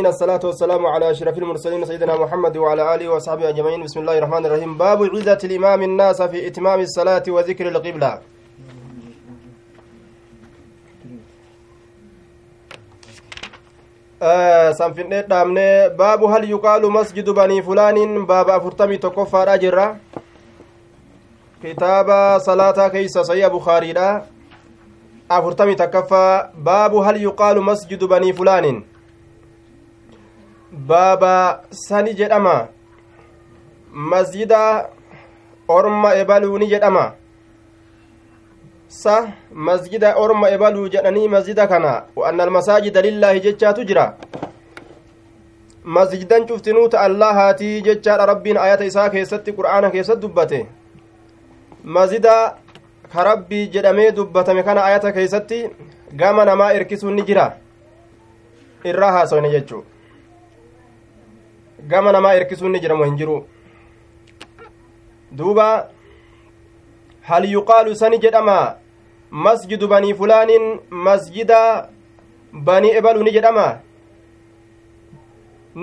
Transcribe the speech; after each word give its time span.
من 0.00 0.06
الصلاة 0.06 0.40
والسلام 0.44 0.86
على 0.86 1.10
أشرف 1.10 1.38
المرسلين 1.38 1.84
سيدنا 1.84 2.16
محمد 2.16 2.56
وعلى 2.56 2.94
آله 2.94 3.08
وصحبه 3.08 3.48
أجمعين. 3.48 3.82
بسم 3.82 4.00
الله 4.00 4.18
الرحمن 4.18 4.46
الرحيم. 4.46 4.78
باب 4.78 5.02
عزة 5.02 5.38
الإمام 5.44 5.82
الناس 5.82 6.22
في 6.22 6.46
إتمام 6.46 6.80
الصلاة 6.80 7.22
وذكر 7.28 7.68
القبلة. 7.68 8.20
آه 14.22 14.72
سنفن 14.72 15.26
دامني. 15.28 15.88
باب 15.88 16.24
هل 16.24 16.50
يقال 16.50 16.92
مسجد 16.92 17.30
بني 17.30 17.62
فلان؟ 17.62 18.26
باب 18.26 18.48
أفرتمي 18.50 18.96
تكفى 18.96 19.36
أجرة 19.36 19.96
كتاب 21.62 22.38
صلاة 22.38 22.88
كيس 22.88 23.18
سيا 23.18 23.48
بخاري 23.48 23.94
أفرتمي 25.30 25.74
تكفى. 25.74 26.48
باب 26.54 26.94
هل 26.94 27.22
يقال 27.22 27.62
مسجد 27.62 28.04
بني 28.04 28.32
فلان؟ 28.32 28.84
Baaba 30.76 31.62
sani 31.70 32.14
jedhama 32.14 32.68
masjida 33.92 34.88
orma 35.68 36.14
ebaluu 36.14 36.58
ni 36.58 36.66
jedhama 36.66 37.12
sa 38.88 39.32
masjida 39.50 40.16
orma 40.16 40.50
ebaluu 40.50 40.88
jedhanii 40.88 41.28
masjida 41.28 41.66
kana 41.66 42.02
وأن 42.16 42.40
المساجد 42.40 42.96
لله 42.98 43.38
جتشاتو 43.38 43.82
جرا 43.82 44.06
masjidan 45.86 46.46
cuftinuu 46.46 46.88
ta 46.88 47.00
allahaatii 47.00 47.82
jechaadha 47.82 48.26
rabbiin 48.26 48.58
ayata 48.58 48.84
isaa 48.84 49.10
keessatti 49.10 49.52
qur'aana 49.58 49.90
keessatti 49.90 50.22
dubbate 50.22 50.66
masjida 51.96 52.32
ka 53.12 53.24
rabbii 53.28 53.68
jedhamee 53.74 54.10
dubbatame 54.16 54.62
kana 54.66 54.84
ayata 54.84 55.12
keessatti 55.12 55.58
gama 56.22 56.44
namaa 56.44 56.72
erkisuun 56.78 57.14
ni 57.14 57.22
jira 57.28 57.44
irraa 58.84 59.12
haasawne 59.18 59.50
jechuu 59.50 59.84
gama 61.92 62.12
namaa 62.16 62.34
erkisuun 62.40 62.72
ni 62.72 62.80
jiramu 62.84 63.04
hin 63.04 63.16
jiru 63.20 63.36
duuba 65.40 65.66
hal 67.30 67.44
yuqaalu 67.52 67.96
sani 68.02 68.18
jedhama 68.24 68.56
masjidu 69.46 69.88
banii 69.88 70.14
fulaanin 70.20 70.64
masjida 71.08 71.60
banii 72.70 72.94
ebalu 73.00 73.22
ni 73.28 73.32
jedhama 73.36 73.66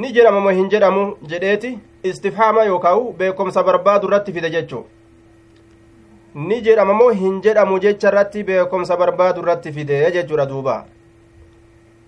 ni 0.01 0.11
jedhama 0.17 0.39
moo 0.47 0.55
hin 0.59 0.69
jedhamu 0.73 1.05
jedheeti 1.33 1.71
istifhaama 2.11 2.63
yookaa'u 2.71 3.13
beekomsa 3.21 3.63
barbaadu 3.69 4.07
irratti 4.07 4.33
fide 4.37 4.49
jechuu 4.55 4.83
ni 6.49 6.61
jedhama 6.67 6.93
moo 7.01 7.09
hin 7.21 7.41
jedhamu 7.47 7.79
jecha 7.85 8.07
irratti 8.11 8.43
beekomsa 8.43 8.97
barbaadu 9.01 9.41
irratti 9.45 9.71
fide 9.75 9.97
jechuudha 10.15 10.45
duuba 10.53 10.77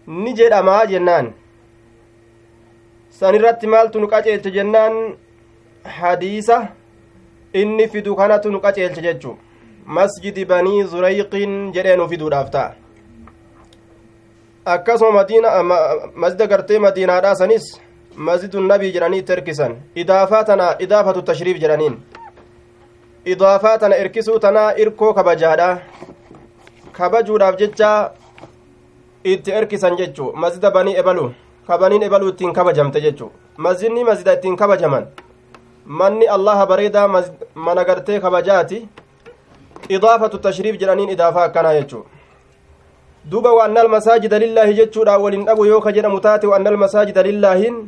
ni 0.08 0.34
jedhamaa 0.40 0.86
jennaan 0.94 1.34
san 3.20 3.36
irratti 3.36 3.68
maaltu 3.68 4.00
nu 4.00 4.08
qaceelche 4.14 4.52
jennaan 4.52 4.96
hadiisa 5.98 6.58
inni 7.54 7.88
fidu 7.88 8.16
kanatu 8.16 8.52
nu 8.52 8.60
qaceelche 8.66 9.02
jechu 9.06 9.38
masjidi 9.98 10.46
banii 10.46 10.84
zurayqiin 10.94 11.54
jedhee 11.76 11.96
nu 12.02 12.08
fiduudhaaf 12.14 12.50
ta'a 12.56 12.74
akkasuma 14.74 15.12
madiina 15.20 15.50
masjida 16.24 16.48
gartee 16.48 16.80
madiinaadhaa 16.88 17.36
sanis 17.42 17.66
masjidu 18.30 18.66
nabii 18.68 18.92
jedhanii 18.98 19.22
itti 19.24 19.34
erkisan 19.38 19.78
idaafaa 20.04 20.44
tana 20.52 20.68
idaafatu 20.88 21.22
tashriif 21.32 21.62
jedhaniin 21.64 21.98
idaafaa 23.36 23.78
tana 23.78 23.96
erkisuu 24.04 24.40
tanaa 24.40 24.68
irkoo 24.86 25.14
kabajaadha 25.14 25.70
kabajuudhaaf 27.00 27.58
jecha 27.64 27.92
itti 29.24 29.58
erkisan 29.62 29.98
jechu 30.04 30.32
masjida 30.44 30.72
banii 30.72 31.00
ebalu 31.04 31.32
kabaniin 31.68 32.04
ebaluu 32.08 32.30
ittiin 32.34 32.54
kabajamte 32.54 33.02
jechu 33.06 33.32
masjidni 33.58 34.04
masjida 34.10 34.34
ittiin 34.38 34.56
kabajaman 34.62 35.06
manni 35.86 36.28
allaha 36.36 36.66
bareedaa 36.72 37.08
mana 37.56 37.84
gartee 37.90 38.20
kabajaati 38.20 38.88
idaafatu 39.98 40.38
tashriif 40.46 40.80
jedhaniin 40.82 41.10
idaafaa 41.16 41.44
akkanaa 41.50 41.74
jechu 41.80 42.06
duuba 43.32 43.54
waanna 43.58 43.82
almasaajida 43.82 44.40
lillaahi 44.40 44.74
jechuudha 44.80 45.18
waliin 45.18 45.46
dhabu 45.46 45.66
yoo 45.66 45.82
ka 45.82 45.92
jedhamu 45.92 46.20
taate 46.26 46.48
waanna 46.48 46.70
almasaajida 46.74 47.24
lillaahiin 47.30 47.80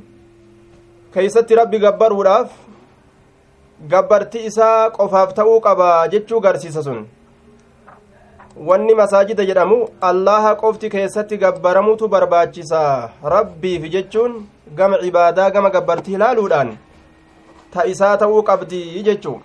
keeysatti 1.13 1.55
rabbi 1.61 1.79
gabbaruudhaaf 1.85 2.49
gabbarti 3.93 4.45
isaa 4.49 4.89
qofaaf 4.97 5.33
ta'uu 5.39 5.59
qaba 5.67 5.91
jechuu 6.13 6.39
garsiisa 6.47 6.83
sun 6.83 7.05
wanni 8.65 8.95
masaajida 8.95 9.45
jedhamu 9.45 9.89
allaha 10.01 10.55
qofti 10.55 10.89
keessatti 10.89 11.37
gabbaramutu 11.37 12.07
barbaachisa 12.07 13.09
rabbiif 13.23 13.89
jechuun 13.91 14.47
gama 14.75 14.97
cibaadaa 15.03 15.51
gama 15.51 15.69
gabbartii 15.69 16.13
ilaaluudhaan 16.13 16.77
ta 17.73 17.85
isaa 17.85 18.17
ta'uu 18.17 18.43
qabdi 18.43 19.03
jechuu 19.03 19.39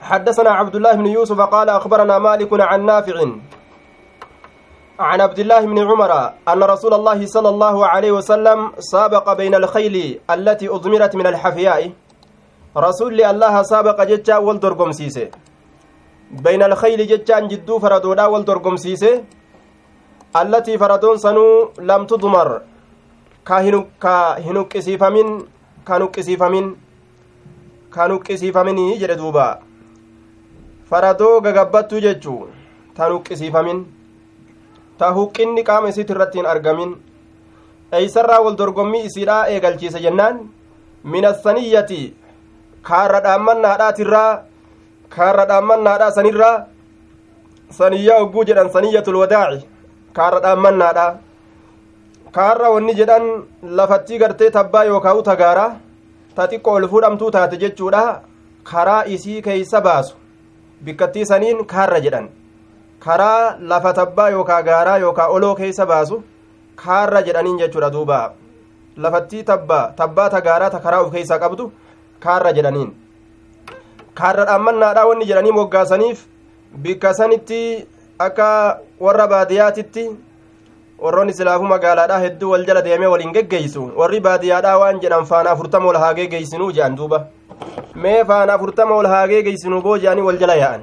حدثنا 0.00 0.50
عبد 0.50 0.74
الله 0.76 0.92
بن 0.92 1.06
يوسف 1.06 1.40
قال 1.40 1.68
أخبرنا 1.68 2.18
مالك 2.18 2.60
عن 2.60 2.86
نافع 2.86 3.16
عن 5.00 5.20
عبد 5.20 5.38
الله 5.38 5.60
بن 5.66 5.78
عمر 5.78 6.12
أن 6.48 6.62
رسول 6.62 6.94
الله 6.94 7.26
صلى 7.26 7.48
الله 7.48 7.86
عليه 7.86 8.12
وسلم 8.12 8.72
سابق 8.78 9.32
بين 9.32 9.54
الخيل 9.54 10.20
التي 10.30 10.68
أضمرت 10.68 11.16
من 11.16 11.26
الحفياء 11.26 11.90
رسول 12.76 13.20
الله 13.20 13.62
سابق 13.62 14.02
جتا 14.02 14.36
والدرقم 14.36 14.92
سيسي 14.92 15.30
بين 16.30 16.62
الخيل 16.62 17.06
جتان 17.06 17.48
جدو 17.48 17.78
فردودا 17.78 18.26
والدرقم 18.26 18.76
سيسي 18.76 19.22
التي 20.36 20.78
فردون 20.78 21.16
سنو 21.18 21.70
لم 21.78 22.02
تضمر 22.06 22.48
كهنو 23.46 24.64
كسيفمين 24.72 25.28
كانوا 25.86 26.08
كسيفمين 26.14 26.66
كانوا 27.94 28.18
كسيفمين 28.18 28.98
جرى 28.98 29.14
دوبا 29.14 29.66
faradoo 30.90 31.40
gagabbattuu 31.44 32.00
jechuu 32.04 32.46
tan 32.96 33.12
huqqisiifamin 33.12 33.78
ta 34.98 35.06
huqqinni 35.16 35.64
qaama 35.68 35.88
isiit 35.92 36.10
irratti 36.14 36.38
hin 36.38 36.46
argamin 36.50 36.92
eeysarraa 37.98 38.40
wal 38.44 38.58
dorgommii 38.60 39.00
isiidhaa 39.08 39.48
eegalchiise 39.54 40.02
jennaan 40.04 40.38
min 41.14 41.24
assaniyyati 41.32 42.00
kaarra 42.90 43.20
dhaammannaadhaatirraa 43.26 44.30
kaarra 45.14 45.44
dhaammannaadhaa 45.50 46.10
sanirraa 46.18 46.56
saniyyaa 47.78 48.18
hogguu 48.20 48.44
jedhan 48.50 48.70
saniyyatul 48.76 49.18
wadaaci 49.22 49.66
kaarra 50.18 50.40
dhaammannaadha 50.46 51.06
kaarra 52.36 52.70
wanni 52.74 52.94
jedhan 53.00 53.24
lafattii 53.80 54.18
gartee 54.22 54.50
tabbaa 54.58 54.84
yookaa 54.90 55.14
u 55.20 55.22
tagaara 55.28 55.66
ta 56.36 56.46
xiqqo 56.50 56.70
ol 56.78 56.88
fuudhamtuu 56.92 57.30
taate 57.36 57.56
jechuudha 57.62 58.04
karaa 58.70 59.02
isii 59.14 59.42
keeysa 59.46 59.80
baasu 59.86 60.14
bikkattii 60.84 61.26
saniin 61.30 61.64
kaarra 61.72 62.00
jedhan 62.06 62.28
karaa 63.06 63.56
lafa 63.72 63.92
tabbaa 64.00 64.28
yookaa 64.36 64.62
gaaraa 64.68 64.98
yookaa 65.04 65.28
oloo 65.38 65.54
keessa 65.60 65.86
baasu 65.92 66.22
kaarra 66.84 67.22
jedhaniin 67.28 67.58
jechuudha 67.62 67.90
duuba 67.96 68.20
lafattii 69.04 69.42
tabbaa 69.50 69.84
tabbaa 70.00 70.28
ta 70.34 70.40
gaaraa 70.46 70.70
ta 70.74 70.80
karaa 70.86 71.00
of 71.06 71.12
keessaa 71.16 71.38
qabdu 71.44 71.72
kaarra 72.24 72.52
jedhaniin 72.58 72.90
kaarra 74.20 74.44
dhaammannaadha 74.48 75.06
wanni 75.08 75.24
jedhanii 75.30 75.52
moggaasaniif 75.58 76.18
bikka 76.84 77.14
sanitti 77.18 77.60
akka 78.26 78.48
warra 79.06 79.26
baadiyyaatitti 79.32 80.04
warroonni 81.04 81.34
silaafu 81.38 81.64
magaalaadhaa 81.74 82.18
hedduu 82.24 82.50
wal 82.54 82.64
jala 82.68 82.82
deemee 82.88 83.06
waliin 83.14 83.32
geggeeysu 83.36 83.82
warri 84.00 84.20
baadiyyaadhaa 84.26 84.76
waan 84.82 85.00
jedhan 85.04 85.24
faana 85.32 85.50
afurtama 85.54 85.88
ol 85.92 85.98
haa 86.02 86.12
geggeeysinuu 86.18 86.70
jedhan 86.78 86.96
duuba 87.00 87.18
mee 88.04 88.18
faana 88.30 88.54
afurtama 88.58 88.94
ol 89.00 89.06
haa 89.14 89.26
geggeeysinuu 89.32 89.80
boo 89.86 89.96
jedhanii 90.04 90.22
wal 90.28 90.38
jala 90.42 90.54
yaa'an 90.62 90.82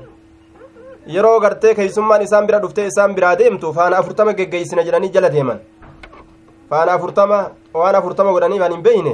yeroo 1.16 1.39
gartee 1.45 1.73
keeysummaan 1.79 2.22
isaan 2.27 2.45
bira 2.49 2.59
dhuftee 2.66 2.88
isaan 2.91 3.16
biraa 3.19 3.35
deemtu 3.41 3.73
faana 3.79 3.97
afurtama 4.03 4.33
geggeeysina 4.39 4.83
jedhanii 4.89 5.09
jala 5.17 5.29
deeman 5.35 5.59
faana 6.69 6.91
afurtama 6.97 7.39
waan 7.81 7.95
afurtama 8.01 8.31
godhaniif 8.38 8.61
an 8.67 8.72
hin 8.78 8.84
beeyne 8.90 9.13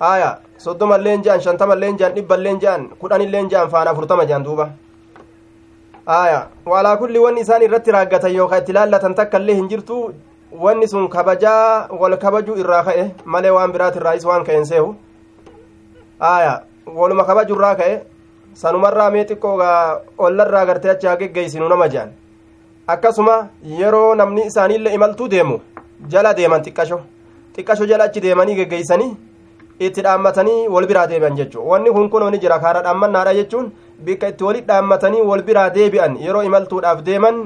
haya 0.00 0.38
soddomalleen 0.64 1.22
je'an 1.24 1.40
shantamalleen 1.40 1.98
je'an 1.98 2.14
dhibballeen 2.16 2.60
je'an 2.60 2.88
kudhanilleen 3.00 3.48
je'an 3.50 3.68
faana 3.70 3.90
afurtama 3.90 4.24
je'an 4.26 4.42
duuba. 4.44 4.70
Haya 6.06 6.48
walaa 6.66 6.96
kulli 6.96 7.18
wanni 7.18 7.40
isaan 7.44 7.62
irratti 7.62 7.90
raaggatan 7.96 8.34
yookaan 8.34 8.62
itti 8.62 8.72
laallatan 8.72 9.14
takka 9.14 9.38
illee 9.38 9.54
hin 9.60 9.68
jirtu 9.68 9.98
wanni 10.64 10.88
sun 10.88 11.08
kabajaa 11.08 11.88
wal 12.00 12.16
kabajuu 12.24 12.56
irraa 12.62 12.82
ka'e 12.88 13.04
malee 13.24 13.50
waan 13.56 13.72
biraati 13.72 13.98
irraayis 14.00 14.24
waan 14.30 14.44
ka'een 14.44 14.64
seehu. 14.72 14.94
Haya 16.18 16.62
waluma 16.86 17.24
kabaju 17.24 17.54
irraa 17.54 17.74
ka'e 17.82 18.00
sanumarraa 18.62 19.10
mee 19.10 19.24
xiqqoogaa 19.28 20.00
ollarraa 20.18 20.64
gartee 20.66 20.90
achi 20.96 21.06
haa 21.06 21.16
geggeeysinu 21.22 21.68
nama 21.68 21.88
je'an 21.88 22.10
akkasuma 22.94 23.36
yeroo 23.78 24.14
namni 24.14 24.46
isaaniillee 24.50 24.94
imaltuu 24.98 25.28
deemu 25.28 25.60
jala 26.08 26.34
deeman 26.34 26.62
xiqqasho. 26.64 27.00
Xiqqasho 27.56 27.86
jala 27.86 28.04
achi 28.10 28.20
deemanii 28.24 28.56
geggeeysanii 28.62 29.12
itti 29.86 30.02
dhaammatanii 30.06 30.68
wal 30.74 30.86
biraa 30.90 31.06
deebi'an 31.12 31.36
jechuun 31.40 31.66
wanni 31.70 31.90
kun 31.96 32.08
kun 32.12 32.26
ni 32.32 32.38
jira 32.44 32.58
kaara 32.64 32.82
dhaammannaadha 32.86 33.34
jechuun 33.38 33.70
bikka 34.06 34.28
itti 34.32 34.44
walit 34.48 34.66
dhaammatanii 34.70 35.22
wal 35.30 35.42
biraa 35.48 35.70
deebi'an 35.76 36.16
yeroo 36.26 36.42
imaltuudhaaf 36.48 37.02
deeman 37.08 37.38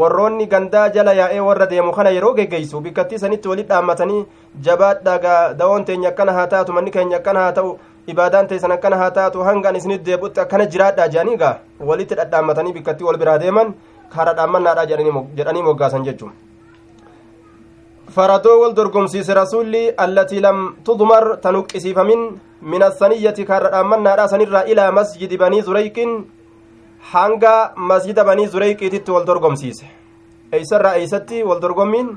warroonni 0.00 0.46
gandaa 0.54 0.88
jala 0.96 1.12
yaa'ee 1.20 1.40
warra 1.48 1.66
deemu 1.70 1.92
kana 1.98 2.10
yeroo 2.16 2.34
geggeeysu 2.38 2.80
bikkattii 2.86 3.18
sanitti 3.22 3.48
walit 3.52 3.68
dhaammatanii 3.72 4.24
jabaadha 4.66 5.54
dawoon 5.60 5.84
teenya 5.90 6.08
akkana 6.12 6.32
haa 6.38 6.46
taatu 6.54 6.72
manni 6.78 6.90
keenya 6.96 7.16
akkana 7.20 7.40
haa 7.44 7.52
ta'u 7.58 7.70
ibaadaan 8.14 8.46
teessan 8.50 8.72
akkana 8.76 8.96
haa 9.02 9.10
taatu 9.20 9.42
hangaan 9.48 9.76
isinitti 9.80 10.04
deebutti 10.10 10.40
akkana 10.44 10.66
jiraadha 10.74 11.08
jedhanii 11.14 11.36
gaa 11.44 11.54
walitti 11.92 12.14
dhadhaammatanii 12.20 12.72
bikkattii 12.76 13.04
wal 13.08 13.16
biraa 13.22 13.38
deeman 13.44 13.72
kara 14.16 14.34
dhaammannaadha 14.38 14.86
jedhanii 14.92 15.62
moggaasan 15.70 16.04
jechuun 16.10 16.32
faradoo 18.14 18.60
wal 18.60 18.72
dorgomsiise 18.74 19.34
rasuulli 19.34 19.82
allatii 20.04 20.40
lam 20.40 20.58
tudmar 20.84 21.24
tanuqqisiifamin 21.44 22.22
min 22.62 22.82
assaniyyati 22.82 23.44
karra 23.50 23.70
dhaammannaadha 23.74 24.28
sanirraa 24.32 24.64
ilaa 24.72 24.90
masjidi 24.98 25.36
banii 25.42 25.62
zureyqin 25.66 26.12
hanga 27.12 27.72
masjida 27.90 28.24
banii 28.28 28.46
zureyqiititti 28.54 29.10
wal 29.16 29.26
dorgomsiise 29.26 29.84
eeysarraa 30.52 30.94
eeysatti 31.00 31.42
wal 31.50 31.60
dorgommiin 31.64 32.08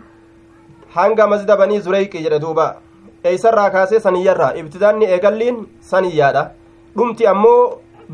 hanga 0.95 1.27
masjida 1.33 1.57
banii 1.63 1.81
zureyqi 1.87 2.23
jedhe 2.27 2.39
duuba 2.45 2.67
eeysarraa 3.33 3.69
kaasee 3.75 3.99
saniyyarraa 4.07 4.53
ibtidaanni 4.63 5.11
eegalliin 5.17 5.59
saniyyaadha 5.91 6.45
dhumti 6.97 7.27
ammoo 7.33 7.59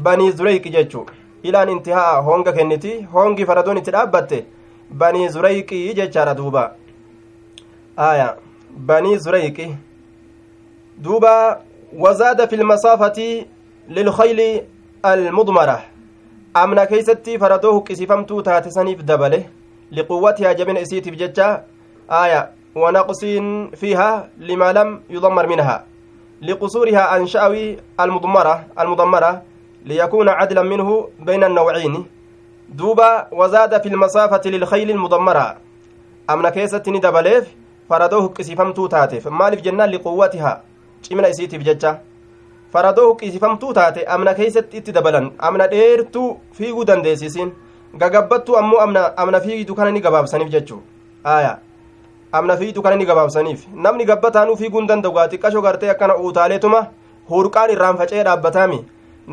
banii 0.09 0.31
zureyqi 0.41 0.73
jechuu 0.77 1.06
ilaan 1.44 1.69
intihaa 1.75 2.21
honga 2.31 2.57
kenniti 2.57 2.97
hongi 3.13 3.45
faradoon 3.51 3.77
itti 3.83 3.95
dhaabbatte 4.00 4.44
banii 5.06 5.30
zureyqi 5.38 5.85
jechaadha 6.01 6.38
duuba 6.41 6.68
aya 7.97 8.35
banii 8.77 9.17
zureyqi 9.17 9.75
duuba 10.97 11.61
wazaada 11.94 12.47
fi 12.47 12.57
lmasaafati 12.57 13.47
lilkhayli 13.89 14.63
almudmara 15.03 15.81
amna 16.53 16.85
keeysatti 16.85 17.39
faradoo 17.39 17.73
huqqisiifamtuu 17.73 18.41
taate 18.41 18.71
saniif 18.71 19.03
dabale 19.03 19.49
liquwwatihaa 19.91 20.53
jabina 20.53 20.79
isiitiif 20.79 21.17
jecha 21.17 21.63
aya 22.07 22.49
wanaqsiin 22.75 23.71
fiiha 23.75 24.27
lima 24.39 24.73
lam 24.73 24.99
yudammar 25.09 25.47
minha 25.47 25.83
لقصورها 26.41 27.01
عن 27.01 27.27
شأوي 27.27 27.77
المضمرة 27.99 28.65
المضمرة 28.79 29.41
ليكون 29.85 30.29
عدلا 30.29 30.61
منه 30.61 31.09
بين 31.19 31.44
النوعين 31.44 32.05
دوبا 32.69 33.27
وزاد 33.31 33.81
في 33.81 33.89
المسافة 33.89 34.41
للخيل 34.45 34.91
المضمرة 34.91 35.57
أمنا 36.29 36.49
كيسة 36.49 36.83
ندبليف 36.88 37.45
فردوه 37.89 38.28
قسيفمتو 38.28 38.88
تاتف 38.88 39.28
مالف 39.28 39.62
جنان 39.62 39.89
لقوتها 39.89 40.62
cimina 41.04 41.30
isiitiif 41.30 41.63
jecha 41.63 41.92
faradoo 42.74 43.06
huqqisiifamtuu 43.10 43.74
taate 43.74 44.01
amna 44.16 44.34
keeysatti 44.34 44.78
itti 44.78 44.92
dabalan 44.92 45.31
amna 45.48 45.68
dheertuu 45.74 46.30
fiiguu 46.57 46.86
dandeessisiin 46.89 47.51
gagabbattuu 48.01 48.57
ammoo 48.62 48.80
amna 48.86 49.04
amna 49.18 49.39
fiigitu 49.45 49.75
kana 49.75 49.92
ni 49.92 50.01
gabaabsaniif 50.01 50.50
jechuu 50.56 50.80
aya 51.24 51.57
amna 52.31 52.57
fiigitu 52.57 52.81
kana 52.81 52.95
ni 52.95 53.06
gabaabsaniif 53.06 53.68
namni 53.88 54.06
gabbataanuu 54.12 54.56
fiiguu 54.62 54.80
hin 54.80 54.88
danda'u 54.88 55.28
xiqqasho 55.33 55.62
gartee 55.68 55.90
akkana 55.95 56.18
uutaaleetuma 56.24 56.81
hurqaan 57.30 57.72
irraan 57.75 57.98
faca'ee 58.01 58.24
dhaabbataami 58.30 58.80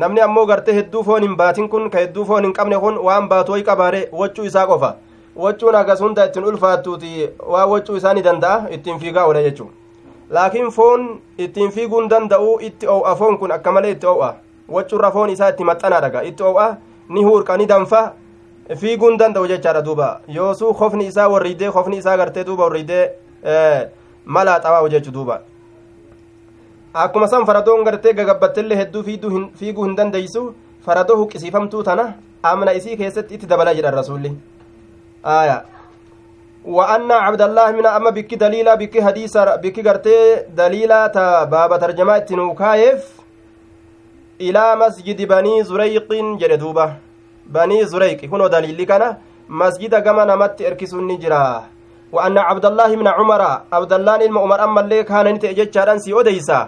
namni 0.03 0.21
ammoo 0.27 0.45
gartee 0.45 0.73
hedduu 0.79 1.03
foon 1.09 1.23
hin 1.27 1.35
baatin 1.41 1.69
kun 1.73 1.89
ka 1.89 1.99
hedduu 2.05 2.25
foon 2.31 2.43
hin 2.49 2.53
qabne 2.53 2.79
kun 2.85 2.97
waan 3.09 3.27
baatu 3.33 3.51
wayi 3.57 3.63
qabaare 3.71 4.01
waccuu 4.21 4.45
isaa 4.51 4.67
qofa 4.71 4.95
waccuun 5.35 5.75
agas 5.75 5.99
hunda 6.01 6.25
ittiin 6.25 6.45
ulfaattuuti 6.45 7.29
waa 7.53 7.65
waccuu 7.65 7.95
isaa 7.97 8.13
ni 8.13 8.21
danda'a 8.23 8.69
ittiin 8.77 8.99
fiigaa 8.99 9.25
oole 9.25 9.43
jechuu 9.43 9.69
laakiin 10.29 10.69
foon 10.71 11.07
ittiin 11.37 11.71
fiiguun 11.71 12.09
danda'u 12.09 12.59
itti 12.67 12.87
oo'a 12.87 13.15
foon 13.15 13.37
kun 13.37 13.51
akka 13.51 13.71
malee 13.71 13.91
itti 13.95 14.07
oo'a 14.07 14.33
waccurra 14.77 15.11
foon 15.11 15.29
isaa 15.29 15.49
itti 15.49 15.63
maxxanaadhaga 15.63 16.23
itti 16.29 16.43
oo'a 16.43 16.67
ni 17.09 17.23
huurqa 17.23 17.57
ni 17.57 17.65
danfa 17.73 18.13
fiiguun 18.83 19.17
danda'u 19.19 19.47
jechaadha 19.47 19.81
duuba 19.81 20.07
yoosuu 20.37 20.73
kofni 20.73 21.05
isaa 21.07 21.27
warriidee 21.29 21.71
kofni 21.71 21.97
isaa 21.97 22.17
gartee 22.17 22.43
duuba 22.45 22.63
warriidee 22.63 23.03
malaa 24.25 24.59
xawaa'u 24.59 24.89
jechu 24.89 25.11
duuba 25.11 25.41
akkuma 26.93 27.27
san 27.27 27.45
faradoon 27.45 27.83
gartee 27.83 28.13
gagabbattellee 28.13 28.77
hedduu 28.77 29.03
fiiguu 29.59 29.83
hin 29.85 29.95
dandeeysu 29.95 30.43
faradoo 30.85 31.17
huqqisiifamtuu 31.21 31.83
tana 31.83 32.13
amna 32.43 32.73
isii 32.73 32.97
keessatti 32.97 33.35
itti 33.35 33.47
dabala 33.47 33.73
jedhan 33.75 33.93
rasuulli 33.93 34.31
aayaa 35.25 35.61
وأن 36.65 37.11
عبد 37.11 37.41
الله 37.41 37.71
من 37.77 37.85
أما 37.85 38.09
بك 38.09 38.33
دليلا 38.33 38.73
بك 38.75 38.97
حديث 38.97 39.37
بك 39.37 39.77
غرتي 39.85 40.49
دليلا 40.49 41.07
تا 41.13 41.43
باب 41.43 41.77
ترجمة 41.77 42.17
تنوكايف 42.17 43.01
إلى 44.41 44.63
مسجد 44.75 45.19
بني 45.29 45.63
زريق 45.63 46.09
جردوبة 46.41 46.87
بني 47.45 47.85
زريق 47.85 48.19
هنا 48.25 48.47
دليل 48.47 48.81
كان 48.89 49.03
مسجد 49.49 49.93
كما 50.05 50.25
نمت 50.25 50.57
إركس 50.61 50.93
النجرة 50.93 51.63
وأن 52.11 52.37
عبد 52.37 52.65
الله 52.65 52.89
من 52.95 53.07
عمر 53.07 53.41
عبد 53.73 53.93
الله 53.93 54.15
إلما 54.25 54.39
عمر 54.41 54.59
أما 54.63 54.81
اللي 54.81 55.03
كان 55.05 55.27
نتأجج 55.37 55.69
شارن 55.69 55.99
سي 56.01 56.17
أديسا 56.17 56.59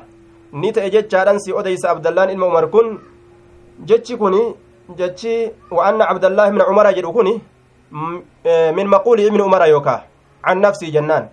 نتأجج 0.53 1.09
شارن 1.11 1.37
سي 1.41 1.57
أديسا 1.59 1.87
عبد 1.87 2.07
الله 2.07 2.23
إلما 2.23 2.45
عمر 2.45 2.65
كن. 2.69 2.87
جتشي 3.89 4.15
كوني 4.21 4.43
جتشي 4.99 5.35
وأن 5.73 6.01
عبد 6.01 6.25
الله 6.25 6.49
من 6.53 6.61
عمر 6.61 6.85
جدو 6.91 7.11
كوني. 7.17 7.56
min 7.91 8.87
maquuli 8.87 9.27
ibni 9.27 9.41
umara 9.41 9.67
yookaa 9.67 10.01
an 10.43 10.59
nafsii 10.59 10.91
jennaan 10.91 11.27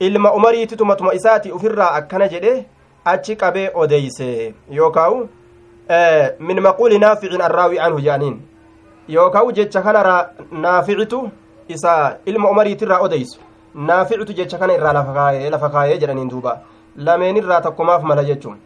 ilma 0.00 0.32
umariiti 0.32 0.76
tumatuma 0.76 1.14
isaati 1.14 1.52
ufirraa 1.52 1.90
akkana 2.00 2.28
jedhe 2.28 2.66
achi 3.04 3.36
qabee 3.36 3.70
odeyse 3.74 4.54
yookaawu 4.70 5.28
min 6.38 6.60
maquuli 6.60 6.98
naaficin 6.98 7.40
arraawi 7.40 7.78
anhu 7.78 8.00
jedhaniin 8.00 8.40
yookaawu 9.08 9.52
jecha 9.52 9.82
kanarraa 9.82 10.28
naaficitu 10.52 11.30
isa 11.68 12.16
ilma 12.26 12.50
umariitirraa 12.50 13.00
odeysu 13.00 13.40
naaficitu 13.74 14.32
jecha 14.32 14.58
kana 14.58 14.74
irraa 14.74 14.92
lafa 14.92 15.70
kaayee 15.70 15.98
jedhaniin 15.98 16.30
duuba 16.30 16.60
lameenirraa 16.96 17.60
takkumaaf 17.60 18.02
mala 18.02 18.24
jechuun 18.24 18.58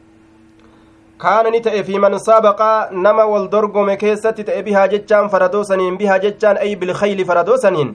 kaana 1.22 1.50
ni 1.54 1.60
ta'e 1.64 1.82
fi 1.88 1.98
man 2.04 2.18
saabaqa 2.18 2.68
nama 3.06 3.24
wal 3.32 3.48
dorgome 3.48 3.96
keessatti 3.96 4.44
ta'e 4.44 4.62
bihaa 4.68 4.86
jechaan 4.92 5.28
faradoo 5.34 5.64
saniin 5.64 5.96
bihaa 5.98 6.18
jechaan 6.24 6.56
ay 6.64 6.70
bilkhayli 6.76 7.24
faradoo 7.24 7.58
saniin 7.64 7.90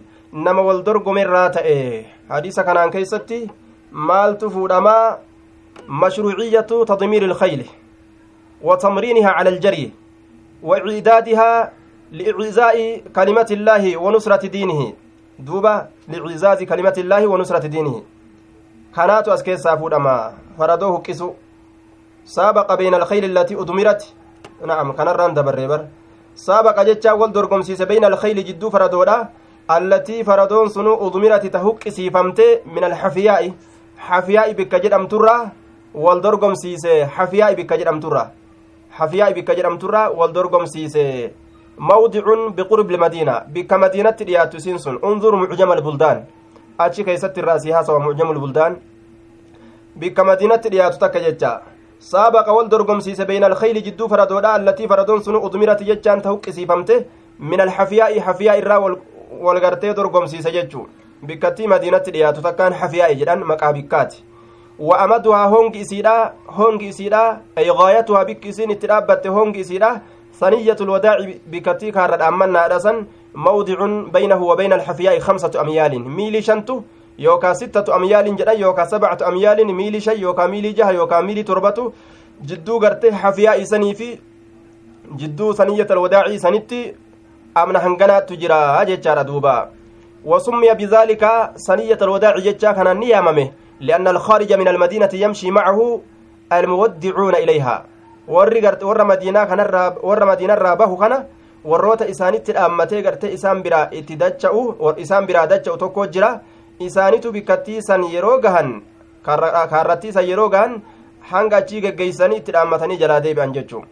nama 0.45 0.62
wal 0.68 0.83
dorgome 0.89 1.21
irraa 1.21 1.50
ta'e 1.56 1.74
hadiisa 2.29 2.63
kanaan 2.68 2.91
keessatti 2.94 3.39
maaltu 4.09 4.51
fuudhamaa 4.53 5.18
mashruuciyyatu 6.03 6.85
tadmiiri 6.91 7.27
ilkhayli 7.31 7.65
wa 8.69 8.77
tamriinihaa 8.83 9.33
cala 9.39 9.51
aljaryi 9.56 9.88
wa 10.69 10.77
icidaadihaa 10.80 11.69
liicizaa'i 12.12 12.85
kalimati 13.18 13.53
illaahi 13.53 13.95
wa 14.06 14.12
nusrati 14.12 14.50
diinihi 14.56 14.88
duuba 15.50 15.73
liicizaazi 16.15 16.65
kalimati 16.71 17.00
illaahi 17.06 17.27
wa 17.33 17.38
nusrati 17.44 17.69
diinihi 17.75 18.01
kanaatu 18.95 19.31
as 19.35 19.44
keessaa 19.50 19.77
fuudhama 19.83 20.15
faradoo 20.57 20.91
huqqisu 20.95 21.30
سابق 22.28 22.74
بين 22.76 22.94
الخيل 22.96 23.24
التي 23.38 23.56
أدمرت. 23.56 24.14
نعم 24.68 24.92
كان 24.92 25.07
الران 25.07 25.34
دبر 25.34 25.68
بر. 25.68 25.81
سابق 26.36 26.81
جتشا 26.84 27.12
والدرقمسيس 27.12 27.81
بين 27.81 28.06
الخيل 28.06 28.44
جدو 28.44 28.69
فردودا 28.69 29.30
التي 29.72 30.24
فردون 30.24 30.69
سنو 30.69 31.07
أدمرت 31.07 31.46
تهك 31.46 31.90
سيفمت 31.90 32.40
من 32.66 32.84
الحفياء. 32.84 33.52
حفياء 33.98 34.52
بك 34.52 34.76
جدم 34.76 35.07
ترى 35.07 35.36
والدرقمسيس 35.96 36.88
حفياء 36.88 37.54
بك 37.54 37.74
جدم 37.74 38.00
ترى. 38.00 38.24
حفياء 38.92 39.31
بك 39.31 39.52
جدم 39.52 39.78
ترى 39.78 40.07
والدرقمسيس 40.07 40.98
موضع 41.78 42.26
بقرب 42.57 42.92
المدينة. 42.92 43.36
بك 43.56 43.74
مدينة 43.74 44.18
ريات 44.22 44.57
سنسن 44.57 45.00
انظر 45.04 45.36
معجم 45.36 45.72
البلدان. 45.72 46.26
أتشي 46.80 47.04
كيست 47.04 47.38
الرأسي 47.38 47.72
هاسا 47.72 47.98
معجم 47.98 48.31
البلدان. 48.31 48.78
بك 49.96 50.19
ريات 50.68 50.96
تكجتشا. 51.02 51.77
سابق 51.99 52.49
والدرقمسيس 52.49 53.21
بين 53.21 53.44
الخيل 53.44 53.83
جدو 53.83 54.07
فردودا 54.07 54.56
التي 54.56 54.87
فردون 54.87 55.21
سنو 55.21 55.45
أضمرت 55.45 55.83
ججان 55.83 56.21
تهقسيفمته 56.21 57.06
من 57.39 57.61
الحفياء 57.61 58.19
حفياء 58.19 58.59
الرا 58.59 58.97
والغرتي 59.31 59.94
درقمسيس 59.94 60.47
ججو. 60.47 60.85
بكتي 61.23 61.68
مدينة 61.68 61.97
دياتو 61.97 62.42
تكان 62.42 62.73
حفياء 62.73 63.13
جدان 63.13 63.39
مقابكات 63.39 64.16
وأمدها 64.80 65.45
هونج 65.45 65.77
إسيدا 65.77 66.33
هونج 66.49 66.83
إسيدا 66.83 67.42
أي 67.57 67.69
غايتها 67.69 68.23
بك 68.23 68.47
إسين 68.47 68.71
اترابت 68.71 69.27
هونج 69.27 69.57
إسيدا. 69.57 70.01
ثنية 70.39 70.77
الوداع 70.81 71.18
بكتي 71.47 71.92
كارد 71.92 72.21
أمنا 72.21 72.68
رسن 72.68 73.06
موضع 73.35 73.80
بينه 74.13 74.44
وبين 74.44 74.73
الحفياء 74.73 75.19
خمسة 75.19 75.61
أميال. 75.61 75.99
ميلي 75.99 76.42
شنتو 76.42 76.81
yookaa 77.18 77.56
sittatu 77.56 77.94
amyaalin 77.94 78.38
jedhan 78.38 78.59
yookaa 78.59 78.86
sabcatu 78.86 79.26
amyaalin 79.26 79.76
miilii 79.76 80.02
shan 80.02 80.21
yookaa 80.21 80.47
miilii 80.47 80.74
jaha 80.74 80.92
yookaa 80.92 81.21
miilii 81.21 81.44
torbatu 81.44 81.94
jidduu 82.50 82.80
gartee 82.80 83.12
hafiyaa 83.12 83.56
isanii 83.56 83.95
fi 83.95 84.09
jidduu 85.16 85.54
saniyyat 85.54 85.92
alwadaacii 85.92 86.40
sanitti 86.40 86.83
amna 87.56 87.80
hanganaattu 87.80 88.36
jira 88.36 88.86
jechaadha 88.86 89.24
duuba 89.24 89.57
سنية 91.56 91.97
الوداع 92.02 92.38
جتشا 92.40 92.71
كان 92.71 93.00
نياممه 93.00 93.52
لأن 93.80 94.07
الخارج 94.07 94.54
من 94.54 94.68
المدينة 94.68 95.09
يمشي 95.14 95.52
معه 95.52 96.02
المودعون 96.54 97.36
إليها 97.36 97.86
ور 98.28 99.04
مدينة 99.04 99.44
كان 99.44 99.59
ور 100.04 100.26
مدينة 100.26 100.54
رابه 100.54 100.97
كان 100.97 101.24
warroota 101.68 102.06
isaanitti 102.07 102.54
dhaammatee 102.56 103.02
gartee 103.04 103.31
isaan 103.36 103.62
biraa 103.64 103.88
itti 103.92 104.16
dacha'u 104.19 104.94
isaan 105.04 105.26
biraa 105.28 105.47
dacha'u 105.52 105.78
tokko 105.78 106.06
jira 106.07 106.30
isaanitu 106.80 107.31
bikkattii 107.31 107.81
san 107.81 108.04
yeroo 108.14 108.40
gahan 108.40 108.81
kaarrattii 109.26 110.12
san 110.14 110.26
yeroo 110.30 110.50
gahan 110.50 110.81
hanga 111.31 111.57
achii 111.57 111.81
geggeeysanii 111.86 112.38
itti 112.42 112.52
dhaammatanii 112.57 112.98
jalaa 113.04 113.19
deebi'an 113.26 113.54
jechuu 113.57 113.84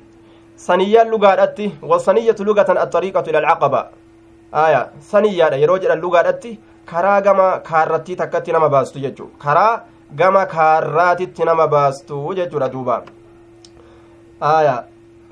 saniyyaan 0.68 1.10
lugaadhatti 1.14 1.72
wasaniyyatu 1.92 2.46
lugatan 2.46 2.78
axariiqatu 2.86 3.30
ila 3.30 3.40
alcaqaba 3.44 3.82
aya 4.64 4.82
saniyyaadha 5.12 5.58
yeroo 5.64 5.78
jedhan 5.84 6.02
lugaadhatti 6.06 6.60
karaa 6.92 7.20
gama 7.22 7.48
kaarrattii 7.70 8.16
takkatti 8.22 8.52
nama 8.58 8.70
baastu 8.70 9.00
jechuu 9.06 9.30
karaa 9.46 9.82
gama 10.16 10.46
kaarraatitti 10.56 11.46
nama 11.46 11.68
baastu 11.68 12.34
jechuudha 12.40 12.70
duuba 12.74 13.04
aya 14.42 14.76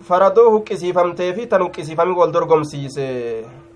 faradoo 0.07 0.49
huqqisiifamtee 0.55 1.33
fi 1.33 1.45
tan 1.47 1.61
huqqisiifami 1.65 2.13
wal 2.19 2.31
dorgomsiise 2.33 3.07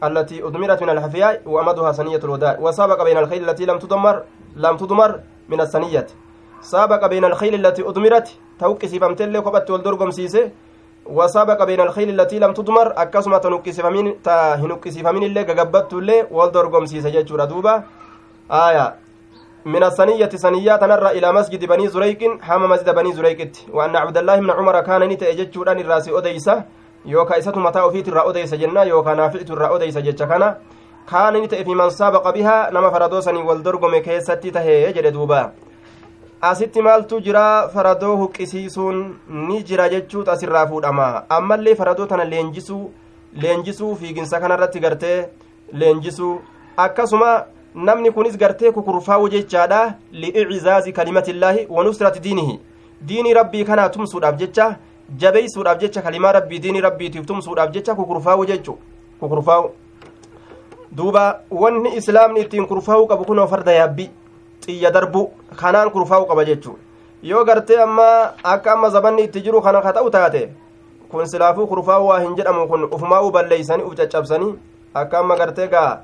التي 0.04 0.48
أدمرت 0.48 0.84
من 0.84 0.90
الحفياء 0.90 1.42
وأمدها 1.46 1.92
سنية 1.92 2.18
الوداع. 2.18 2.58
وسابق 2.60 3.04
بين 3.04 3.18
الخيل 3.18 3.50
التي 3.50 3.66
لم 3.66 3.80
تدمر 3.80 4.24
لم 4.56 4.78
تدمر 4.78 5.20
من 5.50 5.62
السنية 5.62 6.08
سابق 6.62 7.06
بين 7.06 7.26
الخيل 7.26 7.66
التي 7.66 7.90
أدمرت 7.90 8.28
توكسي 8.60 8.98
اللي 8.98 9.40
قبت 9.40 9.70
والدرقم 9.72 10.12
سيسي. 10.12 10.52
وسابق 11.06 11.64
بين 11.64 11.82
الخيل 11.82 12.20
التي 12.22 12.40
لم 12.40 12.54
تدمر 12.54 12.94
أكسما 12.98 13.38
تنكسفمين 13.38 14.22
تهنكسفمين 14.22 15.24
اللي 15.24 15.42
قبت 15.42 15.94
اللي 15.94 16.28
والدرقم 16.32 16.86
سيسي 16.86 17.10
جيتشورا 17.10 17.46
دوبا. 17.46 17.84
آية. 18.52 18.96
من 19.66 19.84
الثنية 19.84 20.26
ثنيات 20.26 20.84
نرى 20.84 21.10
إلى 21.12 21.32
مسجد 21.32 21.66
بني 21.66 21.88
زريق 21.88 22.42
حام 22.42 22.70
مسجد 22.70 22.96
بني 22.96 23.14
زريق. 23.14 23.52
وأن 23.74 23.96
عبد 23.96 24.18
الله 24.18 24.36
بن 24.40 24.52
عمر 24.52 24.82
كان 24.82 25.04
نتأجج 25.04 25.60
أن 27.08 27.14
الراس 27.14 27.28
أديسة 27.28 27.36
يوكا 27.36 27.38
إسات 27.38 27.58
متى 27.58 27.80
أفيت 27.80 28.08
الرا 28.08 28.30
أديسة 28.30 28.58
جنة 28.58 28.84
يوكا 28.84 29.14
نافعت 29.14 29.52
الرا 29.52 29.76
أديسة 29.76 30.00
جتش 30.02 30.24
كان 30.24 30.56
كان 31.12 31.44
نتأ 31.44 31.64
في 31.64 31.76
من 31.76 31.90
سابق 31.90 32.30
بها 32.30 32.70
نما 32.72 32.90
فردوسني 32.90 33.38
والدرقم 33.38 33.98
كيستي 33.98 34.52
تهي 34.52 34.94
جد 34.94 35.08
دوبا 35.14 35.52
asitti 36.42 36.82
maaltu 36.82 37.20
jira 37.20 37.70
faradoo 37.74 38.16
huqqisiisuun 38.16 39.16
ni 39.30 39.64
jira 39.64 39.90
jechuutu 39.90 40.32
asirraa 40.32 40.68
fuudhama 40.68 41.24
ammallee 41.30 41.76
faradoo 41.76 42.06
tana 42.06 42.24
leenjisuu 42.24 42.92
leenjisuu 43.34 43.96
fiiginsa 43.96 44.40
kanarratti 44.40 44.80
gartee 44.80 45.30
leenjisuu 45.74 46.42
akkasuma 46.78 47.44
namni 47.76 48.12
kunis 48.12 48.38
gartee 48.38 48.72
kukurfaa'u 48.72 49.30
jechaadha 49.30 49.94
li'icizaazi 50.12 50.94
kalimatillaahi 50.94 51.68
wanusrati 51.70 52.20
diinihi 52.20 52.60
diinii 53.08 53.34
rabbii 53.34 53.66
kanaa 53.66 53.90
tumsuudhaaf 53.90 54.36
jecha 54.36 54.76
jabeeysuudhaaf 55.16 55.80
jecha 55.80 56.02
kalimaa 56.02 56.32
rabbii 56.32 56.60
diinii 56.60 56.82
rabbiitiif 56.82 57.26
tumsuudhaaf 57.26 57.72
jecha 57.72 57.96
kukurfaa'u 57.96 58.46
jechu 58.46 58.78
kukurfaa'u 59.20 59.70
duuba 60.98 61.42
wanni 61.52 61.96
islaamni 61.96 62.42
ittiin 62.42 62.68
kurfaa'uu 62.68 63.08
qabu 63.08 63.26
kunoo 63.26 63.48
farda 63.48 63.72
yaabbii 63.72 64.10
xiyya 64.66 64.92
darbu 64.92 65.32
kanaan 65.56 65.92
kurfaa'u 65.92 66.26
qaba 66.28 66.46
jechuu 66.46 66.78
yoo 67.24 67.44
gartee 67.46 67.80
amma 67.82 68.08
akka 68.44 68.72
amma 68.74 68.90
zabanni 68.90 69.24
itti 69.24 69.42
jiru 69.42 69.62
kana 69.62 69.82
ka 69.82 69.94
ta'u 69.94 70.10
taate 70.10 70.50
kun 71.12 71.26
silaafuu 71.28 71.68
kurfaa'u 71.68 72.08
waa 72.08 72.20
hin 72.20 72.36
jedhamu 72.36 72.68
kun 72.68 72.84
ufumaa'uu 72.92 73.32
balleeysanii 73.32 73.84
uf 73.84 73.96
caccabsanii 73.96 74.54
akka 74.94 75.20
amma 75.20 75.36
gartee 75.38 75.68
gaa 75.68 76.02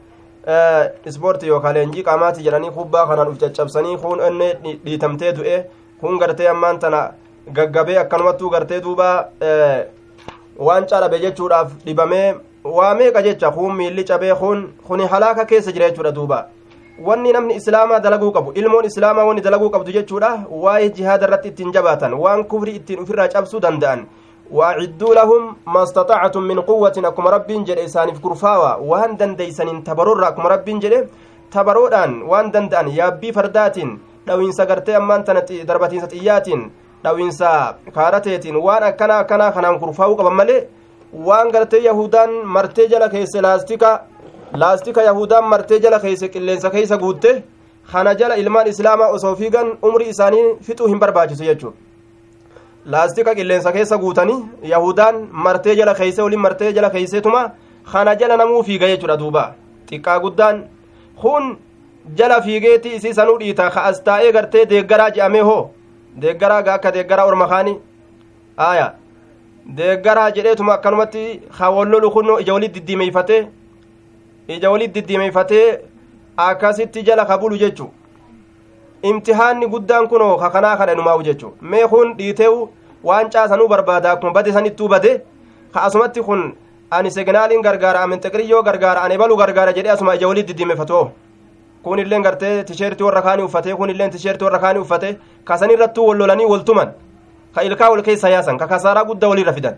ispoortii 1.06 1.48
yookaan 1.50 1.74
leenjii 1.76 2.04
qaamaati 2.04 2.44
jedhanii 2.44 2.72
kubbaa 2.72 3.08
kanaan 3.08 3.28
uf 3.28 3.38
caccabsanii 3.40 3.98
kun 3.98 4.20
inni 4.28 4.80
dhiitamtee 4.86 5.32
du'e 5.38 5.58
kun 6.02 6.18
gartee 6.20 6.48
ammaan 6.48 6.80
tana 6.80 7.02
gaggabee 7.52 7.98
akkanumattuu 8.00 8.50
gartee 8.50 8.82
duuba 8.82 9.30
waan 10.58 10.86
calabe 10.88 11.20
jechuudhaaf 11.20 11.72
dhibamee 11.86 12.36
waa 12.64 12.94
meeqa 12.96 13.22
jecha 13.24 13.52
kun 13.52 13.76
miilli 13.76 14.04
cabee 14.04 14.36
kun 14.42 14.68
kuni 14.88 15.08
halaaka 15.08 15.46
keessa 15.46 15.72
jira 15.72 15.90
jechuudha 15.90 16.12
duuba 16.12 16.48
wanni 17.06 17.32
namni 17.34 17.56
islaamaa 17.60 18.00
dalaguu 18.00 18.32
qabu 18.32 18.52
ilmoon 18.56 18.86
islaamaa 18.86 19.26
wanni 19.26 19.42
dalaguu 19.42 19.70
qabdu 19.70 19.92
jechuudha 19.92 20.30
waa'ee 20.66 20.90
jihaada 20.90 21.26
irratti 21.28 21.48
ittiin 21.54 21.72
jabaatan 21.74 22.14
waan 22.14 22.44
kufri 22.46 22.76
ittiin 22.80 23.00
ufirraa 23.04 23.28
cabsuu 23.34 23.60
danda'an 23.66 24.06
waacidduu 24.52 25.14
lahum 25.20 25.56
ma 25.66 25.84
istaxacatum 25.88 26.46
min 26.52 26.62
quwwatin 26.70 27.06
akkuma 27.10 27.32
rabbiin 27.36 27.66
jedhe 27.66 27.84
isaaniif 27.90 28.20
kurfaawa 28.22 28.78
waan 28.92 29.18
dandeeysaniin 29.18 29.84
tabaroorra 29.84 30.28
akkuma 30.28 30.50
rabbiin 30.56 30.80
jedhe 30.86 31.02
tabaroodhaan 31.56 32.22
waan 32.32 32.52
danda'an 32.54 32.88
yaabbii 33.00 33.34
fardaatiin 33.34 34.00
dhawiinsa 34.28 34.66
gartee 34.66 34.96
ammaan 35.02 35.24
tana 35.24 35.42
darbatiinsa 35.68 36.08
xiyyaatiin 36.08 36.64
dhawiinsa 37.04 37.50
kaarateetiin 37.96 38.56
waan 38.68 38.84
akkanaa 38.90 39.20
akkanaa 39.24 39.52
kanaan 39.52 39.80
kurfaa'uu 39.80 40.16
qaban 40.20 40.34
malee 40.42 40.60
waan 41.28 41.52
gartee 41.56 41.80
yahudaan 41.90 42.32
martee 42.58 42.88
jala 42.94 43.10
keesse 43.10 43.42
laastika 43.48 43.90
laastika 44.54 45.04
yahudaan 45.10 45.44
martee 45.54 45.80
jala 45.80 46.00
keeyse 46.00 46.28
qilleensa 46.34 46.70
keeysa 46.76 46.98
guutte 46.98 47.44
kana 47.92 48.14
jala 48.20 48.36
ilmaan 48.36 48.68
islaamaa 48.68 49.08
osoo 49.18 49.36
fiigan 49.36 49.74
umrii 49.90 50.10
isaanii 50.14 50.46
fixuu 50.68 50.88
hin 50.94 51.00
barbaachisu 51.00 51.44
jechuudha 51.44 51.78
laastika 52.86 53.36
qilleensa 53.36 53.72
keessa 53.72 53.98
guutanii 53.98 54.40
yahudaan 54.72 55.28
martee 55.32 55.76
jala 55.76 55.94
keeyse 56.00 56.22
waliin 56.22 56.40
martee 56.46 56.72
jala 56.74 56.90
keeyseetuma 56.90 57.44
kana 57.92 58.16
jala 58.16 58.38
namuu 58.38 58.64
fiiga 58.64 58.88
jechuudha 58.94 59.18
duuba 59.20 59.44
xiqqaa 59.90 60.20
guddaan 60.26 60.64
kun 61.22 61.56
jala 62.18 62.42
fiigeeti 62.42 62.96
isii 62.96 63.14
sanuu 63.14 63.38
dhiita 63.40 63.70
ka 63.70 63.84
as 63.92 64.02
taa'ee 64.10 64.32
gartee 64.38 64.66
deeggaraa 64.72 65.10
je'amee 65.18 65.42
hoo 65.50 65.62
deeggaraa 66.22 66.62
ga 66.62 66.74
akka 66.74 66.92
deeggaraa 66.92 67.26
orma 67.26 67.48
kaani 67.48 67.74
aaya 68.68 68.94
deeggaraa 69.80 70.30
jedheetuma 70.36 70.74
akkanumatti 70.74 71.42
ka 71.58 71.70
wallolu 71.70 72.12
kunno 72.12 72.40
ija 72.40 72.54
walit 72.54 72.74
diddiimeeyfatee? 72.74 73.48
Ija 74.48 74.72
walit 74.72 74.94
diddiimeeyfatee 74.94 75.80
akkasitti 76.38 77.04
jala 77.04 77.26
ka 77.26 77.38
bulu 77.38 77.58
jechu 77.58 77.90
imtihaanni 79.04 79.68
guddaan 79.68 80.08
kunoo 80.08 80.38
ka 80.38 80.50
kanaa 80.50 80.78
kana 80.78 80.96
numaa'u 80.96 81.24
jechu 81.24 81.54
mee 81.62 81.88
kun 81.88 82.14
dhiiteewu 82.18 82.70
waan 83.04 83.30
caasanuu 83.30 83.68
barbaada 83.68 84.12
akkuma 84.12 84.32
bade 84.34 84.52
sanittuu 84.54 84.88
bade? 84.88 85.22
Ka 85.74 85.82
asumatti 85.84 86.22
kun 86.22 86.54
ani 86.92 87.12
segnaaliin 87.12 87.62
gargaara 87.62 88.04
aminxeqiriyyoo 88.04 88.64
gargaara 88.64 89.02
ani 89.02 89.18
balu 89.18 89.36
gargaara 89.38 89.74
jedhee 89.74 89.92
asuma 89.92 90.16
ija 90.16 90.28
walit 90.28 90.48
diddiimeeffatoo? 90.48 91.12
Kun 91.84 92.00
illeen 92.00 92.24
gartee 92.24 92.64
tisheertii 92.64 93.04
warra 93.04 93.22
kaanii 93.22 93.44
uffate 93.44 93.76
kun 93.76 93.90
tisheertii 94.12 94.46
warra 94.46 94.60
kaanii 94.60 94.82
uffate 94.82 95.18
kasan 95.50 95.72
irrattuu 95.76 96.08
wal 96.10 96.18
lolanii 96.22 96.46
wal 96.54 96.64
tuman 96.70 96.90
ka 97.56 97.64
ilkaa 97.68 97.90
wal 97.94 98.04
keessa 98.08 98.30
yaasan 98.36 98.58
ka 98.62 98.68
kasaaraa 98.74 99.06
guddaa 99.10 99.30
walirra 99.32 99.54
fidan 99.58 99.76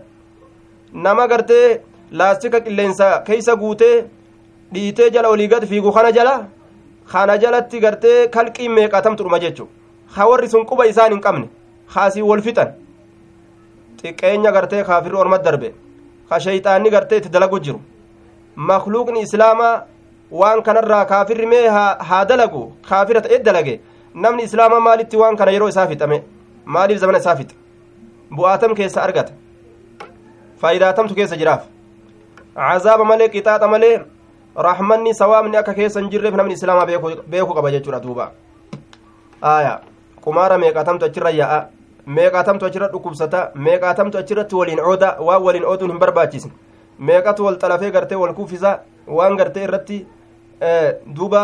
nama 1.06 1.26
gartee 1.32 1.80
laastika 2.20 2.60
qilleensa 2.66 3.08
keeysa 3.26 3.56
guutee 3.62 3.94
dhiitee 4.74 5.10
jala 5.14 5.28
olii 5.34 5.48
gad 5.52 5.66
fiigu 5.70 5.92
kana 5.96 6.12
jala 6.18 6.34
kana 7.12 7.38
jalatti 7.42 7.80
gartee 7.84 8.18
kalqiin 8.36 8.72
meeqatamtu 8.76 9.24
dhuma 9.24 9.38
jechu 9.44 9.68
ha 10.14 10.28
warri 10.30 10.48
sun 10.54 10.66
quba 10.70 10.86
isaan 10.92 11.12
hin 11.16 11.20
qabne 11.26 11.48
haasii 11.96 12.22
wal 12.30 12.42
fixan 12.46 12.70
xiqqeenya 14.02 14.52
gartee 14.56 14.84
kaafirri 14.88 15.16
ormat 15.24 15.44
darbe 15.48 15.68
ka 16.30 16.40
sheyxaanni 16.46 16.90
gartee 16.94 17.18
itti 17.20 17.28
dalagu 17.36 17.60
jiru 17.66 17.80
makluuqni 18.70 19.20
islaamaa 19.26 19.74
waan 20.40 20.62
kanarraa 20.66 21.04
kaafirri 21.12 21.46
mee 21.52 21.66
haa 22.08 22.24
dalagu 22.30 22.62
kaafira 22.88 23.20
ta'e 23.26 23.38
dalage 23.48 23.74
namni 24.24 24.42
islaamaa 24.48 24.80
maalitti 24.88 25.16
waan 25.22 25.36
kana 25.36 25.52
yeroo 25.56 25.68
isaa 25.74 25.86
fixame 25.92 26.18
maaliif 26.76 27.00
zamana 27.04 27.18
isaa 27.24 27.36
fixa 27.36 27.56
bu'aatam 28.40 28.74
keessa 28.80 29.02
argata 29.02 29.32
faayidaatamtu 30.60 31.14
keessa 31.18 31.36
jiraaf 31.42 31.62
cazaaba 32.56 33.04
malee 33.12 33.28
qixaaxa 33.34 33.68
malee 33.74 33.94
rahmanni 34.68 35.14
sawaabni 35.20 35.56
akka 35.62 35.74
keessa 35.78 36.00
hin 36.00 36.10
jirreef 36.14 36.34
namni 36.40 36.54
islaamaa 36.58 36.86
beeku 37.34 37.54
qaba 37.58 37.70
jechuudha 37.76 38.00
duuba 38.06 38.30
aya 39.54 39.74
kumaara 40.26 40.58
meeqaatamtu 40.64 41.04
achirra 41.10 41.30
yaa'a 41.40 41.60
meeqaatamtu 42.18 42.66
achirra 42.70 42.88
dhukkubsata 42.94 43.40
meeqaatamtu 43.68 44.18
achirratti 44.22 44.54
waliin 44.62 44.80
ooda 44.80 45.16
waan 45.28 45.42
waliin 45.48 45.64
ooduun 45.72 45.90
hin 45.90 46.00
barbaachisne 46.04 46.52
meeqatu 47.10 47.44
wal 47.44 47.58
xalafee 47.64 47.90
gartee 47.98 48.18
wal 48.24 48.34
kuffisa 48.40 48.78
waan 49.18 49.36
gartee 49.36 49.64
irratti 49.68 49.98
duuba 51.16 51.42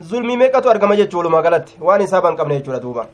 zulmii 0.00 0.36
meeqatu 0.36 0.70
argama 0.70 0.96
jechuu 0.96 1.18
walumaa 1.18 1.42
galatti 1.42 1.76
waan 1.80 2.00
hisaaba 2.00 2.28
hin 2.28 2.36
qabne 2.36 2.58
jechuudha 2.58 2.80
duuba 2.80 3.06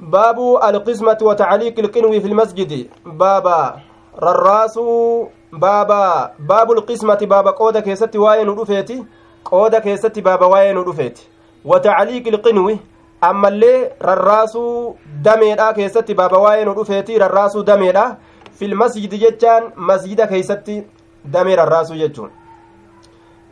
baabu 0.00 0.58
alqismati 0.58 1.24
wa 1.24 1.34
tacliiqi 1.34 1.80
ilqinwi 1.80 2.20
fi 2.20 2.28
lmasjidi 2.28 2.90
baaba 3.04 3.80
rarraasuu 4.18 5.28
baaba 5.52 6.30
baabu 6.38 6.74
lqismati 6.74 7.26
baaba 7.26 7.52
qooda 7.52 7.82
keessatti 7.82 8.18
waa'ee 8.18 8.44
nu 8.44 8.54
dhufeeti 8.54 9.04
qooda 9.44 9.80
keessatti 9.80 10.22
baaba 10.22 10.46
waa'ee 10.46 10.72
nu 10.72 10.84
dhufeeti 10.84 11.28
wa 11.64 11.80
tacliiqi 11.80 12.28
ilqinwi 12.28 12.78
ammallee 13.20 13.90
rarraasuu 14.00 14.96
dameedha 15.22 15.72
keessatti 15.72 16.14
baaba 16.14 16.38
waa'ee 16.38 16.64
nu 16.64 16.74
dhufeeti 16.74 17.18
rarraasuu 17.18 17.62
dameedha 17.62 18.16
fil 18.58 18.74
masjidi 18.74 19.18
jechaan 19.18 19.72
masjida 19.76 20.26
keeysatti 20.26 20.76
damee 21.24 21.56
rarraasuu 21.56 21.96
jechuun 21.96 22.30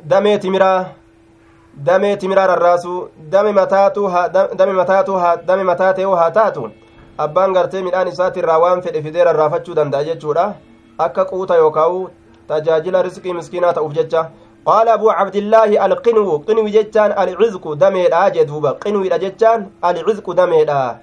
damee 0.05 0.39
timiraa 0.39 0.85
damee 1.77 2.17
timiraa 2.17 2.47
rarraasuu 2.47 3.09
dame 3.31 3.53
mataatu 3.53 4.11
dame 4.57 4.73
mataatu 4.73 5.19
dame 5.47 5.63
mataa 5.63 5.93
ta'uu 5.93 6.15
haa 6.15 6.31
taatu 6.31 6.71
abbaan 7.19 7.53
gartee 7.53 7.83
midhaan 7.83 8.09
isaati 8.09 8.39
irraa 8.39 8.59
waan 8.59 8.83
fedhe 8.83 9.03
fidee 9.03 9.25
rarraafachuu 9.25 9.75
danda'a 9.75 10.05
jechuudha 10.05 10.55
akka 10.99 11.25
quuta 11.25 11.57
yookaa'u 11.57 12.09
tajaajila 12.49 13.03
risqii 13.03 13.33
miskiinaa 13.33 13.73
ta'uuf 13.73 13.93
jecha 13.93 14.31
قال 14.67 14.89
أبو 14.89 15.11
عبد 15.11 15.37
الله 15.37 15.87
القنو 15.87 16.37
قنو 16.37 16.69
جتان 16.69 17.13
العزق 17.13 17.73
دميدا 17.73 18.29
جدوبا 18.29 18.71
قنو 18.71 19.01
إلى 19.01 19.19
جتان 19.19 19.71
العزق 19.85 20.31
دميدا 20.31 20.99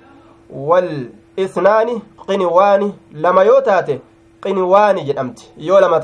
والإثنان 0.49 2.01
قنوان 2.27 2.93
لما 3.11 3.41
يوتاتي 3.41 3.99
قنوان 4.41 4.95
جدمت 5.05 5.39
يو 5.57 5.79
لما 5.79 5.97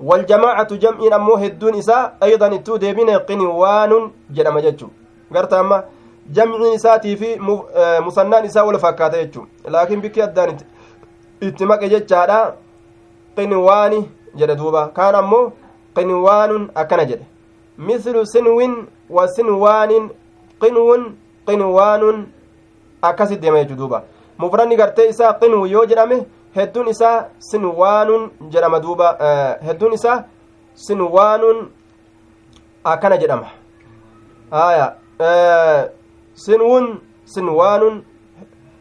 تاتي 0.00 0.26
جتا 0.26 0.36
والجماعة 0.38 0.74
جمع 0.74 1.16
أمو 1.16 1.34
هدون 1.34 1.74
إساء 1.74 2.16
أيضا 2.22 2.46
التو 2.46 2.76
ديبين 2.76 3.10
قنوان 3.10 4.10
جدم 4.30 4.58
جتشو 4.58 4.88
قرت 5.34 5.52
أما 5.52 5.84
جمع 6.30 6.74
إساتي 6.74 7.16
في 7.16 7.38
مسنان 8.06 8.44
إساء 8.44 8.66
ولا 8.66 8.78
فكاتا 8.78 9.22
جتشو 9.22 9.44
لكن 9.68 10.00
بكي 10.00 10.24
أدان 10.24 10.56
اتمك 11.42 11.84
جتشا 11.84 12.54
قنوان 13.38 14.06
جدوبا 14.36 14.86
كان 14.96 15.14
أمو 15.14 15.52
qinwaanun 15.94 16.70
akkana 16.74 17.04
jedhe 17.04 17.26
mislu 17.78 18.26
sinwin 18.26 18.86
wa 19.10 19.28
sinwaanin 19.28 20.10
qinwun 20.60 21.14
qinwaanun 21.46 22.26
akkasit 23.02 23.40
deema 23.40 23.58
jechuu 23.58 23.76
duuba 23.76 24.02
mufranni 24.38 24.76
gartee 24.76 25.08
isaa 25.08 25.32
qinwu 25.32 25.66
yoo 25.66 25.86
jedhame 25.86 26.26
hedduun 26.54 26.88
isaa 26.88 27.24
sinwaanun 27.38 28.30
jedhama 28.50 28.80
duuba 28.80 29.08
hedduun 29.66 29.92
isaa 29.92 30.24
sinwaanun 30.74 31.68
akkana 32.84 33.16
jedhama 33.18 33.46
aya 34.50 34.86
sinwun 36.34 37.00
sinwaanun 37.24 38.02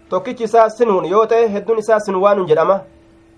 tokkichi 0.09 0.43
isaa 0.43 0.69
sinwun 0.69 1.05
yoo 1.05 1.25
ta'e 1.25 1.47
hedduun 1.47 1.79
isaa 1.79 1.99
sinwaanun 1.99 2.47
jedhama 2.47 2.81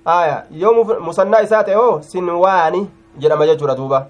aya 0.05 0.45
yoo 0.51 0.73
musannaa 1.07 1.41
isaa 1.47 1.63
ta'e 1.63 1.75
oo 1.75 2.01
sinwaani 2.01 2.81
jedhama 3.17 3.45
jechuudha 3.47 3.75
duuba 3.75 4.07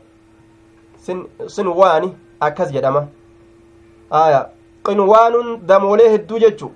sinwaani 1.56 2.14
akkas 2.40 2.72
jedhama 2.72 3.08
aya 4.10 4.50
qinwaanun 4.86 5.60
damoolee 5.68 6.10
hedduu 6.10 6.40
jechu 6.40 6.72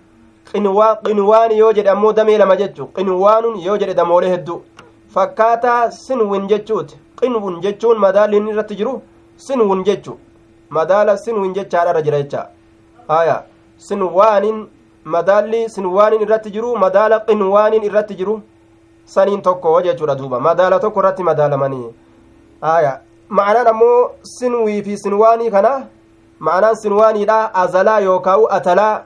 qinwaani 0.53 1.57
yoo 1.57 1.73
jedhe 1.73 1.89
ammoo 1.89 2.13
damee 2.13 2.37
lama 2.37 2.55
jechu 2.55 2.87
qinwaanun 2.95 3.59
yoo 3.65 3.77
jedhe 3.77 3.93
damoolee 3.93 4.29
hedduu 4.29 4.61
fakkaataa 5.13 5.91
sinwin 5.91 6.47
jechuuti 6.47 6.97
qinwun 7.19 7.61
jechuun 7.61 7.97
madaalli 8.05 8.37
inni 8.37 8.51
irratti 8.51 8.75
jiru 8.75 9.01
sinwun 9.37 9.83
jechu 9.83 10.17
madaala 10.69 11.17
sinwin 11.17 11.53
jechaadharra 11.53 12.01
jira 12.01 12.21
jecha 12.21 12.47
aya 13.07 13.43
sinwaanin 13.77 14.67
madaalli 15.03 15.69
sinwaanin 15.75 16.21
irratti 16.21 16.51
jiru 16.55 16.75
madaala 16.77 17.19
qinwaanin 17.27 17.83
irratti 17.83 18.15
jiru 18.15 18.41
saniin 19.05 19.41
tokko 19.41 19.81
jechuudha 19.81 20.15
duuba 20.15 20.39
madaala 20.39 20.79
tokko 20.79 20.99
irratti 20.99 21.23
madaalamanii 21.29 21.87
aya 22.61 22.99
ma'anaan 23.29 23.67
ammoo 23.73 24.09
sinwii 24.37 24.83
fi 24.83 24.97
sinwaanii 24.97 25.51
kana 25.51 25.71
ma'anaan 26.39 26.75
sinwaaniidha 26.75 27.39
azalaa 27.63 27.99
yookaan 27.99 28.45
atalaa 28.57 29.03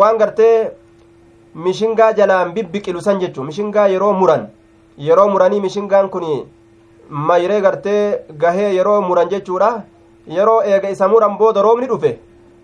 waan 0.00 0.18
gartee 0.18 0.70
mishingaa 1.66 2.12
jalaan 2.18 2.52
bibbiqilu 2.54 3.00
san 3.00 3.20
jechuun 3.20 3.46
mishingaa 3.50 3.86
yeroo 3.94 4.12
muran 4.20 4.46
yeroo 5.08 5.28
muranii 5.34 5.60
mishingaan 5.66 6.08
kun 6.14 6.24
mayree 7.28 7.60
gartee 7.60 8.24
gahee 8.42 8.72
yeroo 8.78 9.00
muran 9.08 9.28
jechuudha 9.28 9.70
yeroo 10.38 10.62
eega 10.72 10.88
isa 10.94 11.08
muran 11.08 11.38
booda 11.38 11.62
roobni 11.66 11.86
dhufe 11.92 12.18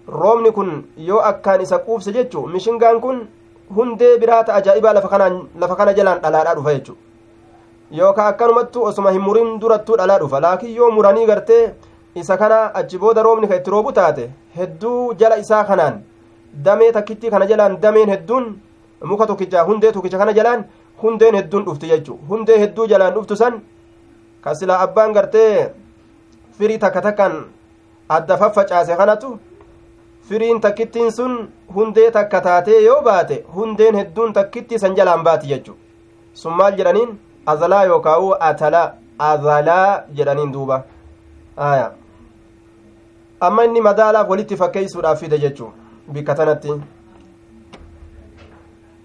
roobni 0.08 0.50
kun 0.52 0.70
yoo 1.08 1.20
akkaan 1.30 1.60
isa 1.66 1.78
quubse 1.86 2.12
jechuun 2.18 2.52
mishingaan 2.52 3.00
kun 3.00 3.22
hundee 3.76 4.18
biraata 4.18 4.54
ajaa'ibaa 4.58 4.92
lafa 4.94 5.76
kana 5.76 5.92
jalaan 5.98 6.20
dhalaadhaa 6.22 6.54
dhufa 6.54 6.74
jechuudha. 6.74 7.00
yookaan 7.98 8.28
akkanumattu 8.32 8.84
osuma 8.88 9.10
hin 9.14 9.20
murin 9.28 9.58
durattuu 9.60 9.96
dhalaa 10.00 10.18
dhufa 10.20 10.40
laakiin 10.44 10.76
yoo 10.76 10.90
muranii 10.96 11.26
gartee 11.30 11.64
isa 12.20 12.36
kana 12.42 12.60
achi 12.80 12.98
booda 13.02 13.22
roobni 13.26 13.48
kan 13.48 13.56
itti 13.60 13.70
roobu 13.74 13.92
taate 13.98 14.30
hedduu 14.58 15.14
jala 15.20 15.36
isaa 15.42 15.64
kanaan 15.70 16.00
damee 16.52 16.92
takkitti 16.92 17.30
kana 17.30 17.46
jalaan 17.46 17.80
dameen 17.82 18.08
hedduun 18.14 18.46
muka 19.10 19.26
tokkicha 19.26 19.64
hundee 19.68 19.92
tokkicha 19.92 20.18
kana 20.18 20.32
jalaan 20.32 20.64
hundeen 21.02 21.34
hedduun 21.34 21.64
dhufti 21.66 21.88
jechuu 21.92 22.18
hundee 22.28 22.58
hedduu 22.62 22.86
jalaan 22.92 23.14
dhuftu 23.14 23.36
san 23.36 23.60
ka 24.40 24.54
silaa 24.54 24.80
abbaan 24.84 25.12
gartee 25.12 25.70
firii 26.58 26.78
takka 26.78 27.00
takkaan 27.06 27.34
adda 28.08 28.36
faffacaase 28.36 28.96
kanatu 28.96 29.38
firiin 30.28 30.60
takkittiin 30.60 31.12
sun 31.12 31.34
hundee 31.74 32.10
takka 32.10 32.40
taatee 32.40 32.82
yoo 32.84 33.02
baate 33.02 33.44
hundeen 33.54 33.94
hedduun 34.00 34.32
takkitti 34.32 34.78
san 34.78 34.96
jalaan 34.96 35.22
baati 35.28 35.48
jechuu 35.52 35.76
sun 36.34 36.52
maal 36.60 36.76
jedhaniin 36.78 37.18
azalaa 37.46 37.84
yookaan 37.84 38.36
atalaa 38.50 38.88
azalaa 39.18 40.02
jedhaniin 40.16 40.52
duuba 40.52 40.82
aya 41.56 41.90
amma 43.40 43.64
inni 43.64 43.80
madaalaaf 43.88 44.28
walitti 44.28 44.56
fakkeeysuudhaaf 44.56 45.20
fide 45.20 45.38
jechuu 45.44 45.72
bikka 46.14 46.34
tanatti 46.34 46.72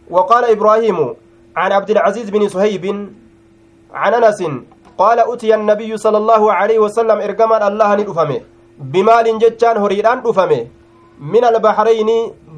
وقال 0.07 0.43
إبراهيم 0.55 0.97
عن 1.55 1.71
عبد 1.71 1.89
العزيز 1.89 2.29
بن 2.29 2.47
صهيب 2.47 2.83
عن 3.93 4.13
أنس 4.13 4.39
قال 4.97 5.19
أتي 5.19 5.55
النبي 5.55 5.91
صلى 5.97 6.17
الله 6.17 6.43
عليه 6.53 6.79
وسلم 6.79 7.17
إرجما 7.27 7.67
الله 7.67 7.89
ندفمه 7.95 8.39
بمال 8.79 9.25
جتان 9.39 9.75
هريدان 9.83 10.23
دفمه 10.23 10.61
من 11.19 11.43
البحرين 11.43 12.09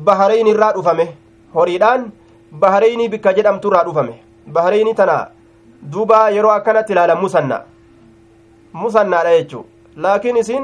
بحرين 0.05 0.47
الرا 0.47 0.69
دفمه. 0.77 1.07
هريدان 1.57 1.99
بحرين 2.61 3.01
بك 3.11 3.25
جدم 3.37 3.57
ترى 3.57 3.81
دفمه. 3.89 4.15
بحرين 4.53 4.95
تنا 4.95 5.19
duuba 5.81 6.29
yeroo 6.29 6.51
akkanatti 6.51 6.91
ilaalan 6.93 7.17
musanna 7.23 7.57
musannaadha 8.73 9.31
jechuu 9.37 9.65
laakiin 9.95 10.37
isin 10.37 10.63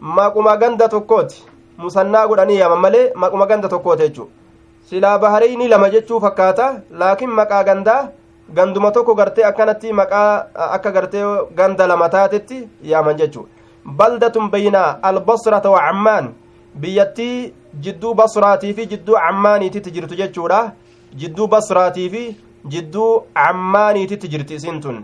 maquma 0.00 0.56
ganda 0.56 0.88
tokkooti 0.88 1.44
musannaa 1.82 2.26
godhanii 2.30 2.58
yaaman 2.62 2.80
malee 2.84 3.06
maquma 3.22 3.46
ganda 3.50 3.68
tokkooti 3.74 4.02
jechuu 4.02 4.28
silaa 4.90 5.18
bahareyni 5.24 5.68
lama 5.72 5.88
jechuu 5.94 6.20
fakkaata 6.24 6.66
laakiin 7.02 7.30
maqaa 7.40 7.64
gandaa 7.68 8.00
ganduma 8.56 8.90
tokko 8.96 9.14
gartee 9.20 9.44
akkanatti 9.50 9.92
maqaa 10.00 10.30
akka 10.76 10.90
gartee 10.96 11.24
ganda 11.58 11.86
lama 11.92 12.08
taatetti 12.14 12.58
yaaman 12.92 13.16
jechuu 13.20 13.46
baldatun 14.00 14.50
bayna 14.54 14.82
albasrata 15.10 15.70
wa 15.74 15.80
cammaan 15.86 16.28
biyyattii 16.82 17.52
jidduu 17.86 18.14
basraatii 18.20 18.74
fi 18.74 18.86
jidduu 18.92 19.16
cammaaniititti 19.24 19.90
jirtu 19.96 20.14
jechuudha 20.20 20.60
jidduu 21.22 21.46
basraatii 21.54 22.08
fi 22.14 22.22
jidduu 22.74 23.10
cammaaniititti 23.40 24.28
jirti 24.34 24.54
isin 24.60 24.80
tun 24.84 25.00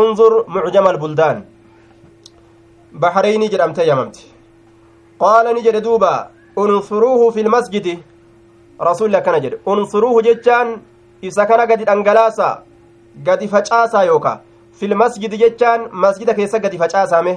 unzur 0.00 0.32
mucjama 0.56 0.90
albuldaan 0.94 1.42
baxreyni 3.02 3.48
jedhamte 3.52 3.86
yamamti 3.90 4.29
qaala 5.22 5.52
ni 5.52 5.62
jedhe 5.66 5.80
duuba 5.86 6.12
unsuruuhu 6.62 7.32
fi 7.34 7.42
lmasjidi 7.48 7.94
rasulli 8.88 9.16
akkana 9.20 9.40
jedhe 9.44 9.58
unsuruuhu 9.74 10.22
jechaan 10.28 10.72
isa 11.30 11.46
kana 11.46 11.66
gadi 11.66 11.84
dhangalaasa 11.90 12.48
gadi 13.26 13.48
facaasaa 13.54 14.04
yooka 14.10 14.32
filmasjidi 14.80 15.38
jechaan 15.42 15.88
masjida 16.04 16.34
keessa 16.38 16.58
gadi 16.64 16.78
facaasame 16.82 17.32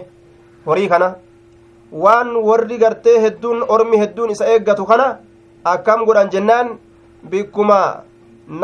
horii 0.66 0.88
kana 0.94 1.10
waan 2.06 2.36
warri 2.50 2.78
gartee 2.84 3.20
hedduun 3.26 3.64
ormi 3.76 3.98
hedduun 4.04 4.30
isa 4.36 4.46
eeggatu 4.54 4.86
kana 4.92 5.08
akkam 5.74 6.06
godhan 6.10 6.30
jennaan 6.36 6.70
bikkuma 7.34 7.80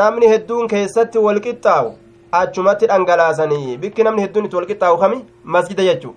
namni 0.00 0.28
hedduun 0.32 0.68
keessatti 0.72 1.18
walqixxaawu 1.26 1.92
achumatti 2.40 2.86
dhangalaasanii 2.92 3.76
bikki 3.82 4.02
namni 4.08 4.22
hedduun 4.24 4.44
itti 4.48 4.56
walqixxaawu 4.60 4.98
kami 5.04 5.20
masjida 5.56 5.84
jechuu 5.88 6.14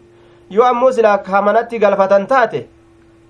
yoo 0.55 0.65
ammoo 0.71 0.91
silaa 0.97 1.17
kamanatti 1.27 1.79
galfatan 1.83 2.27
taate 2.33 2.59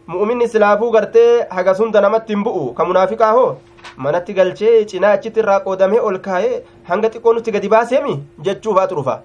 mu'minni 0.08 0.48
silaafuu 0.48 0.92
gartee 0.92 1.46
hagas 1.50 1.80
hunda 1.80 2.02
namatti 2.02 2.34
hin 2.34 2.44
bu'u. 2.44 2.74
Ka 2.74 2.86
munaafiqaa 2.86 3.32
hoo? 3.38 3.56
Manatti 3.98 4.34
galchee 4.34 4.86
cinaa 4.92 5.12
achitti 5.18 5.39
irraa 5.44 5.60
qoodamee 5.66 6.00
ol 6.10 6.18
kaa'ee 6.28 6.63
hanga 6.89 7.10
xiqqoo 7.13 7.34
nutti 7.38 7.52
gadi 7.56 7.70
baaseemi 7.74 8.13
jechuufaatu 8.48 8.96
dhufa 9.00 9.16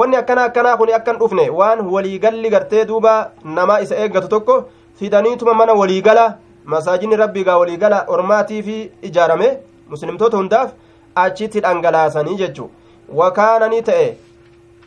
wanni 0.00 0.16
akkana 0.20 0.44
akkanaa 0.48 0.76
kun 0.80 0.90
akkan 0.98 1.18
dhufne 1.20 1.44
waan 1.58 1.80
waliigalli 1.94 2.50
gartee 2.54 2.84
duuba 2.88 3.12
namaa 3.58 3.78
isa 3.84 3.96
eeggatu 4.04 4.28
tokko 4.34 4.56
fidaniituma 5.00 5.54
mana 5.60 5.72
waliigala 5.80 6.24
masaajinni 6.74 7.16
rabbiigaa 7.22 7.58
waliigala 7.62 8.00
ormaatii 8.16 8.62
fi 8.62 8.76
ijaarame 9.10 9.48
muslimtoota 9.92 10.36
hundaaf 10.42 10.70
achitti 11.24 11.60
dhangalaasanii 11.66 12.36
jechuu 12.42 12.70
wakaana 13.20 13.68
ni 13.74 13.82
ta'e 13.90 14.08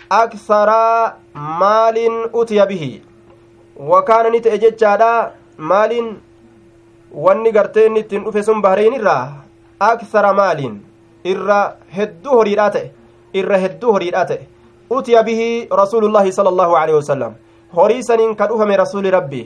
aksaraa 0.09 1.13
maaliin 1.33 2.19
utiya 2.33 2.65
bihi 2.73 2.91
wakaana 3.89 4.29
ni 4.29 4.41
ta'e 4.45 4.57
jechaadha 4.63 5.11
maaliin 5.57 6.09
wanni 7.25 7.51
gartee 7.51 7.85
inni 7.89 7.99
ittiin 8.05 8.23
dhufe 8.23 8.43
sun 8.43 8.61
bahreyn 8.61 8.93
irraa 8.99 9.23
aksara 9.89 10.33
maaliin 10.39 10.75
irra 11.33 11.59
hedduu 11.97 12.35
horiidhaa 12.39 12.69
ta'e 12.75 12.91
irra 13.41 13.57
hedduu 13.63 13.93
horiidhaa 13.95 14.25
ta'e 14.31 14.43
utiya 14.97 15.23
bihi 15.29 15.47
rasuulullaahi 15.81 16.33
sala 16.37 16.49
allaahu 16.53 16.75
aleyhi 16.81 16.99
wasalam 16.99 17.33
horii 17.79 18.03
saniin 18.09 18.35
ka 18.35 18.47
dhufame 18.51 18.77
rasuuli 18.83 19.11
rabbii 19.17 19.45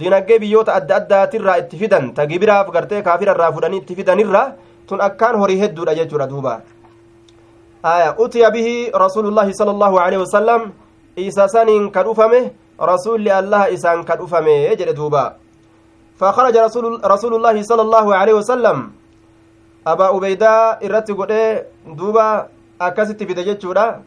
dinagdee 0.00 0.38
biyyoota 0.44 0.74
adda 0.78 0.96
addaatirraa 1.00 1.58
itti 1.62 1.78
fidan 1.82 2.12
ta 2.16 2.26
gibiraaf 2.30 2.70
gartee 2.76 3.02
kaafirarraa 3.02 3.52
fudhanii 3.56 3.80
itti 3.82 3.98
fidanirraa 3.98 4.46
tun 4.88 5.00
akkaan 5.08 5.38
horii 5.42 5.60
hedduudha 5.62 5.94
jechuudha 5.98 6.26
duuba 6.32 6.54
aya 7.82 8.14
utiya 8.24 8.50
bihi 8.56 8.90
rasuulullaahi 9.04 9.54
sala 9.60 9.70
allaahu 9.76 9.98
aleyhi 10.04 10.22
wasalam 10.24 10.72
isa 11.16 11.48
saniin 11.54 11.90
ka 11.90 12.02
dhufame 12.08 12.40
rasuulli 12.78 13.30
allaha 13.30 13.70
isaan 13.70 14.04
ka 14.04 14.16
dhufame 14.16 14.76
jedhe 14.78 14.94
duuba 14.94 15.36
رسول 16.18 16.98
رسول 16.98 17.32
الله 17.38 17.62
صلى 17.62 17.82
الله 17.86 18.06
عليه 18.10 18.34
وسلم. 18.42 18.90
أبا 19.86 20.16
أبيدا 20.16 20.82
إرتي 20.82 21.12
قد 21.14 21.32
دوبا 21.86 22.46
أكست 22.80 23.22
في 23.22 23.34
دجتشورا 23.38 24.02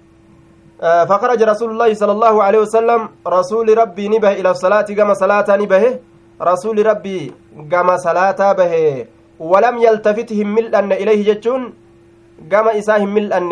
فخرج 1.08 1.40
رسول 1.44 1.70
الله 1.72 1.94
صلى 1.96 2.12
الله 2.12 2.44
عليه 2.44 2.60
وسلم. 2.68 3.02
رسول 3.24 3.78
ربي 3.78 4.08
نبه 4.12 4.32
إلى 4.44 4.50
الصلاة 4.52 4.92
كما 4.92 5.14
صلاة 5.16 5.48
نبه. 5.48 6.00
رسول 6.42 6.86
ربي 6.86 7.32
كما 7.72 7.96
صلاة 7.96 8.54
به. 8.60 9.08
ولم 9.40 9.76
يلتفتهم 9.88 10.48
ملأن 10.52 10.92
إليه 10.92 11.32
جتشون 11.32 11.74
كما 12.52 12.76
إساهم 12.76 13.08
ملأن 13.08 13.52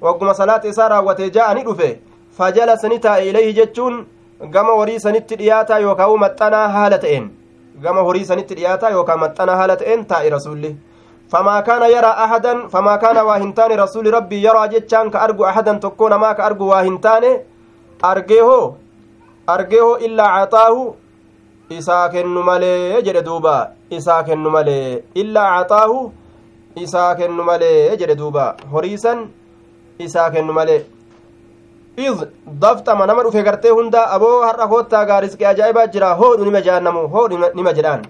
وقم 0.00 0.32
صلاة 0.32 0.62
إسا 0.64 0.88
راوته 0.88 1.26
جاءني 1.26 1.62
رفه 1.62 1.96
فجلس 2.38 2.84
نتا 2.84 3.18
إليه 3.18 3.64
جتشون 3.64 4.06
كما 4.54 4.72
وري 4.72 4.98
سنت 4.98 5.34
دياتا 5.34 5.76
يوكاو 5.78 6.16
متنا 6.16 6.86
هالتين 6.86 7.34
كما 7.84 8.00
هري 8.00 8.24
سنت 8.24 8.52
دياتا 8.52 8.88
يوكا 8.88 9.16
متنا 9.16 9.64
هالتين 9.64 10.06
تاء 10.06 10.32
رسوله 10.32 10.74
فما 11.32 11.60
كان 11.60 11.82
يرى 11.82 12.12
أحدا 12.24 12.68
فما 12.68 12.96
كان 12.96 13.16
واهنتان 13.16 13.70
رسول 13.80 14.14
ربي 14.14 14.42
يرى 14.42 14.68
جتشان 14.68 15.10
كأرجو 15.10 15.44
أحدا 15.44 15.72
تكون 15.72 16.14
ما 16.14 16.32
كأرجو 16.32 16.66
واهنتان 16.66 17.24
أرجيه 18.04 18.72
أرجيه 19.48 19.96
إلا 19.96 20.22
عطاه 20.22 20.94
isaa 21.78 22.08
kennu 22.14 22.42
malee 22.48 23.02
jedhe 23.06 23.22
duuba 23.28 23.54
isaa 23.98 24.22
kennu 24.28 24.50
malee 24.56 25.02
illaa 25.22 25.50
cataahu 25.58 25.98
isaa 26.84 27.14
kennu 27.20 27.44
malee 27.50 27.96
jedhe 28.00 28.16
duuba 28.20 28.44
horiisan 28.72 29.28
isaa 30.06 30.30
kennu 30.34 30.52
malee 30.58 30.80
id 32.06 32.18
daftama 32.64 33.06
nama 33.06 33.22
dhufe 33.22 33.42
gartee 33.48 33.70
hunda 33.78 34.02
aboo 34.16 34.40
har'a 34.46 34.68
koottaa 34.72 35.04
gaariskee 35.10 35.46
ajaa'ibaa 35.52 35.86
jira 35.96 36.14
hoodhu 36.20 36.44
nima 36.44 36.60
jaannamu 36.68 37.06
hoodhu 37.14 37.38
nima 37.54 37.72
jedhaan 37.78 38.02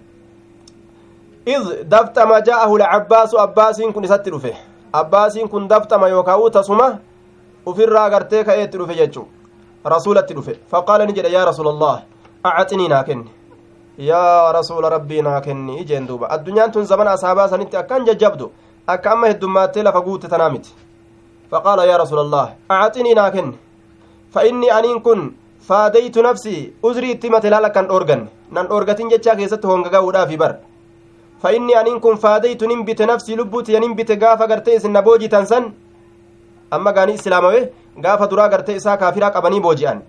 id 1.57 1.67
daftama 1.95 2.41
ja'ahu 2.49 2.79
lacabbaasu 2.85 3.41
abbaasiin 3.47 3.93
kun 3.93 4.05
isatti 4.05 4.31
dhufe 4.31 4.57
abbaasiin 5.03 5.49
kun 5.49 5.69
daftama 5.75 6.09
yookaa 6.15 6.39
tasuma 6.59 6.89
ufirraa 7.67 8.09
gartee 8.11 8.45
ka'eetti 8.45 8.79
dhufe 8.79 8.95
jechu 9.03 9.27
rasulatti 9.95 10.35
dhufe 10.35 10.59
faqaala 10.71 11.07
ni 11.07 11.13
jedhe 11.13 11.33
yaa 11.37 11.45
rasuula 11.51 11.71
allah 11.71 12.03
acaxinii 12.45 12.89
yaa 13.99 14.53
rasuula 14.53 14.89
rabbii 14.91 15.23
naa 15.23 15.41
kenni 15.41 15.81
ijeen 15.81 16.07
duuba. 16.07 16.29
Addunyaan 16.31 16.73
tun 16.73 16.85
zamana 16.87 17.11
asaabaa 17.13 17.49
sanitti 17.49 17.77
akkan 17.77 18.05
jajjabdu 18.07 18.51
akka 18.87 19.11
amma 19.13 19.27
heddumaattee 19.29 19.83
lafa 19.83 20.01
guutte 20.01 20.29
tanaa 20.29 20.51
miti. 20.51 20.71
Faqaala 21.51 21.85
yaa 21.87 21.99
rasuula 21.99 22.23
allah 22.23 22.49
acaxinii 22.69 23.15
naa 23.15 23.31
kenne 23.31 23.55
fa 24.35 24.45
inni 24.47 24.71
aniin 24.71 25.01
kun 25.03 25.33
faadaytu 25.69 26.23
nafsii 26.23 26.73
uzrii 26.83 27.11
itti 27.13 27.27
himate 27.29 27.51
laal 27.51 27.65
akkan 27.65 27.87
dhoorganne. 27.89 28.27
Nan 28.51 28.67
dhoorgatin 28.69 29.11
jechaa 29.11 29.37
keessatti 29.37 29.67
hongaga'uudhaafi 29.67 30.37
bar. 30.37 30.55
Fa 31.43 31.51
inni 31.53 31.75
aniin 31.75 32.01
kun 32.01 32.17
faadaytu 32.19 32.67
nin 32.67 32.85
bite 32.85 33.07
nafsii 33.07 33.37
lubbuutiya 33.37 33.81
nin 33.81 33.95
bite 33.95 34.17
gaafa 34.17 34.47
gartee 34.47 34.77
isin 34.77 34.93
na 34.93 35.03
boojitan 35.03 35.47
san. 35.47 35.73
Amma 36.71 36.93
gaanii 36.93 37.15
islaamawe 37.15 37.61
gaafa 38.01 38.27
duraa 38.27 38.49
gartee 38.49 38.77
isaa 38.77 38.97
kaafiraa 38.97 39.31
qabanii 39.31 39.61
booji'an 39.61 40.01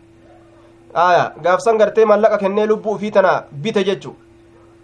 aya 0.94 1.34
gaafsan 1.44 1.78
gartee 1.78 2.06
mallaqa 2.06 2.38
kennee 2.38 2.66
lubbuu 2.68 2.94
ufii 2.96 3.12
tana 3.12 3.44
bite 3.52 3.84
jechu 3.84 4.16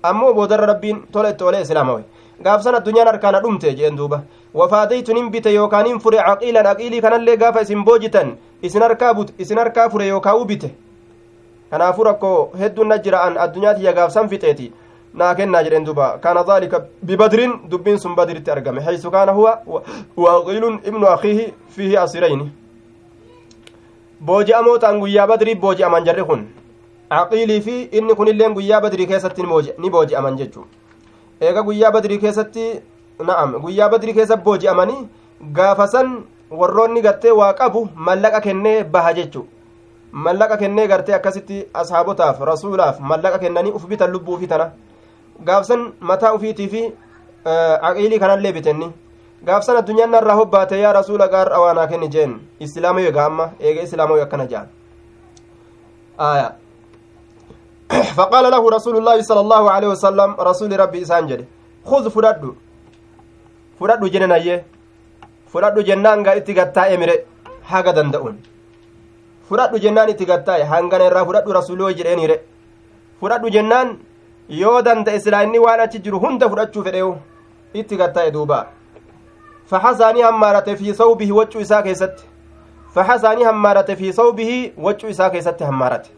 ammoo 0.04 0.34
boodarra 0.34 0.66
rabbiin 0.68 1.02
tola 1.12 1.30
itti 1.30 1.44
olee 1.44 1.62
islaamawe 1.62 2.04
gaafsan 2.44 2.76
addunyaan 2.76 3.08
harkaana 3.08 3.40
dhumte 3.42 3.74
jeen 3.76 3.96
duuba 3.98 4.22
wafaadaytu 4.54 5.14
nin 5.14 5.30
bite 5.32 5.54
yookaaniin 5.54 6.00
fure 6.00 6.18
caqiilan 6.18 6.66
aqiilii 6.68 7.02
kanallee 7.02 7.38
gaafa 7.38 7.62
isin 7.62 7.84
boojitan 7.86 8.36
isin 8.62 8.82
harkaa 8.82 9.14
but 9.14 9.34
isin 9.40 9.58
harkaa 9.58 9.90
fure 9.90 10.08
yookaa'u 10.08 10.46
bite 10.46 10.70
kanaafuu 11.72 12.04
rakkoo 12.04 12.50
hedduun 12.60 12.88
na 12.88 12.98
jira'an 12.98 13.38
addunyaa 13.38 13.74
tiyya 13.74 13.94
gaafsan 13.94 14.30
fixeeti 14.30 14.72
naa 15.14 15.36
kennaa 15.36 15.64
jedheen 15.64 15.86
duba 15.86 16.18
kaana 16.24 16.44
daalika 16.48 16.82
bibadrin 17.06 17.54
dubbiin 17.72 18.00
sun 18.00 18.16
badritti 18.16 18.52
argame 18.52 18.82
haysu 18.82 19.12
kaana 19.12 19.32
huwa 19.32 19.62
waaqiilun 20.18 20.80
ibnu 20.86 21.08
akiihi 21.08 21.54
fiihi 21.76 21.98
asirayni 21.98 22.52
booji'amootaan 24.26 25.00
guyyaa 25.00 25.28
badrii 25.28 25.56
booji'aman 25.56 26.06
jarri 26.06 26.24
kun. 26.24 26.48
Aqiilii 27.10 27.62
fi 27.62 27.76
inni 27.92 28.16
kunilleen 28.16 28.54
guyyaa 28.54 28.82
badrii 28.82 29.08
keessatti 29.08 29.44
ni 29.78 29.90
booji'aman 29.90 30.38
jechuu 30.38 30.66
eega 31.42 31.62
guyyaa 31.64 31.92
badrii 31.92 32.20
keessatti 32.20 32.66
na'am 33.28 33.54
guyyaa 33.62 33.90
badrii 33.90 34.14
keessa 34.14 34.38
booji'amanii 34.38 35.08
gaafasan 35.54 36.12
warroonni 36.52 37.02
gartee 37.02 37.32
waa 37.32 37.54
qabu 37.54 37.88
mallaqa 37.96 38.42
kennee 38.42 38.84
baha 38.84 39.14
jechuu. 39.14 39.46
Mallaqa 40.12 40.58
kennee 40.58 40.88
gartee 40.88 41.16
akkasitti 41.16 41.66
ashaabotaaf 41.74 42.40
rasuulaaf 42.52 43.00
mallaqa 43.00 43.40
kennanii 43.40 43.72
uf 43.72 43.86
bitan 43.88 44.12
lubbuu 44.12 44.34
ufi 44.36 44.48
tana. 44.48 44.72
Gaafsan 45.46 45.94
mataa 46.00 46.34
ufiitii 46.34 46.68
fi 46.68 46.82
aqiilii 47.82 48.20
kanallee 48.20 48.52
bitenni 48.54 48.92
gaafsan 49.48 49.78
addunyaan 49.82 50.12
narraa 50.16 50.36
hobbaate 50.40 50.80
yaa 50.80 50.94
rasuula 51.00 51.28
gaar 51.34 51.48
awaanaa 51.58 51.88
kenni 51.92 52.08
jeen 52.16 52.32
islaama 52.66 53.02
eega 53.02 53.26
amma 53.26 53.46
eega 53.60 53.82
islaama 53.88 54.22
akkana 54.26 54.46
jaan 54.54 54.68
aya 56.32 56.50
فقال 58.20 58.46
له 58.54 58.64
رسول 58.78 58.96
الله 59.02 59.18
صلى 59.30 59.42
الله 59.46 59.64
عليه 59.76 59.90
وسلم 59.98 60.30
رسول 60.50 60.72
ربي 60.80 61.00
إسان 61.06 61.26
جده 61.30 61.46
خذ 61.90 62.06
فردو 62.16 62.52
فردو 63.80 64.08
جنن 64.14 64.32
أيه 64.38 64.58
فردو 65.54 65.82
جنان 65.90 66.22
غا 66.26 66.38
اتغتا 66.38 66.84
امره 66.94 67.18
حاجة 67.70 67.92
دندؤون 67.98 68.36
فردو 69.50 69.78
جنان 69.86 70.08
اتغتا 70.14 70.54
هانغان 70.72 71.02
را 71.16 71.22
فردو 71.28 71.50
رسولو 71.60 71.90
جدين 71.98 72.22
ره 72.30 72.38
فردو 73.22 73.48
جنان 73.56 73.88
yoo 74.62 74.82
danda'e 74.86 75.20
silaa 75.26 75.44
inni 75.46 75.60
waan 75.66 75.80
achi 75.86 76.00
jiru 76.06 76.20
hunda 76.24 76.50
fudhachuu 76.52 76.84
fedheewu 76.86 77.14
itti 77.80 77.96
gatta'e 78.02 78.32
duuba 78.36 78.58
faxasaanii 79.70 80.22
hammaarate 80.22 80.76
fi 80.76 80.94
sawbihi 80.96 81.32
waccuu 81.32 81.60
isaa 81.62 81.82
keessatti 81.82 82.24
faxasaanii 82.94 83.44
hammaarate 83.44 83.96
fi 83.96 84.14
sawbihi 84.14 84.74
waccuu 84.78 85.10
isaa 85.10 85.30
keessatti 85.30 85.64
hammaarate 85.64 86.10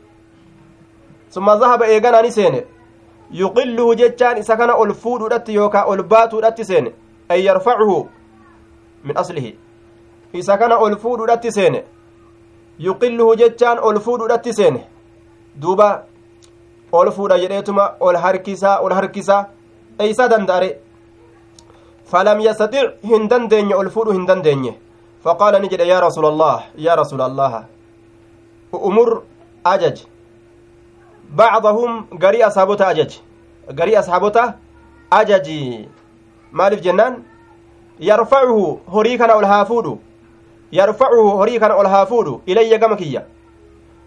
summa 1.29 1.57
zahaba 1.57 1.87
eeganaani 1.87 2.31
seene 2.31 2.65
yuqilluhu 3.31 3.95
jechaan 3.95 4.37
isa 4.37 4.57
kana 4.57 4.75
ol 4.75 4.93
fuudhuudhatti 4.93 5.55
yookaa 5.55 5.83
ol 5.85 6.03
baatuudhatti 6.03 6.65
seene 6.65 6.93
an 7.29 7.39
yarfacuhu 7.39 8.09
min 9.03 9.17
aslihi 9.17 9.57
isa 10.33 10.57
kana 10.57 10.77
ol 10.77 10.97
fuudhuudhatti 10.97 11.51
seene 11.51 11.83
yuqilluhu 12.79 13.35
jechaan 13.35 13.79
ol 13.79 13.99
fuudhuudhatti 13.99 14.53
seene 14.53 14.85
duuba 15.61 16.03
ol 16.91 17.11
fuudha 17.11 17.39
jedheetuma 17.39 17.91
ol 17.99 18.15
harkisaa 18.15 18.79
ol 18.79 18.93
harkisaa 18.93 19.45
eeysaa 19.99 20.27
danda'are 20.27 20.69
jedhe 25.69 25.87
allah 26.33 26.63
yaa 26.77 26.95
rasuula 26.95 27.25
allaha 27.25 27.63
umur 28.71 29.21
ajaj 29.63 29.97
bacdahum 31.35 32.05
garii 32.23 32.43
ashaabota 32.43 32.87
ajaj 32.87 33.11
garii 33.79 33.95
ashaabota 33.95 34.53
ajaji 35.11 35.89
maaliif 36.51 36.81
jennaan 36.81 37.23
yarfacuhu 37.99 38.79
horii 38.95 39.17
kana 39.17 39.35
ol 39.35 39.45
haa 39.45 39.65
fuudhu 39.65 39.99
yarfacuhu 40.71 41.29
horii 41.37 41.59
kana 41.59 41.75
ol 41.75 41.87
haa 41.87 42.05
fuudhu 42.05 42.41
ilayya 42.45 42.77
gama 42.77 42.95
kiyya 42.95 43.23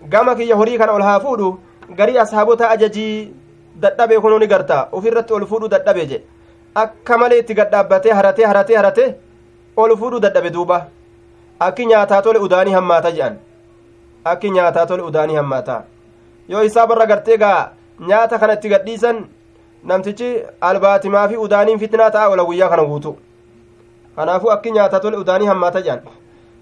gama 0.09 0.35
kiyya 0.35 0.57
horii 0.57 0.79
kana 0.79 0.93
ol 0.93 1.03
haa 1.03 1.21
fuudhu 1.21 1.59
garii 1.97 2.19
ashaabota 2.19 2.71
ajajii 2.71 3.33
dadhabee 3.81 4.21
kunuu 4.21 4.39
ni 4.39 4.47
garta 4.47 4.89
ofirratti 4.93 5.33
ol 5.33 5.47
fuudhuu 5.47 5.69
dadhabe 5.69 6.07
je 6.07 6.23
akka 6.83 7.19
malee 7.19 7.39
itti 7.43 7.55
gadhaabbatee 7.55 8.13
haratee 8.19 8.45
haratee 8.51 8.77
haratee 8.77 9.15
ol 9.77 9.97
fuudhuu 9.97 10.21
dadhabe 10.21 10.51
duuba. 10.51 10.79
Akki 11.61 11.87
nyaataa 11.87 12.23
tole 12.23 12.39
udaanii 12.39 12.73
hammaata 12.79 13.11
jedhan 13.13 13.37
akki 14.25 14.51
nyaataa 14.51 14.87
tole 14.87 15.03
udaanii 15.03 15.37
hammaata. 15.37 15.83
Yoo 16.49 16.63
hisaabarra 16.63 17.07
gartee 17.07 17.37
gaa 17.39 17.71
nyaata 18.09 18.39
kana 18.39 18.53
itti 18.59 18.69
gadhiisan 18.69 19.25
namtichi 19.85 20.31
albaatimaa 20.61 21.29
fi 21.29 21.37
udaaniin 21.37 21.79
fitnaa 21.79 22.11
ta'a 22.11 22.29
ola 22.29 22.45
guyyaa 22.45 22.69
kana 22.69 22.85
guutu. 22.85 23.17
Kanaafuu 24.17 24.51
akki 24.51 24.71
nyaataa 24.71 25.01
tole 25.01 25.17
udaanii 25.17 25.47
hammaata 25.47 25.81
jedhan 25.83 26.03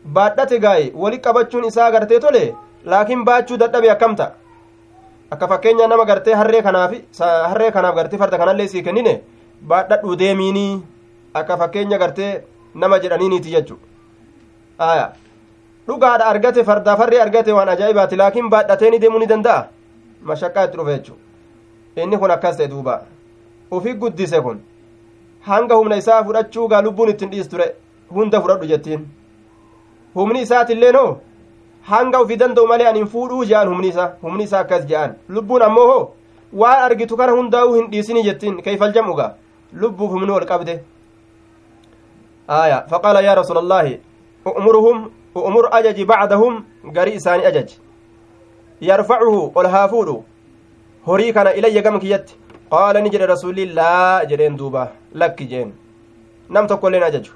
baadhate 0.04 0.58
gaaye 0.58 0.92
wali 0.94 1.18
qabachuun 1.18 1.64
isaa 1.64 1.90
gartee 1.90 2.20
tole 2.20 2.54
laakiin 2.84 3.24
baachuu 3.24 3.56
dadhabe 3.56 3.90
akkamta 3.90 4.30
akka 5.30 5.48
fakkeenya 5.48 5.86
nama 5.88 6.04
gartee 6.04 6.34
harree 6.34 6.62
kanaaf 6.62 6.92
harree 7.20 7.70
kanaaf 7.76 7.94
gartee 7.94 8.18
farda 8.18 8.38
kanallee 8.38 8.66
sii 8.72 8.82
kennine 8.82 9.12
baadhadhu 9.70 10.16
deemiinii 10.22 10.82
akka 11.40 11.56
fakkeenya 11.62 11.98
gartee 12.02 12.32
nama 12.74 12.98
jedhaniiniiti 13.04 13.50
jechu 13.54 13.76
aya 14.78 15.06
dhugaadha 15.88 16.26
argate 16.32 16.64
fardaaf 16.70 16.98
harree 17.04 17.20
argate 17.24 17.52
waan 17.58 17.68
ajaa'ibaati 17.74 18.16
laakiin 18.22 18.48
baadhateeni 18.54 18.98
deemuu 19.04 19.18
ni 19.22 19.26
danda'a 19.32 19.66
mashakkaa 20.30 20.64
itti 20.68 20.76
dhufe 20.80 20.92
jechu 20.98 21.14
inni 22.04 22.18
kun 22.22 22.30
akkas 22.36 22.56
ta'e 22.60 22.68
duuba 22.74 22.94
ufi 23.78 23.94
guddise 24.04 24.40
kun 24.46 24.60
hanga 25.48 25.74
humna 25.80 25.96
isaa 26.02 26.22
fudhachuu 26.24 26.68
gaa 26.72 26.82
lubbuun 26.86 27.08
ittiin 27.14 27.30
dhiis 27.34 27.48
ture 27.52 27.66
hunda 28.16 28.40
fudhadhu 28.46 28.66
jettiin 28.72 29.06
humni 30.14 30.42
isaatillee 30.46 30.92
noo 30.96 31.10
hanga 31.90 32.20
ufi 32.24 32.36
danda'u 32.42 32.66
malee 32.72 32.86
anin 32.90 33.06
fuudhuu 33.14 33.44
je'an 33.52 33.68
humni 33.72 33.88
isaa 33.94 34.10
humni 34.24 34.44
isaa 34.48 34.60
akkas 34.66 34.86
je'an 34.90 35.14
lubbuun 35.36 35.62
ammoo 35.68 35.86
hoo 35.92 36.02
waan 36.62 36.82
argitu 36.88 37.16
kana 37.20 37.32
hundaa'uu 37.38 37.74
hin 37.78 37.90
dhiisini 37.92 38.22
jettiin 38.28 38.62
keeyfal 38.66 38.92
jam'uga 38.98 39.26
lubbuuf 39.80 40.10
humni 40.10 40.30
ol 40.32 40.46
qabde 40.46 40.74
aya 42.48 42.84
faqaala 42.90 43.20
yaa 43.22 43.34
rasuula 43.40 43.60
allaahi 43.60 44.00
u'muruhum 44.46 45.10
u'mur 45.34 45.68
ajaji 45.78 46.04
bacdahum 46.04 46.64
garii 46.96 47.14
isaanii 47.20 47.46
ajaji 47.50 47.76
yarfacuhu 48.88 49.52
ol 49.54 49.66
haa 49.74 49.88
fuudhu 49.88 50.16
horii 51.06 51.32
kana 51.32 51.54
ilayya 51.54 51.82
gama 51.82 51.98
kiyyatti 52.00 52.36
qaala 52.72 53.00
ni 53.00 53.10
jedhe 53.14 53.26
rasuulli 53.34 53.66
laa 53.78 54.24
jedheen 54.32 54.56
duuba 54.56 54.82
lakki 55.14 55.46
jeen 55.52 55.72
nam 56.50 56.66
tokko 56.66 56.88
illeen 56.88 57.02
ajaju 57.08 57.32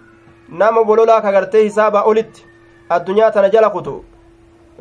nama 0.49 0.85
bololaa 0.85 1.21
ka 1.23 1.33
gartee 1.33 1.63
hisaabaa 1.65 2.03
olitti 2.11 2.45
addunyaa 2.97 3.31
tana 3.31 3.49
jala 3.55 3.71
kutu 3.71 3.95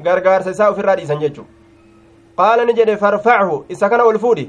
gargaarsa 0.05 0.51
isaa 0.51 0.71
ufirraa 0.71 0.95
dhiisan 0.99 1.19
jechu 1.23 1.45
qaala 2.37 2.65
ni 2.65 2.73
jedhe 2.79 2.97
farfachu 3.03 3.65
isa 3.69 3.89
kana 3.89 4.03
ol 4.11 4.19
fuudhi 4.25 4.45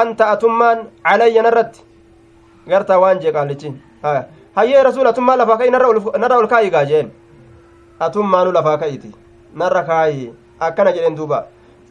anta 0.00 0.30
atummaan 0.34 0.86
calayya 1.08 1.42
narratti 1.46 1.80
gartaa 2.70 2.98
waan 3.04 3.18
jee 3.22 3.32
qaalichi 3.32 3.72
hayyee 4.56 4.82
rasuul 4.88 5.06
atummaan 5.06 5.38
lafaa 5.38 5.56
ka'i 5.60 5.70
narra 5.70 6.36
ol 6.38 6.48
kaa'i 6.52 6.70
gaa 6.70 6.84
jeen 6.90 7.10
atummaanu 8.06 8.52
lafaa 8.58 8.76
ka'iti 8.82 9.10
narra 9.62 9.82
kaa'i 9.90 10.30
akkana 10.66 10.92
jedhen 10.96 11.16
duuba 11.18 11.38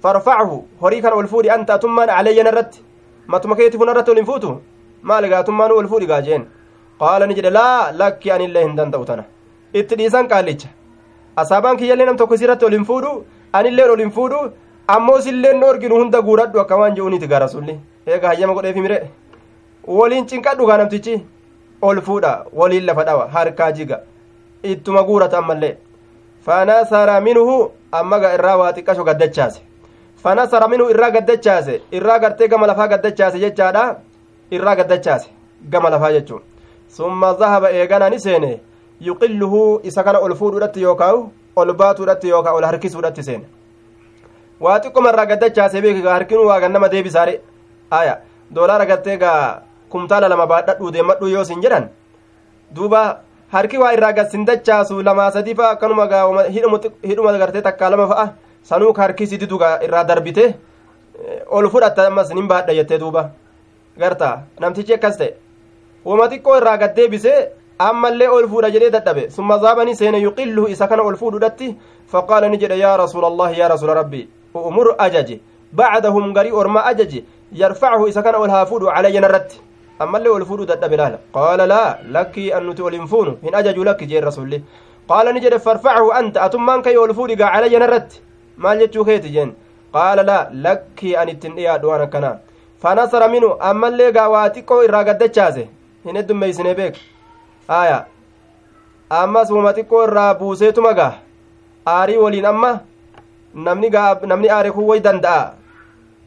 farfachu 0.03 0.57
horii 0.81 1.01
kana 1.05 1.15
ol 1.21 1.27
fuudhi 1.33 1.53
anta 1.55 1.73
atummaan 1.77 2.09
calayya 2.15 2.43
narratti 2.47 2.83
matuma 3.27 3.55
keetifun 3.59 3.91
irratti 3.93 4.11
ol 4.13 4.21
hin 4.21 4.29
fuutu 4.31 4.51
maal 5.11 5.25
egaa 5.29 5.41
atummaanu 5.45 5.79
ol 5.81 5.87
fuudhi 5.93 6.11
gaa 6.11 6.21
jeen 6.27 6.45
qaala 7.03 7.27
ni 7.27 7.37
jedhe 7.39 7.53
laa 7.59 7.91
lakki 8.01 8.31
anillee 8.35 8.65
hin 8.67 8.75
danda'u 8.79 9.05
tana 9.11 9.23
itti 9.81 9.99
dhiisan 10.01 10.29
qaalicha 10.33 10.69
asaabaan 11.43 11.77
kiyyallee 11.81 12.09
nam 12.11 12.17
tokko 12.21 12.39
isirratti 12.39 12.65
ol 12.69 12.77
hin 12.79 12.85
fuudhu 12.91 13.13
anilleen 13.59 13.95
ol 13.95 14.03
hin 14.05 14.11
fuudhu 14.19 14.41
ammoo 14.97 15.19
silleen 15.27 15.59
nu 15.61 15.67
orginu 15.73 15.95
hunda 16.01 16.21
guuradhu 16.27 16.63
akka 16.65 16.77
waan 16.83 16.95
je'uniiti 16.99 17.27
gaa 17.33 17.47
eega 18.07 18.27
hayyama 18.27 18.53
godheefi 18.57 18.81
mire 18.85 18.97
waliin 19.87 20.27
cinqadhu 20.27 20.65
gaa 20.67 20.77
namtichi 20.77 21.23
ol 21.81 22.01
fuudha 22.01 22.45
waliin 22.53 22.85
lafa 22.85 23.03
dhawa 23.03 23.27
harkaa 23.27 23.71
jiga. 23.71 23.99
Ittuma 24.63 25.03
guurata 25.03 25.37
ammallee 25.37 25.77
fanasara 26.45 27.21
minhu 27.21 27.71
amma 27.91 28.19
ga 28.19 28.33
irraa 28.35 28.57
waa 28.57 28.73
xiqqasho 28.73 29.03
gaddachaase. 29.03 29.61
Fanasara 30.23 30.67
minhu 30.67 30.89
irraa 30.89 31.11
gaddachaase 31.11 31.81
irraa 31.91 32.19
gartee 32.19 32.47
gama 32.47 32.67
lafaa 32.67 32.87
gaddachaase 32.87 33.39
jechaadha 33.39 33.95
irraa 34.51 34.75
gaddachaase 34.75 35.29
gama 35.69 35.89
lafaa 35.89 36.11
jechuun. 36.11 36.41
Summa 36.89 37.33
zahaba 37.33 37.71
eeganaa 37.71 38.09
ni 38.09 38.19
seene 38.19 38.59
yuqilluhu 39.01 39.81
isa 39.83 40.03
kana 40.03 40.19
ol 40.19 40.35
fuudhuudhatti 40.35 40.81
yookaa 40.81 41.13
ol 41.55 41.73
baatuudhatti 41.73 42.29
yookaa 42.29 42.53
ol 42.53 42.63
harkisuudhatti 42.63 43.23
seene. 43.23 43.45
Waa 44.59 44.79
xiqqoma 44.79 45.09
irraa 45.09 45.25
gaddachaase 45.25 45.81
beeki 45.81 46.01
harkinuu 46.07 46.45
waa 46.47 46.59
gannama 46.59 46.89
deebisaare. 46.89 47.41
Aya 47.91 48.17
doolaara 48.53 48.85
gartee 48.85 49.17
kumtaala 49.93 50.29
lama 50.33 50.45
baadhadhuu 50.53 50.91
deemadhu 50.95 51.27
yoo 51.35 51.43
sin 51.49 51.61
jedhan 51.65 51.89
duuba 52.75 53.01
harki 53.53 53.77
waa 53.83 53.93
irraa 53.97 54.13
gassin 54.13 54.45
dachaasu 54.49 55.01
lamaa 55.03 55.31
sadii 55.37 55.55
fa'a 55.59 55.71
akkanuma 55.75 56.07
hidhuma 57.03 57.37
gartee 57.43 57.61
takkaa 57.61 57.89
lama 57.95 58.07
fa'a 58.11 58.27
sanuu 58.63 58.93
ka 58.93 59.01
harkisi 59.01 59.37
didu 59.37 59.57
gaa 59.63 59.79
irraa 59.87 60.03
darbite 60.03 60.45
ol 61.49 61.69
fudhatta 61.69 62.07
ammas 62.07 62.29
nin 62.33 62.47
baadha 62.47 62.73
jettee 62.73 62.99
duuba 62.99 63.29
garta 63.97 64.29
namtichi 64.59 64.93
akkas 64.93 65.17
ta'e 65.17 65.33
wama 66.05 66.29
xiqqoo 66.29 66.57
irraa 66.57 66.77
gad 66.77 66.95
deebise 66.95 67.33
ammallee 67.79 68.27
ol 68.27 68.47
fuudha 68.47 68.69
jedhee 68.71 68.91
dadhabe 68.95 69.29
summa 69.29 69.57
zaabanii 69.59 69.95
seene 69.95 70.21
yuqilluhu 70.21 70.67
isa 70.75 70.87
kana 70.87 71.03
ol 71.03 71.15
fuudhudhatti 71.15 71.75
faqaala 72.11 72.49
ni 72.49 72.57
jedhe 72.57 72.77
yaa 72.79 72.97
rasuula 72.97 73.27
allahi 73.27 73.59
yaa 73.59 73.67
rasuula 73.73 73.93
rabbii 73.93 74.27
umur 74.53 74.95
ajaje 74.97 75.39
bacdahum 75.73 76.33
garii 76.33 76.51
orma 76.51 76.85
ajaje 76.85 77.23
yarfachu 77.51 78.07
isa 78.07 78.23
kana 78.23 78.37
ol 78.37 78.49
haa 78.49 78.65
fuudhu 78.65 78.93
calayyan 78.95 79.23
irratti 79.23 79.59
ammallee 80.03 80.31
ol 80.35 80.45
fuudhuu 80.49 80.65
dadhabe 80.71 80.95
laala 81.01 81.17
qaala 81.37 81.65
laa 81.73 81.89
lakkii 82.15 82.51
an 82.57 82.63
nuti 82.67 82.81
ol 82.89 82.95
hin 82.99 83.07
fuunu 83.13 83.33
hin 83.45 83.55
ajaju 83.61 83.83
lakki 83.89 84.07
jeen 84.11 84.23
rasulli 84.29 84.59
qaala 85.09 85.33
ni 85.33 85.39
jedhe 85.45 85.59
farfachu 85.67 86.13
anta 86.19 86.41
atummaan 86.45 86.81
kay 86.85 86.95
ol 87.03 87.13
fuudhi 87.19 87.35
gaa 87.41 87.51
calayyan 87.55 87.85
irratti 87.87 88.21
maal 88.65 88.79
jechuu 88.83 89.05
keeti 89.09 89.29
jeen 89.35 89.51
qaala 89.97 90.23
laa 90.29 90.43
lakkii 90.67 91.15
an 91.23 91.29
ittin 91.33 91.55
dhiyaadhu 91.57 91.87
waan 91.93 92.01
akkanaa 92.07 92.35
fanasara 92.83 93.27
minu 93.33 93.49
ammallee 93.71 94.11
gaa 94.17 94.45
xiqqoo 94.55 94.81
irraa 94.87 95.03
gaddachaase 95.09 95.63
hin 96.05 96.15
heddummeeysine 96.21 96.73
beek 96.81 96.95
aya 97.79 97.97
ammas 99.23 99.51
wama 99.57 99.73
xiqqoo 99.79 100.03
irraa 100.07 100.29
buuseetuma 100.43 100.93
gaa 100.99 101.11
aarii 101.95 102.17
waliin 102.23 102.45
amma 102.53 102.71
namni 103.67 103.89
namni 104.31 104.49
aare 104.57 104.71
kun 104.71 104.85
way 104.91 104.99
danda'a 105.07 105.51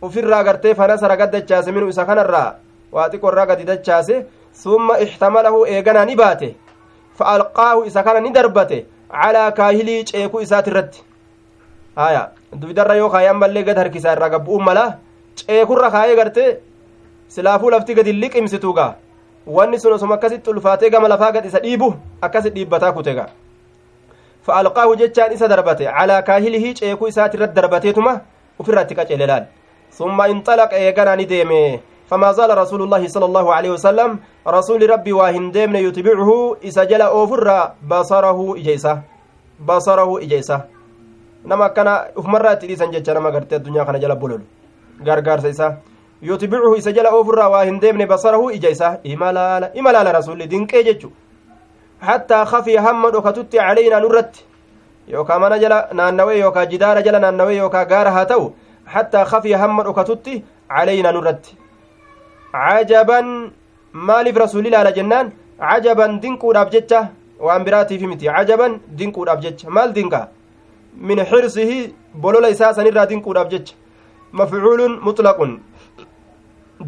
ufirraa 0.03 0.43
gartee 0.45 0.75
fanasara 0.81 1.17
gaddachaase 1.17 1.73
minu 1.73 1.89
isa 1.89 2.05
kanarraa 2.11 2.49
waa 2.95 3.09
xiqqoo 3.13 3.31
irraa 3.33 3.47
gadi 3.51 3.65
dachaase 3.71 4.17
summa 4.63 4.99
ixtamalahu 5.05 5.67
eeganaa 5.67 6.05
ni 6.05 6.17
baate. 6.17 6.49
Fa 7.19 7.25
alqaahu 7.35 7.85
isa 7.91 8.03
kana 8.07 8.21
ni 8.21 8.31
darbate 8.37 8.87
calaa 9.11 9.51
kaahilii 9.59 10.05
ceekuu 10.11 10.41
isaati 10.47 10.71
irratti. 10.71 11.03
Haya 11.97 12.23
duydarra 12.61 12.95
yoo 13.01 13.09
kaaye 13.11 13.29
ammallee 13.29 13.63
gad 13.69 13.79
harkisaa 13.83 14.13
irraa 14.17 14.29
gabbu'uun 14.35 14.65
mala 14.69 14.85
ceekurra 15.41 15.91
kaayee 15.95 16.17
gartee 16.21 16.51
silaafuu 17.37 17.71
lafti 17.75 17.95
gadi 17.99 18.13
liqimsituugaa 18.23 18.93
wanni 19.57 19.79
sun 19.79 19.93
osuma 19.97 20.15
akkasitti 20.19 20.51
ulfaatee 20.51 20.91
gama 20.91 21.09
lafaa 21.13 21.31
gad 21.37 21.45
isa 21.51 21.59
dhiibu 21.65 21.89
akkasit 22.29 22.55
dhiibbataa 22.55 22.93
kutega 22.99 23.27
fa 24.47 24.55
alqaahu 24.61 24.97
jechaan 25.03 25.33
isa 25.37 25.49
darbate 25.49 25.85
calaa 25.97 26.23
kaahilihi 26.29 26.75
ceekuu 26.81 27.09
isaati 27.13 27.37
irratti 27.37 27.55
darbateetuma 27.61 28.21
ufirratti 28.59 28.95
qaceele 28.95 29.27
laal. 29.27 29.45
Summa 29.99 30.29
inxalaqa 30.29 30.77
eeganaa 30.77 31.17
ni 31.17 31.27
deeme 31.27 31.81
فما 32.11 32.33
زال 32.33 32.59
رسول 32.59 32.83
الله 32.83 33.09
صلى 33.09 33.25
الله 33.25 33.47
عليه 33.55 33.71
وسلم 33.71 34.19
رسول 34.47 34.91
ربي 34.91 35.13
واهن 35.13 35.51
ديمن 35.51 35.77
يتبعه 35.77 36.57
إذا 36.65 36.85
جل 36.85 37.03
أوفر 37.03 37.49
بصره 37.81 38.39
إجيسة. 38.61 39.01
بصره 39.61 40.11
إجيسة. 40.19 40.61
نما 41.45 41.69
كان 41.69 41.89
أفمرات 42.17 42.65
إذا 42.65 42.87
جت 42.93 43.11
نما 43.11 43.31
قرت 43.31 43.53
الدنيا 43.53 43.85
كان 43.85 44.01
جل 44.01 44.15
بولول. 44.17 44.43
غرغر 45.07 45.39
سيسا. 45.41 45.77
يتبعه 46.23 46.75
إذا 46.75 46.91
جل 46.91 47.07
أوفر 47.07 47.39
واهن 47.39 47.79
ديمن 47.79 48.05
بصره 48.05 48.51
إجيسة. 48.57 48.99
إمالا 49.07 49.73
إمالا 49.79 50.11
رسول 50.19 50.47
دين 50.47 50.67
كيجتشو 50.67 51.09
حتى 52.03 52.45
خفي 52.45 52.79
هم 52.79 53.09
دكتت 53.09 53.57
علينا 53.57 53.99
نرت. 53.99 54.45
يوكا 55.09 55.39
من 55.39 55.59
جل 55.61 55.75
نانوي 55.93 56.35
يوكا 56.35 56.65
جدار 56.65 57.01
جل 57.01 57.21
نانوي 57.21 57.57
يوكا 57.57 57.83
غار 57.91 58.09
هاتو 58.09 58.51
حتى 58.87 59.25
خفي 59.25 59.57
هم 59.57 59.83
دكتت 59.83 60.43
علينا 60.71 61.11
نرت. 61.11 61.64
Cajaban 62.55 63.29
maaliif 64.09 64.37
rasuli 64.45 64.69
ilaala 64.71 64.93
jennaan 64.99 65.27
cajaban 65.59 66.21
dinquudhaaf 66.23 66.69
jecha 66.75 67.01
waan 67.47 67.65
biraatiif 67.67 68.03
miti 68.11 68.27
cajaban 68.35 68.73
dinquudhaaf 68.99 69.41
jecha 69.45 69.71
maal 69.77 69.93
dinqa 69.99 70.21
min 71.09 71.19
xirsihi 71.31 71.79
bolola 72.25 72.49
isaa 72.55 72.75
sanirraa 72.79 73.07
dinquudhaaf 73.13 73.49
jecha 73.55 73.75
mafcuulun 74.41 74.93
mutlaqun 75.07 75.53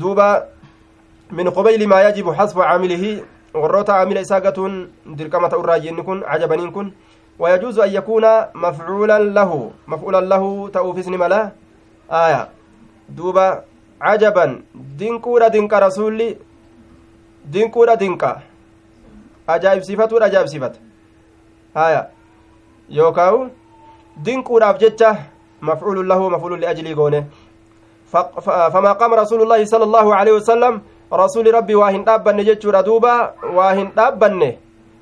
duuba 0.01 0.29
min 1.39 1.47
qubayli 1.57 1.87
maa 1.93 2.03
yajibu 2.07 2.37
xasfu 2.39 2.61
caamilihi 2.69 3.11
warroota 3.63 3.93
caamila 3.99 4.21
isaa 4.27 4.41
gatuun 4.47 4.75
dirqama 5.19 5.53
ta'urraa 5.53 5.83
jenni 5.85 6.03
kun 6.09 6.21
cajabaniin 6.31 6.73
kun 6.79 6.89
ويجوز 7.39 7.79
أن 7.79 7.91
يكون 7.93 8.25
مفعولا 8.55 9.19
له 9.19 9.71
مفعولا 9.89 10.21
له 10.21 10.69
تأوفيس 10.73 11.09
ملا 11.09 11.53
آية 12.11 12.49
دوبا 13.09 13.65
cajaban 14.01 14.63
dinquudha 14.75 15.51
dinqa 15.51 15.81
rasulli 15.81 16.29
dinquudha 17.53 17.97
dinqa 17.97 18.43
ajaa'ibsiifatuudha 19.55 20.27
ajaa'ibsiifata 20.27 20.79
haya 21.75 22.03
yookaawu 22.89 23.49
dinquudhaaf 24.17 24.79
jecha 24.79 25.17
mafcuulun 25.61 26.07
lahu 26.07 26.31
mafcuulun 26.31 26.61
liajlii 26.61 26.95
goone 26.95 27.25
famaa 28.73 28.95
qaama 28.95 29.17
rasuulullaahi 29.17 29.67
sala 29.67 29.85
allaahu 29.85 30.13
aleyhi 30.13 30.39
wasalam 30.39 30.81
rasuli 31.23 31.51
rabbii 31.51 31.75
waa 31.75 31.91
hin 31.91 32.05
dhaabbanne 32.05 32.45
jechuudha 32.45 32.83
duuba 32.83 33.35
waa 33.57 33.73
hin 33.73 33.91
dhaabbanne 33.97 34.59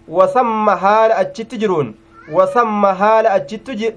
wasamma 0.09 0.77
haala 0.77 1.17
achitti 1.17 1.59
jiruun 1.59 1.95
wasamma 2.33 2.95
haala 2.95 3.33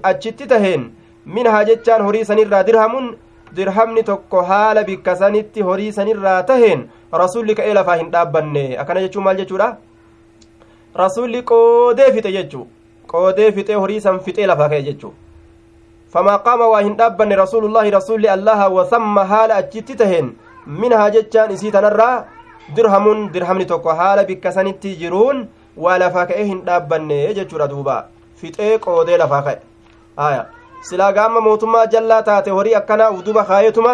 achitti 0.02 0.46
taheen 0.46 0.90
minhaa 1.26 1.64
jechaan 1.70 2.02
horii 2.02 2.24
sanirraa 2.24 2.62
dirhamuun 2.62 3.16
dirhamni 3.56 4.02
tokko 4.10 4.42
haala 4.50 4.84
bikka 4.88 5.16
sanitti 5.20 5.66
horii 5.68 5.92
sanirraa 5.98 6.42
taheen 6.50 6.88
rasulli 7.22 7.54
ka'ee 7.60 7.74
lafaa 7.78 7.96
hin 8.00 8.10
dhaabbanne 8.14 8.64
akkana 8.82 9.04
jechuun 9.04 9.24
maal 9.28 9.40
jechuudha 9.40 9.68
rasulli 11.02 11.42
qoodee 11.52 12.10
fixe 12.16 12.32
jechuu 12.36 12.66
qoodee 13.14 13.48
fixee 13.56 13.80
horii 13.84 14.00
san 14.06 14.20
fixee 14.28 14.46
lafaa 14.52 14.68
ka'e 14.74 14.82
jechuu 14.90 15.14
فما 16.12 16.36
قام 16.36 16.60
واهن 16.60 16.96
دابن 16.96 17.32
رسول 17.44 17.64
الله 17.68 17.86
رسول 18.00 18.26
الله 18.26 18.60
وثم 18.68 19.16
حال 19.30 19.50
أجت 19.60 19.92
تهن 20.00 20.26
منها 20.66 21.08
جتان 21.08 21.52
إسي 21.52 21.68
تنرى 21.70 22.24
درهم 22.76 23.28
درهمني 23.28 23.64
توكو 23.64 23.92
حال 23.92 24.24
بكسنتي 24.24 24.94
جرون 25.00 25.48
ولا 25.76 26.08
فاكئه 26.08 26.44
هن 26.52 26.64
دابن 26.64 27.08
جتشورا 27.36 27.66
دوبا 27.68 27.98
fixee 28.40 28.78
qoodee 28.84 29.18
lafaa 29.20 29.42
ka'e 29.46 29.58
haya 30.16 30.42
silaa 30.89 31.11
gaama 31.17 31.41
mootummaa 31.41 31.85
jallaa 31.93 32.23
taate 32.29 32.51
horii 32.57 32.75
akkana 32.81 33.11
uduba 33.11 33.43
kaayetuma 33.51 33.93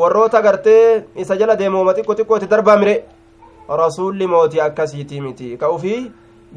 warroota 0.00 0.42
gartee 0.46 1.04
isa 1.24 1.36
jala 1.36 1.56
deemuma 1.56 1.94
xiqqo 1.98 2.16
xiqqooti 2.18 2.46
darbaa 2.52 2.76
mire 2.82 2.94
rasuulli 3.82 4.26
mootii 4.32 4.60
akkasiitii 4.68 5.20
miti 5.26 5.56
ka 5.60 5.70
ufii 5.76 6.00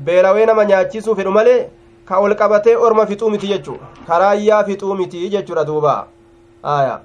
beelawee 0.06 0.46
nama 0.46 0.66
nyaachisuu 0.72 1.16
fedhu 1.20 1.32
malee 1.38 1.60
ka 2.06 2.20
ol 2.26 2.36
qabatee 2.42 2.76
orma 2.76 3.06
fixuu 3.12 3.30
miti 3.36 3.48
jechu 3.54 3.78
karaayyaa 4.08 4.64
fixuu 4.72 4.96
miti 5.02 5.30
jechuudha 5.30 5.66
duuba 5.72 5.96
aya 6.64 7.00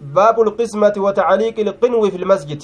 باب 0.00 0.40
القسمة 0.40 0.92
وتعليق 0.96 1.58
القنو 1.58 2.10
في 2.10 2.16
المسجد 2.16 2.62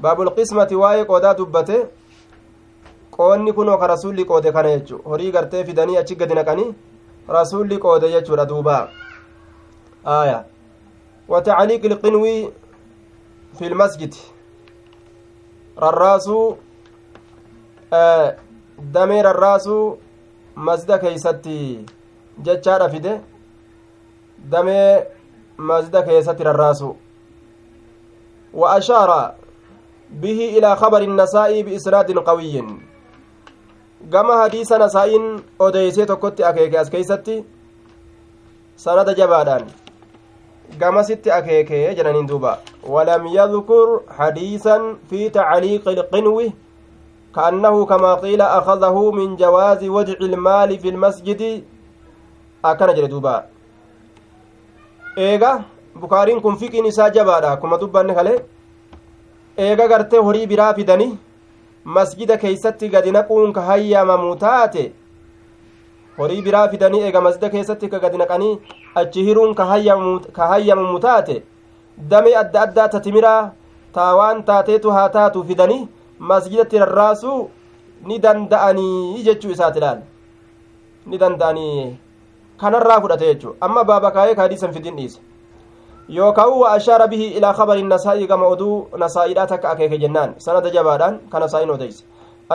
باب 0.00 0.20
القسمة 0.20 0.68
واي 0.72 1.02
قودا 1.02 1.32
دبته 1.32 1.86
qoonni 3.11 3.53
kunoo 3.53 3.77
ka 3.77 3.87
rasulli 3.87 4.25
qoode 4.25 4.51
kana 4.51 4.77
jechu 4.77 5.01
horii 5.05 5.31
gartee 5.31 5.63
fidanii 5.65 5.97
achi 5.97 6.15
gadi 6.15 6.39
naqanii 6.39 6.73
rasulli 7.37 7.77
qoode 7.77 8.11
jechuudha 8.15 8.45
duuba 8.45 8.89
aya 10.05 10.39
وتعليق 11.31 11.85
القنوي 11.85 12.51
في 13.57 13.67
المسجد 13.67 14.15
rarraasuu 15.77 16.57
damee 18.93 19.21
rarraasuu 19.21 19.97
masjida 20.55 20.97
keeysatti 20.99 21.85
jechaadha 22.47 22.89
fide 22.89 23.13
damee 24.37 25.05
masjida 25.57 26.03
keessatti 26.03 26.43
rarraasu 26.43 26.89
wa 28.53 28.73
ashaara 28.75 29.35
bihi 30.09 30.47
ilaa 30.57 30.75
khabari 30.75 31.05
النسائي 31.05 31.63
بإسناد 31.63 32.11
قوي 32.19 32.63
gama 34.09 34.37
hadiisa 34.37 34.77
nasaa'iin 34.77 35.43
odeysee 35.59 36.05
tokkotti 36.05 36.43
akeeke 36.43 36.79
as 36.79 36.89
keeysatti 36.89 37.37
sanada 38.85 39.13
jabaadhaan 39.13 39.69
gamasitti 40.79 41.31
akeeke 41.31 41.79
jedhaniin 41.99 42.27
duuba 42.27 42.57
walam 42.95 43.27
yadkur 43.37 43.87
hadiisan 44.17 44.91
fi 45.09 45.29
tacliiqi 45.37 45.97
ilqinwi 45.97 46.53
كأنه 47.35 47.85
كما 47.85 48.13
قيل 48.15 48.41
أخذه 48.41 49.11
من 49.11 49.35
جواز 49.35 49.81
وضع 49.83 50.19
المال 50.21 50.79
في 50.79 50.89
المسجد 50.89 51.63
أكن 52.65 52.93
جلدوبا 52.93 53.35
إيغا 55.17 55.61
بكارين 55.95 56.39
كن 56.39 56.55
فيكين 56.55 56.85
إسا 56.85 57.07
جبادا 57.07 57.55
كما 57.55 57.77
دبان 57.77 58.15
خلي 58.15 58.35
إيغا 59.59 59.85
غرتي 59.87 60.17
هري 60.17 60.45
برا 60.45 60.71
فدني 60.71 61.07
masjida 61.85 62.37
keeysatti 62.37 62.89
gadi 62.89 63.11
naquun 63.11 63.53
ka 63.53 63.61
hayyamamu 63.61 64.35
taate 64.35 64.91
horii 66.17 66.41
biraa 66.41 66.67
fidanii 66.73 67.01
eega 67.07 67.21
masjida 67.21 67.49
keessatti 67.49 67.89
ka 67.89 67.99
gadi 67.99 68.17
naqanii 68.17 68.59
achi 69.01 69.23
hiruun 69.29 69.55
ka 69.55 69.65
hayyamamu 70.51 70.99
taate 70.99 71.41
damee 71.97 72.35
adda 72.43 72.61
addaa 72.61 72.87
ta 72.89 72.99
timiraa 72.99 73.51
taa 73.93 74.11
waan 74.15 74.43
taateetu 74.43 74.91
haa 74.91 75.09
taatu 75.09 75.43
fidanii 75.43 75.87
masjidatti 76.19 76.79
rarraasuu 76.83 77.49
ni 78.05 78.19
danda'anii 78.19 79.23
jechuu 79.23 79.51
isaati 79.57 79.79
laal 79.79 79.99
ni 81.05 81.17
danda'anii 81.17 81.97
kanarraa 82.63 83.01
fudhate 83.01 83.25
jechuu 83.33 83.55
amma 83.61 83.83
baaba 83.83 84.11
kaayee 84.11 84.35
kaadiisan 84.35 84.73
fidin 84.73 84.95
dhiise 84.95 85.19
yookaan 86.11 86.51
wa 86.61 86.71
ashaara 86.75 87.07
bihi 87.07 87.27
ilaa 87.39 87.53
khabari 87.57 87.83
nasaa'ii 87.83 88.27
gama 88.27 88.47
oduu 88.53 88.87
nasaa'iidhaa 89.03 89.47
takka 89.51 89.69
akeeke 89.73 89.97
jennaan 90.03 90.33
sanada 90.45 90.69
jabaadhaan 90.75 91.19
ka 91.31 91.39
nasaa'iin 91.43 91.69
odeyse 91.75 92.03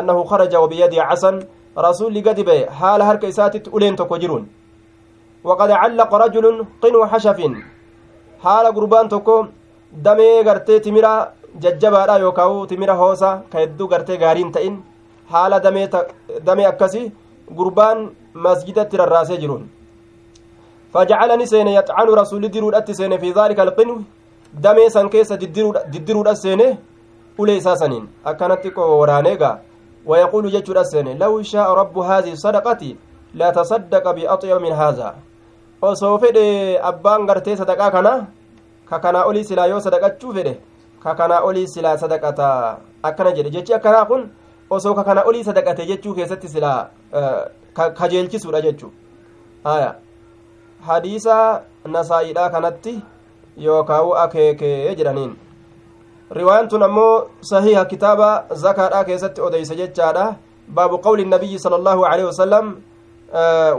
annahu 0.01 0.25
kharaja 0.31 0.61
wabiyadii 0.65 1.01
casan 1.11 1.37
rasuulli 1.87 2.23
gadi 2.27 2.45
ba'e 2.49 2.67
haala 2.81 3.05
harka 3.11 3.31
isaatitti 3.33 3.71
uleen 3.77 3.97
tokko 4.01 4.19
jiruun 4.25 4.45
waqad 5.51 5.71
callaqa 5.83 6.21
rajulun 6.25 6.59
qinwa 6.83 7.09
xashafin 7.13 7.55
haala 8.45 8.73
gurbaan 8.79 9.09
tokko 9.15 9.37
damee 10.09 10.45
gartee 10.49 10.81
timira 10.89 11.15
jajjabaadha 11.65 12.19
yookaan 12.25 12.67
timira 12.73 12.95
hoosa 13.03 13.31
ka 13.53 13.59
hedduu 13.63 13.89
gartee 13.93 14.19
gaariin 14.25 14.53
ta'in 14.57 14.77
haala 15.33 15.63
damee 16.49 16.67
akkasii 16.73 17.07
gurbaan 17.59 17.99
masjidatti 18.47 18.97
rarraasee 19.03 19.41
jiruun 19.43 19.65
فجعلني 20.97 21.47
سين 21.53 21.69
يطعن 21.69 22.09
رسول 22.09 22.49
ديرود 22.49 22.75
أتسين 22.81 23.13
في 23.23 23.29
ذلك 23.39 23.59
القنو 23.61 23.97
دمي 24.65 24.89
سن 24.89 25.09
كيس 25.13 25.33
ددرود 25.93 26.29
أسين 26.29 26.61
أولي 27.39 27.61
ساسنين 27.61 28.05
أكانت 28.27 28.65
ورانيغا 28.79 29.53
ويقول 30.09 30.45
جتشود 30.55 30.77
أسين 30.77 31.19
لو 31.19 31.43
شاء 31.53 31.69
رب 31.81 31.97
هذه 31.99 32.33
صدقتي 32.45 32.91
لا 33.41 33.49
تصدق 33.59 34.05
بأطيب 34.17 34.57
من 34.65 34.73
هذا 34.73 35.09
osoo 35.83 36.17
fedhe 36.19 36.81
abbaan 36.91 37.27
gartee 37.29 37.57
sadaqaa 37.57 37.91
kana 37.95 38.13
ka 38.89 38.97
kanaa 39.05 39.25
olii 39.29 39.45
silaa 39.45 39.67
yoo 39.73 39.81
sadaqachuu 39.87 40.33
fedhe 40.37 40.55
ka 41.03 41.15
kanaa 41.19 41.41
olii 41.49 41.67
silaa 41.75 41.97
sadaqata 42.03 42.49
akkana 43.09 43.35
jedhe 43.37 43.51
jechi 43.57 43.75
akkanaa 43.79 44.05
kun 44.11 44.23
osoo 44.77 44.95
ka 44.99 45.05
kana 45.09 45.27
olii 45.29 45.45
sadaqate 45.49 45.85
jechuu 45.91 46.15
keessatti 46.19 46.49
silaa 46.55 46.81
kajeelchisuudha 47.99 48.65
jechuu 48.67 48.93
haya 49.69 49.91
hadiisa 50.87 51.37
nasaa'iidha 51.97 52.51
kanatti 52.55 52.95
yookaan 53.67 54.11
akeekee 54.25 54.95
jedhaniin 54.99 55.33
riwaayan 56.39 56.69
tun 56.69 56.83
ammoo 56.83 57.15
sahiha 57.41 57.85
kitaaba 57.93 58.29
zakaadha 58.65 59.05
keessatti 59.05 59.47
odeyse 59.49 59.77
jechaadha 59.81 60.27
baabu 60.69 60.99
qawli 60.99 61.25
nabiyyi 61.25 61.59
sala 61.59 61.77
allahu 61.77 62.07
aleyhi 62.11 62.29
wasalam 62.33 62.77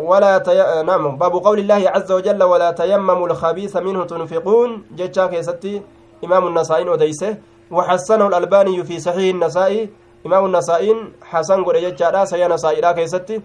ولا 0.09 0.37
تي... 0.37 0.83
نعم 0.83 1.17
باب 1.17 1.33
قول 1.33 1.59
الله 1.59 1.89
عز 1.89 2.11
وجل 2.11 2.43
ولا 2.43 2.71
تيمموا 2.71 3.27
الخبيث 3.27 3.77
منه 3.77 4.03
تنفقون 4.05 4.83
جتشا 4.91 5.27
كيستي 5.27 5.81
إمام 6.23 6.47
النسائي 6.47 6.89
وديسه 6.89 7.37
وحسنه 7.71 8.27
الألباني 8.27 8.83
في 8.83 8.99
صحيح 8.99 9.33
النسائي 9.35 9.89
إمام 10.25 10.45
النسائي 10.45 10.95
حسن 11.21 11.63
قول 11.63 11.75
جتشا 11.81 12.25
سيا 12.25 12.47
نسائي 12.47 12.93
كيستي 12.93 13.41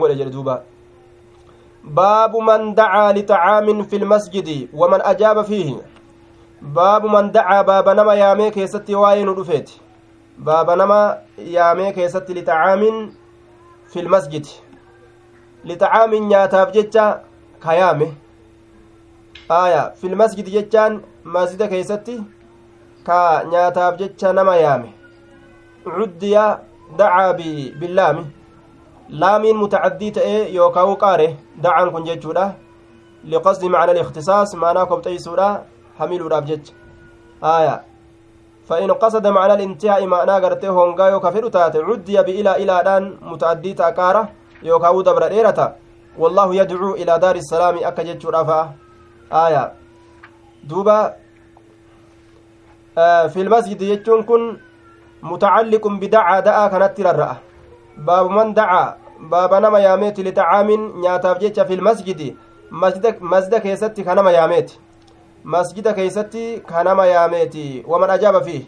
قول 0.00 0.18
جلدوبا 0.18 0.62
باب 1.87 2.35
من 2.35 2.73
دعا 2.75 3.11
لطعام 3.11 3.83
في 3.83 3.95
المسجد 3.95 4.67
ومن 4.73 5.01
أجاب 5.01 5.41
فيه 5.41 5.75
باب 6.61 7.05
من 7.05 7.31
دعا 7.31 7.61
باب 7.61 7.89
نما 7.89 8.13
يامي 8.13 8.51
كيستي 8.51 8.95
واين 8.95 9.29
رفيت 9.29 9.71
باب 10.37 10.69
نما 10.69 11.21
يامي 11.37 11.91
كيستي 11.91 12.33
لطعام 12.33 13.11
في 13.87 13.99
المسجد 13.99 14.45
لطعام 15.65 16.13
نياتاف 16.13 16.71
جتشا 16.71 17.21
كيامي 17.63 18.13
آية 19.51 19.93
في 19.99 20.07
المسجد 20.07 20.45
جتشان 20.49 21.01
مسجد 21.25 21.63
كيستي 21.63 22.23
كا 23.07 23.43
نياتاف 23.43 23.93
جتشا 23.93 24.31
نما 24.31 24.55
يامي 24.55 24.91
عدي 25.87 26.35
دعا 26.97 27.31
باللامي 27.79 28.25
laamiin 29.08 29.56
mutacaddii 29.56 30.12
ta'ee 30.12 30.54
yookaan 30.54 30.96
qaare 30.96 31.36
dacaan 31.62 31.90
kun 31.92 32.04
jechuudha 32.04 32.46
liqasdi 33.24 33.68
macna 33.68 33.94
likhtisaas 33.98 34.54
maanaa 34.54 34.86
kobxeeysuudha 34.86 35.48
hamiluudhaaf 35.98 36.44
jecha 36.50 36.72
aya 37.40 37.76
فإن 38.68 38.90
قصد 38.92 39.26
معنى 39.26 39.54
الانتهاء 39.54 40.06
معنى 40.06 40.32
غرتي 40.44 40.68
هونغا 40.68 41.08
يو 41.08 41.20
كفر 41.20 41.48
تات 41.48 41.76
عدي 41.76 42.22
بإلى 42.22 42.52
إلى 42.56 42.82
دان 42.84 43.16
متعدي 43.22 43.72
تأكارة 43.74 44.28
يو 44.62 44.78
كاو 44.78 45.00
دبر 45.00 45.28
ديرتا 45.28 45.76
والله 46.18 46.54
يدعو 46.54 46.94
إلى 46.94 47.18
دار 47.18 47.36
السلام 47.36 47.76
أكجت 47.80 48.26
رفا 48.26 48.60
آية. 49.32 49.72
دوبا 50.64 51.14
آه 52.98 53.26
في 53.26 53.40
المسجد 53.40 53.82
يجون 53.82 54.22
كن 54.22 54.56
متعلق 55.22 55.88
بدعا 55.88 56.40
دعا 56.40 56.68
كانت 56.68 57.00
الرأى 57.00 57.47
baabu 58.04 58.30
man 58.30 58.54
dacaa 58.54 58.96
baaba 59.30 59.60
nama 59.60 59.80
yaameeti 59.80 60.22
lixacaamin 60.22 60.92
nyaataaf 61.00 61.38
jecha 61.38 61.64
fi 61.64 61.76
lmasjidi 61.76 62.36
masjida 63.20 63.60
keessatti 63.60 64.04
ka 64.04 64.14
nama 64.14 64.32
yaameeti 64.32 64.80
masjida 65.44 65.92
keeysatti 65.92 66.62
ka 66.66 66.84
nama 66.84 67.06
yaameeti 67.06 67.84
waman 67.86 68.10
ajaaba 68.10 68.40
fiihi 68.40 68.66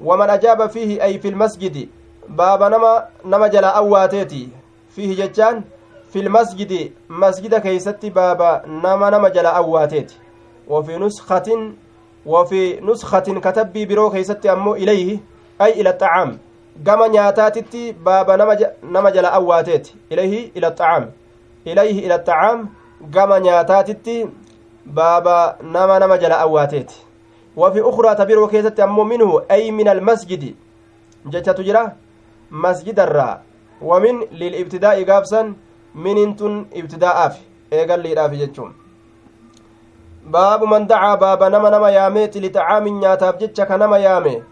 waman 0.00 0.30
ajaaba 0.30 0.68
fiihi 0.68 1.00
ay 1.00 1.18
fi 1.18 1.30
lmasjidi 1.30 1.88
baaba 2.28 2.70
nama 2.70 3.02
nama 3.24 3.48
jalaa 3.48 3.74
awwaateeti 3.74 4.48
fiihi 4.88 5.16
jechaan 5.16 5.62
fi 6.10 6.22
lmasjidi 6.22 6.92
masjida 7.08 7.60
keeysatti 7.60 8.10
baaba 8.10 8.62
nama 8.66 9.10
nama 9.10 9.30
jalaa 9.30 9.54
awwaateeti 9.54 10.26
وفي 10.68 10.96
نسخة 10.96 11.72
وفي 12.26 12.80
نسخة 12.80 13.40
كتبي 13.40 13.86
برو 13.86 14.10
كيست 14.10 14.46
أمو 14.46 14.74
إليه 14.74 15.18
أي 15.62 15.80
إلى 15.80 15.90
الطعام 15.90 16.38
gama 16.82 17.08
nyaataatitti 17.08 17.92
baaba 17.92 18.36
nama 18.82 19.10
jala 19.10 19.32
awwaateeti 19.32 19.96
ilayhi 20.10 20.52
ila 20.54 20.68
axacaam 20.68 21.04
ilayhi 21.64 22.00
ila 22.00 22.14
axacaam 22.14 22.68
gama 23.10 23.40
nyaataatitti 23.40 24.26
baaba 24.86 25.56
nama 25.62 25.98
nama 25.98 26.18
jala 26.18 26.38
awwaateeti 26.40 26.96
wafi 27.56 27.80
ukraa 27.80 28.14
tabiroo 28.14 28.48
keessatti 28.48 28.82
ammoo 28.82 29.04
minhu 29.04 29.40
ay 29.48 29.70
min 29.70 29.88
almasjidi 29.88 30.56
jechatu 31.30 31.62
jira 31.62 31.96
masjidarraa 32.50 33.38
wamin 33.80 34.26
lilibtidaa'i 34.30 35.04
gaabsan 35.04 35.54
minintun 35.94 36.66
ibtidaa'aaf 36.72 37.36
eegalliidhaaf 37.70 38.32
jechuun 38.32 38.74
baabu 40.30 40.66
man 40.66 40.86
dacaa 40.86 41.16
baaba 41.16 41.50
nama 41.50 41.70
nama 41.70 41.90
yaameeti 41.90 42.40
lixacaamin 42.40 42.98
nyaataaf 43.00 43.38
jecha 43.38 43.66
ka 43.66 43.76
nama 43.78 43.98
yaame 43.98 44.42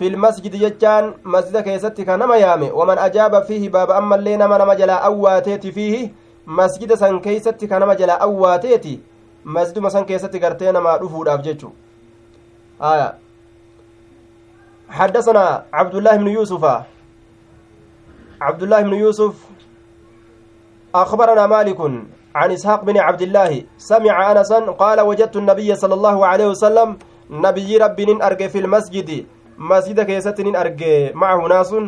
في 0.00 0.06
المسجد 0.06 0.56
جتان 0.56 1.14
مسجد 1.24 1.56
كيستي 1.60 2.04
كنما 2.08 2.36
يامي. 2.36 2.70
ومن 2.72 2.98
أجاب 2.98 3.44
فيه 3.44 3.68
باب 3.68 3.90
أما 3.90 4.16
اللي 4.16 4.36
نما 4.36 4.56
نما 4.58 4.74
جلا 4.74 4.96
أواتيتي 5.06 5.72
فيه 5.72 6.08
مسجد 6.46 6.94
سن 6.94 7.20
كيستي 7.20 7.66
كنما 7.66 7.94
جلا 7.94 8.16
أواتيتي. 8.22 9.00
مسجد 9.44 9.78
مسن 9.78 10.04
كيستي 10.04 10.38
قرتين 10.38 10.78
ما 10.78 10.96
رفود 10.96 11.28
أفجتشو 11.28 11.70
آية. 12.80 13.14
حدثنا 14.88 15.64
عبد 15.72 15.94
الله 15.94 16.16
بن 16.16 16.28
يوسف. 16.28 16.64
عبد 18.40 18.62
الله 18.62 18.80
بن 18.80 18.94
يوسف. 18.94 19.34
أخبرنا 20.94 21.46
مالك 21.46 21.80
عن 22.34 22.50
إسحاق 22.50 22.84
بن 22.84 22.96
عبد 22.98 23.22
الله. 23.22 23.64
سمع 23.78 24.32
أنسا 24.32 24.58
قال 24.80 25.00
وجدت 25.00 25.36
النبي 25.36 25.74
صلى 25.74 25.94
الله 25.94 26.26
عليه 26.26 26.46
وسلم 26.46 26.88
نبي 27.30 27.76
ربي 27.76 28.18
أرجى 28.22 28.48
في 28.48 28.58
المسجد. 28.64 29.26
Masjida 29.60 30.04
keessatti 30.08 30.44
nin 30.44 30.56
arge 30.56 31.12
macahu 31.22 31.48
naasun 31.52 31.86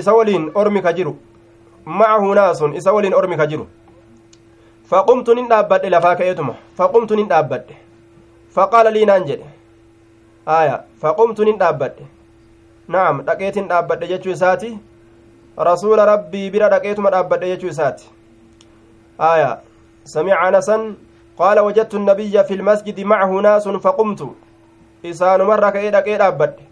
isa 0.00 0.12
waliin 0.14 0.50
ormi 0.54 0.82
ka 0.86 0.92
jiru 0.92 1.12
macahu 2.00 2.34
naasun 2.38 2.74
isa 2.80 2.92
waliin 2.92 3.14
ormi 3.20 3.36
ka 3.40 3.46
jiru 3.52 3.66
faqumtu 4.92 5.34
nin 5.34 5.48
dhaabbadhe 5.52 5.90
lafaa 5.94 6.14
ka'eetuma 6.20 6.54
faqumtu 6.80 7.16
nin 7.16 7.28
dhaabbadhe 7.28 7.76
faqaala 8.56 8.90
lii 8.96 9.04
naan 9.10 9.24
jedhe 9.30 9.48
aya 10.56 10.74
faqumtu 11.04 11.44
nin 11.48 11.58
dhaabbadhe 11.62 12.04
naam 12.96 13.22
dhaqeetin 13.28 13.68
dhaabbadhe 13.72 14.08
jechuu 14.12 14.32
isaati 14.36 14.72
rasuula 15.70 16.06
rabbii 16.12 16.50
bira 16.56 16.68
dhaqeetuma 16.74 17.10
dhaabbadhe 17.16 17.54
jechuu 17.54 17.72
isaati 17.76 18.10
aya 19.30 19.50
samica 20.16 20.40
anasan 20.50 20.86
qaala 21.38 21.62
wajadtu 21.62 21.96
النبي 21.96 22.44
في 22.44 22.54
المسجد 22.54 23.00
معه 23.00 23.30
ناس 23.40 23.68
فقمت 23.68 24.20
isaanumarra 25.10 25.72
ka'ee 25.74 25.90
dhaqee 25.90 26.18
dhaabbadhe 26.18 26.71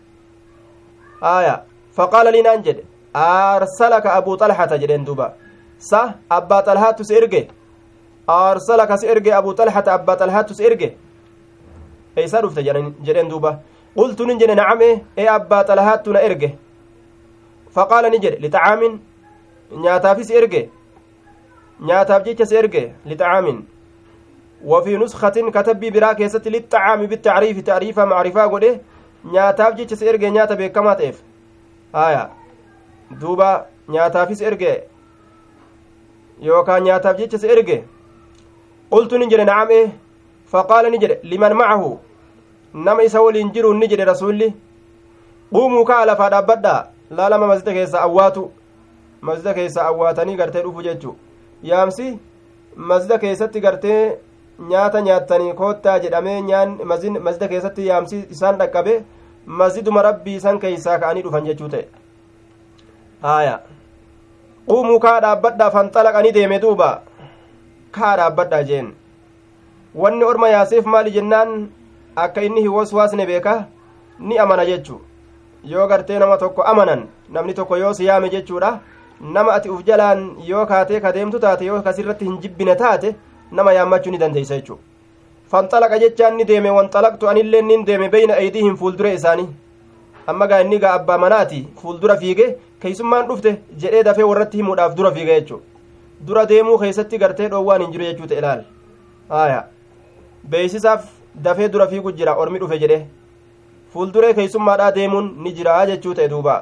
xalhata 4.43 4.79
jedheen 4.83 5.05
duuba 5.05 5.27
sa 5.79 6.01
abbaa 6.39 6.62
xalhaattu 6.68 7.05
si 7.05 7.14
erge 7.21 7.43
aarsalaka 8.29 8.97
si 8.97 9.07
erge 9.07 9.31
abuu 9.39 9.55
xalhata 9.61 9.95
abbaa 9.99 10.16
xalhaattu 10.21 10.55
si 10.55 10.64
erge 10.64 10.89
eeysa 12.16 12.43
dhufte 12.43 12.62
jedheen 13.07 13.29
duuba 13.33 13.51
qultu 13.99 14.27
nin 14.27 14.39
jedhe 14.39 14.55
nacame 14.61 14.89
e 15.16 15.27
abbaa 15.37 15.64
xalhaattu 15.68 16.12
na 16.12 16.21
erge 16.29 16.49
faqaala 17.75 18.11
ni 18.11 18.18
jedhe 18.25 18.39
lixacaamin 18.45 18.95
nyaataafi 19.85 20.25
si 20.25 20.35
erge 20.41 20.62
nyaataaf 21.89 22.25
jecha 22.25 22.47
si 22.47 22.57
erge 22.62 22.83
lixacaamin 23.11 23.61
وفي 24.64 24.97
نسخة 24.97 25.51
كتبي 25.51 25.91
برا 25.91 26.12
كيست 26.12 26.49
للطعام 26.49 27.07
بالتعريف 27.07 27.61
تعريفا 27.61 28.05
معرفة 28.05 28.47
قده 28.47 28.81
nyaataaf 29.25 29.75
jecha 29.79 29.97
si 29.97 30.07
erge 30.12 30.31
nyaata 30.37 30.57
beekamaa 30.61 30.95
ta'eef 31.01 31.18
haya 31.93 32.29
duuba 33.21 33.49
nyaataafis 33.97 34.41
erge 34.51 34.73
yookaan 36.49 36.83
nyaataaf 36.85 37.16
jecha 37.18 37.39
si 37.39 37.47
erge 37.57 37.77
qultu 38.95 39.18
ni 39.18 39.27
jedhe 39.33 39.45
nacame 39.51 39.93
faqaala 40.53 40.91
ni 40.91 40.99
jedhe 41.03 41.18
liman 41.33 41.55
macahu 41.61 41.91
nama 42.87 43.03
isa 43.09 43.21
waliin 43.27 43.53
jiruun 43.57 43.79
ni 43.83 43.89
jedhe 43.93 44.05
rasulli 44.12 44.49
quumuu 45.53 45.85
kaa 45.91 46.05
lafaa 46.11 46.31
dhaabbadhaa 46.37 46.81
laalama 47.18 47.47
masjida 47.53 47.73
keessa 47.79 48.01
awwaatu 48.07 48.43
masjida 49.29 49.55
keessa 49.55 49.87
awwaatanii 49.91 50.37
gartee 50.41 50.62
dhufu 50.66 50.83
jechu 50.89 51.16
yaamsi 51.71 52.09
masjida 52.91 53.18
keessatti 53.25 53.61
gartee 53.66 54.03
nyaata 54.69 55.01
nyaattanii 55.07 55.53
koottaa 55.59 55.99
jedhamee 56.05 56.41
nyaan 56.43 56.77
masjida 56.87 57.49
keessatti 57.49 57.87
yaamsi 57.89 58.19
isaan 58.37 58.59
dhaqqabe 58.63 58.95
masjiduma 59.61 60.03
rabbii 60.07 60.37
isan 60.41 60.59
keeysaa 60.65 60.99
ka'anii 61.05 61.23
dhufan 61.27 61.45
jechuu 61.51 61.69
ta'e 61.75 61.85
haya 63.23 63.55
quumuu 64.71 64.99
kaa 65.05 65.21
dhaabbadhaa 65.27 65.71
fanxalaqanii 65.77 66.33
deeme 66.39 66.59
duuba 66.65 66.89
kaa 67.99 68.17
dhaabbadhaa 68.23 68.63
jeen 68.73 68.93
wanni 70.03 70.25
orma 70.33 70.49
yaaseef 70.55 70.87
maali 70.95 71.11
jennaan 71.17 71.57
akka 72.27 72.43
inni 72.49 72.61
hin 72.67 72.71
waswaasne 72.77 73.27
beeka 73.33 73.57
ni 74.19 74.39
amana 74.45 74.67
jechu 74.73 75.01
yoo 75.73 75.87
gartee 75.95 76.19
nama 76.25 76.37
tokko 76.45 76.63
amanan 76.75 77.07
namni 77.37 77.55
tokko 77.55 77.77
yoo 77.85 77.95
si 77.95 78.05
yaame 78.11 78.29
jechuudha 78.37 78.71
nama 79.39 79.53
ati 79.57 79.71
uf 79.75 79.83
jalaan 79.89 80.23
yoo 80.53 80.67
kaatee 80.67 81.01
ka 81.07 81.13
deemtu 81.17 81.39
taate 81.47 81.65
yoo 81.73 81.83
kasirratti 81.89 82.25
hin 82.31 82.39
jibbine 82.45 82.77
taate 82.85 83.15
nama 83.53 83.73
yaammachuu 83.73 84.11
ni 84.13 84.19
dandeeysa 84.19 84.57
jechuudha. 84.57 84.83
Fanxalaqa 85.51 85.99
jechaan 85.99 86.37
ni 86.37 86.45
deeme 86.45 86.71
wanxalaqtu 86.71 87.29
anillee 87.29 87.63
nin 87.63 87.85
deeme 87.87 88.09
beyna 88.09 88.35
aydiihim 88.43 88.77
fuuldura 88.77 89.13
isaanii. 89.13 89.49
Amma 90.27 90.47
gaa 90.47 90.61
inni 90.65 90.79
gaa 90.79 90.93
abbaa 90.99 91.19
manaati 91.19 91.67
fuuldura 91.83 92.17
fiige 92.17 92.57
keeysummaan 92.81 93.27
dhufte 93.29 93.51
jedhee 93.85 94.03
dafee 94.09 94.23
warratti 94.31 94.57
himuudhaaf 94.63 94.95
dura 94.97 95.11
fiige 95.13 95.35
jechuudha. 95.41 95.65
Dura 96.27 96.47
deemuu 96.49 96.79
keessatti 96.79 97.19
gartee 97.19 97.49
dhoowwaan 97.49 97.83
hin 97.83 97.93
jiru 97.93 98.05
jechuu 98.05 98.27
ta'e 98.27 98.39
ilaal 98.39 98.63
haaya 99.29 99.65
beeysisaaf 100.51 101.05
dafee 101.45 101.69
dura 101.69 101.87
fiigu 101.93 102.13
jira 102.13 102.35
ormi 102.45 102.59
dhufe 102.65 102.79
jedhe. 102.79 102.99
Fuulduree 103.93 104.35
keeysummaadhaa 104.35 104.91
deemuun 104.95 105.31
ni 105.45 105.53
jira 105.53 105.85
jechuu 105.87 106.15
ta'e 106.15 106.29
duuba. 106.29 106.57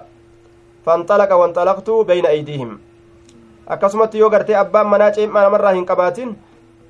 Fanxalaqa 0.84 1.36
wanxalaqtu 1.36 2.05
beyna 2.05 2.28
aydiihim 2.28 2.76
akkasumatti 3.74 4.18
yoo 4.18 4.30
gartee 4.30 4.55
abbaan 4.57 4.86
manaa 4.89 5.11
ceemmaa 5.16 5.43
namarraa 5.45 5.72
hin 5.76 5.84
qabaatin 5.89 6.30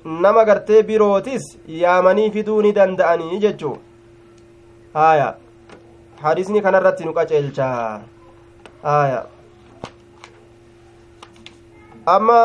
nama 0.05 0.45
gartee 0.45 0.83
birootis 0.83 1.57
yaamanii 1.67 2.31
fiduu 2.31 2.61
ni 2.61 2.71
danda'anii 2.73 3.39
jechuu 3.39 3.77
haya 4.93 5.35
hadisni 6.21 6.61
kanarratti 6.61 7.05
nu 7.05 7.13
qaceelcha 7.13 7.67
haya 8.83 9.25
amma 12.05 12.39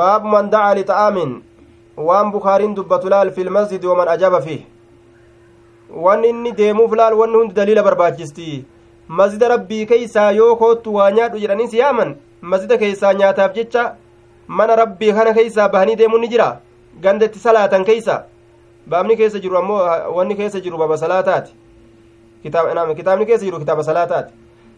baabu 0.00 0.28
man 0.34 0.50
daca 0.50 0.74
lixa'aamin 0.80 1.32
waan 1.96 2.30
bukaariin 2.32 2.74
dubbatu 2.74 3.08
laal 3.08 3.30
fi 3.30 3.44
lmasjidi 3.44 3.86
waman 3.86 4.08
ajaba 4.08 4.40
fiih 4.42 4.62
wanni 6.04 6.28
inni 6.28 6.52
deemuuf 6.60 6.92
laal 7.00 7.14
wanni 7.14 7.36
hundi 7.36 7.54
daliila 7.54 7.82
barbaachisti 7.82 8.64
masjida 9.08 9.48
rabbii 9.48 9.86
keeysaa 9.86 10.30
yoo 10.32 10.56
koottu 10.56 10.94
waa 10.94 11.10
nyaadhu 11.10 11.38
jedhaniis 11.38 11.74
yaaman 11.74 12.14
masjida 12.40 12.78
keeysaa 12.78 13.12
nyaataaf 13.14 13.54
jecha 13.54 13.82
mana 14.46 14.76
rabbii 14.76 15.12
kana 15.12 15.34
keeysaa 15.34 15.68
bahanii 15.68 15.96
deemuun 15.96 16.20
ni 16.20 16.28
jira 16.28 16.60
gandetti 17.00 17.38
salaatan 17.38 17.84
keeysa 17.84 18.24
baabni 18.86 19.16
keessa 19.16 19.38
jiru 19.38 19.56
ammoo 19.58 19.80
wanni 20.16 20.36
keessa 20.36 20.60
jiru 20.60 20.78
baba 20.78 20.96
salaataati 20.96 21.52
kitaabni 22.42 23.26
keessa 23.26 23.44
jiru 23.44 23.58
kitaaba 23.58 23.84
salaataati 23.84 24.32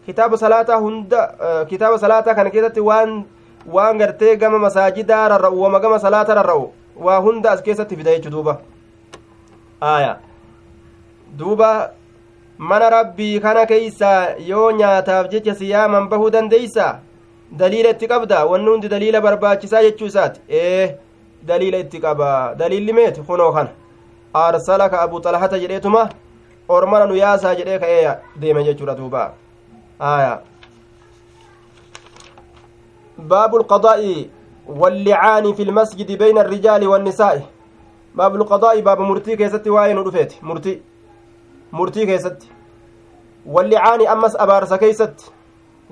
kitaaba 0.05 0.37
salaataa 0.37 0.77
hunda 0.77 1.33
kitaaba 1.69 1.99
salaataa 1.99 2.35
kana 2.35 2.49
keessatti 2.49 2.79
waan 2.79 3.25
waan 3.65 3.97
gartee 3.97 4.35
gama 4.37 4.59
masaajidaa 4.59 5.27
rarra'u 5.27 5.61
wama 5.61 5.79
gama 5.79 5.99
salaata 5.99 6.33
rarra'u 6.35 6.71
waa 6.95 7.19
hunda 7.19 7.51
as 7.51 7.63
keessatti 7.63 7.95
fida 7.95 8.11
jechu 8.17 8.29
duuba 8.29 8.59
duuba 11.37 11.91
mana 12.57 12.89
rabbii 12.89 13.39
kana 13.39 13.65
keeysaa 13.65 14.35
yoo 14.37 14.71
nyaataaf 14.71 15.29
jecha 15.29 15.55
siyaaman 15.55 16.07
bahuu 16.09 16.29
dandeeysa 16.29 16.99
daliila 17.57 17.89
itti 17.89 18.07
qabda 18.07 18.45
wanni 18.45 18.69
hundi 18.69 18.87
daliila 18.89 19.21
barbaachisaa 19.21 19.83
jechuu 19.83 20.05
isaati 20.05 20.41
ee 20.49 20.95
daliila 21.43 21.77
itti 21.77 21.99
qaba 21.99 22.55
daliilli 22.57 22.93
meeti 22.93 23.21
kunoo 23.21 23.51
kana 23.51 23.69
arsalaka 24.33 25.01
abu 25.01 25.21
xalhata 25.21 25.59
jedheetuma 25.59 26.09
ormana 26.67 27.05
nu 27.05 27.15
yaasaa 27.15 27.55
jedhee 27.55 27.79
ka'ee 27.79 28.17
deeme 28.41 28.63
jechuudha 28.63 28.95
duuba 28.95 29.33
aya 29.99 30.35
باب 33.17 33.55
القضاء 33.55 34.27
واللعان 34.67 35.53
في 35.53 35.63
المسجد 35.63 36.11
بين 36.11 36.37
الرجال 36.37 36.87
والنساء 36.87 37.47
باب 38.15 38.35
القضاء 38.35 38.81
باب 38.81 39.01
مرتي 39.01 39.35
كيست 39.35 39.67
واين 39.67 39.97
ودفيت 39.97 40.33
مرتي 40.43 40.81
مرتي 41.73 42.05
كيست 42.05 42.37
واللعان 43.45 44.07
أمس 44.07 44.35
أبارس 44.35 44.73
كيست 44.73 45.31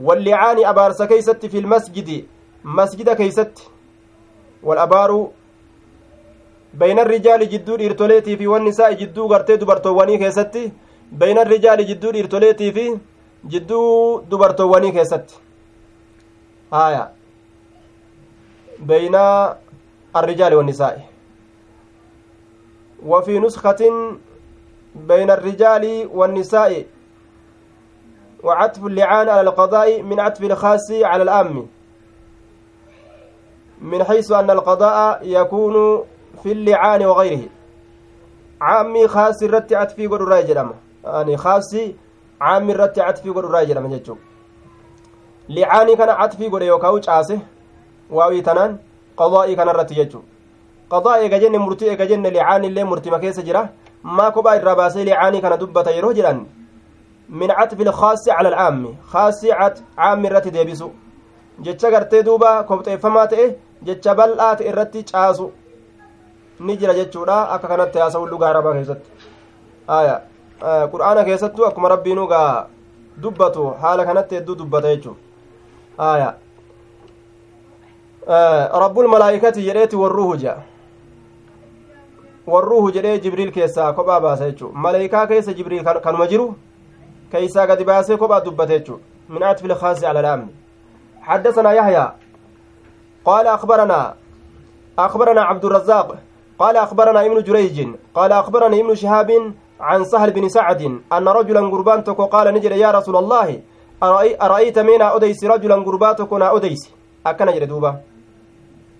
واللعان 0.01 0.65
أبارس 0.65 1.01
كيست 1.01 1.45
في 1.45 1.59
المسجد 1.59 2.25
مسجد 2.63 3.09
كيست. 3.09 3.69
والأبار 4.63 5.27
بين 6.73 6.99
الرجال 6.99 7.49
جدو 7.49 7.75
إرتوليتي 7.75 8.37
في 8.37 8.47
والنساء 8.47 8.93
جدو 8.93 9.27
غرتي 9.27 9.55
دبرتواني 9.55 10.17
كيست. 10.17 10.71
بين 11.11 11.37
الرجال 11.37 11.85
جدو 11.85 12.09
إرتوليتي 12.09 12.71
في 12.71 12.97
jidduu 13.43 14.23
dubartoowwanii 14.31 14.91
keessatti 14.91 15.35
haya 16.71 17.11
beynaa 18.79 19.57
الرجال 20.15 20.53
والنساء. 20.53 21.09
وفي 23.05 23.39
نسخة 23.39 23.81
بين 24.95 25.29
الرجال 25.31 26.09
والنساء 26.13 26.85
وعطف 28.43 28.85
اللعان 28.85 29.29
على 29.29 29.41
القضاء 29.41 30.01
من 30.01 30.19
عطف 30.19 30.43
الخاص 30.43 30.91
على 30.91 31.23
العام 31.23 31.67
من 33.81 34.03
حيث 34.03 34.31
أن 34.31 34.49
القضاء 34.51 35.19
يكون 35.23 36.03
في 36.43 36.51
اللعان 36.51 37.05
وغيره. 37.05 37.49
عامي 38.61 39.07
خاص 39.07 39.43
الرت 39.43 39.73
عطفي 39.73 40.07
قد 40.07 40.21
راجل 40.21 40.69
يعني 41.03 41.37
خاصي 41.37 41.95
عامي 42.41 42.71
الرت 42.73 42.99
عطفي 42.99 43.29
قد 43.29 43.45
راجل 43.45 43.89
جتشو 43.89 44.15
لعاني 45.49 45.95
كان 45.95 46.09
عطفي 46.09 46.47
قد 46.47 46.61
يوكاو 46.61 47.01
عاسه 47.07 47.39
واوي 48.09 48.41
تنان. 48.41 48.77
qadaa 50.93 51.19
eega 51.23 51.39
jenne 51.41 51.57
murtii 51.65 51.89
eega 51.91 52.05
jenne 52.09 52.29
licaanii 52.35 52.69
illee 52.71 52.83
murtima 52.89 53.19
keessa 53.19 53.45
jira 53.47 53.61
maa 54.17 54.31
kophaa 54.35 54.55
irraa 54.59 54.75
baasee 54.79 55.05
licaanii 55.09 55.41
kana 55.45 55.57
dubbata 55.61 55.95
yeroo 55.97 56.13
jedhan 56.17 56.39
min 57.39 57.49
catfi 57.59 57.83
lkaasi 57.89 58.29
cala 58.29 58.49
alcaammi 58.49 58.97
kaasii 59.11 59.53
caammi 59.95 60.27
irratti 60.27 60.51
deebisu 60.57 60.91
jecha 61.67 61.91
gartee 61.91 62.23
duuba 62.23 62.63
kobxeeffamaa 62.63 63.27
ta'e 63.27 63.45
jecha 63.89 64.15
bal'aa 64.15 64.55
ta'e 64.55 64.67
irratti 64.73 65.03
caasu 65.11 65.51
ni 66.59 66.77
jira 66.77 66.93
jechuudha 66.93 67.37
akka 67.55 67.67
kanatti 67.67 67.99
haasa'u 67.99 68.27
dhugaa 68.29 68.49
arabaa 68.49 68.73
keessatti 68.73 69.09
aya 69.87 70.21
qur'aana 70.91 71.23
keessattuu 71.29 71.65
akkuma 71.65 71.89
rabbiinuu 71.95 72.27
gaa 72.27 72.67
dubbatu 73.21 73.65
haala 73.85 74.05
kanatti 74.05 74.35
hedduu 74.35 74.55
dubbata 74.55 74.95
jechuu 74.95 75.15
aya 75.97 76.33
rabbul 78.83 79.07
malaayikati 79.07 79.65
jedheeti 79.69 79.95
warruuhu 79.95 80.37
jedha 80.37 80.61
warruuhu 82.47 82.91
jedhee 82.91 83.19
jibriil 83.19 83.51
keessaa 83.51 83.93
kophaa 83.93 84.19
baasa 84.27 84.51
jechuu 84.51 84.71
malaayikaa 84.85 85.27
keessa 85.27 85.53
jibriil 85.53 85.83
kanuma 85.83 86.27
jiru 86.27 86.55
gadi 87.67 87.83
baasee 87.83 88.17
kophaa 88.17 88.41
dubbate 88.41 88.79
jechuu 88.79 88.99
min 89.29 89.43
atfi 89.43 89.67
lkaasi 89.67 90.05
ala 90.05 90.21
lamni 90.21 90.53
حدثنا 91.23 91.71
يحيى 91.71 92.11
قال 93.25 93.47
أخبرنا 93.47 94.13
أخبرنا 94.99 95.41
عبد 95.41 95.65
الرزاق 95.65 96.17
قال 96.59 96.77
أخبرنا 96.77 97.25
ابن 97.25 97.43
جريج 97.43 97.87
قال 98.15 98.31
أخبرني 98.31 98.81
ابن 98.81 98.95
شهاب 98.95 99.53
عن 99.79 100.03
سهل 100.03 100.31
بن 100.31 100.49
سعد 100.49 100.81
أن 101.13 101.27
رجلا 101.27 101.59
قربان 101.59 102.03
تكو 102.03 102.25
قال 102.25 102.53
نجري 102.53 102.79
يا 102.79 102.91
رسول 102.91 103.15
الله 103.15 103.59
أرأيت 104.41 104.79
منا 104.79 105.15
أديس 105.15 105.43
رجلا 105.43 105.75
قرباتك 105.75 106.33
أديس 106.33 106.91
أكن 107.25 107.67
دوبا 107.67 107.99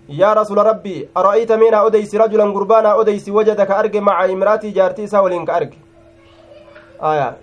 ara'ayta 0.08 1.56
miinaa 1.56 1.82
odeysi 1.82 2.18
rajulan 2.18 2.52
gurbaanaa 2.52 2.94
odeysi 2.94 3.30
wajada 3.30 3.66
ka 3.66 3.76
arge 3.76 4.00
maca 4.00 4.28
imraatii 4.28 4.72
jaartii 4.72 5.04
isaa 5.04 5.22
waliin 5.22 5.46
ka 5.46 5.54
arge 5.54 5.78
aya 7.00 7.34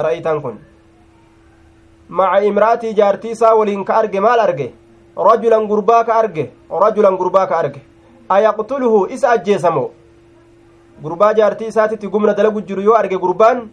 ara'aytaan 0.00 0.40
kun 0.42 0.58
maca 2.08 2.40
imraatii 2.50 2.94
jaartii 2.94 3.30
isaa 3.36 3.54
waliin 3.54 3.84
ka 3.84 3.94
arge 4.00 4.20
maal 4.20 4.40
arge 4.40 4.72
rajulan 5.28 5.66
gurbaa 5.70 6.04
ka 6.04 6.14
arge 6.22 6.44
rajulan 6.84 7.16
gurbaa 7.16 7.46
ka 7.46 7.56
arge 7.62 7.80
ayaqtuluhu 8.36 9.06
isa 9.16 9.30
ajjeesamo 9.36 9.84
gurbaa 11.02 11.32
jaartii 11.38 11.68
isaatitti 11.72 12.08
gumna 12.14 12.34
dalagu 12.34 12.60
jiru 12.68 12.82
yoo 12.88 12.94
arge 13.00 13.16
gurbaan 13.24 13.68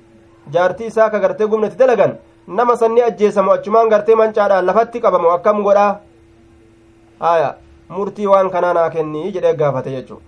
jaartii 0.53 0.87
isaa 0.91 1.09
ka 1.09 1.19
gartee 1.19 1.47
gumnati 1.47 1.77
dalagan 1.77 2.17
nama 2.47 2.75
sanni 2.77 3.01
ajjeesamo 3.01 3.51
achumaan 3.51 3.89
gartee 3.89 4.15
mancaadhaan 4.15 4.65
lafatti 4.65 4.99
qabamo 5.05 5.31
akkam 5.35 5.63
godhaa 5.63 5.99
haya 7.19 7.49
murtii 7.89 8.27
waan 8.33 8.49
kanaa 8.49 8.73
naa 8.77 8.89
kennii 8.89 9.31
jedhee 9.35 9.53
gaafate 9.61 9.89
jechuu 9.95 10.21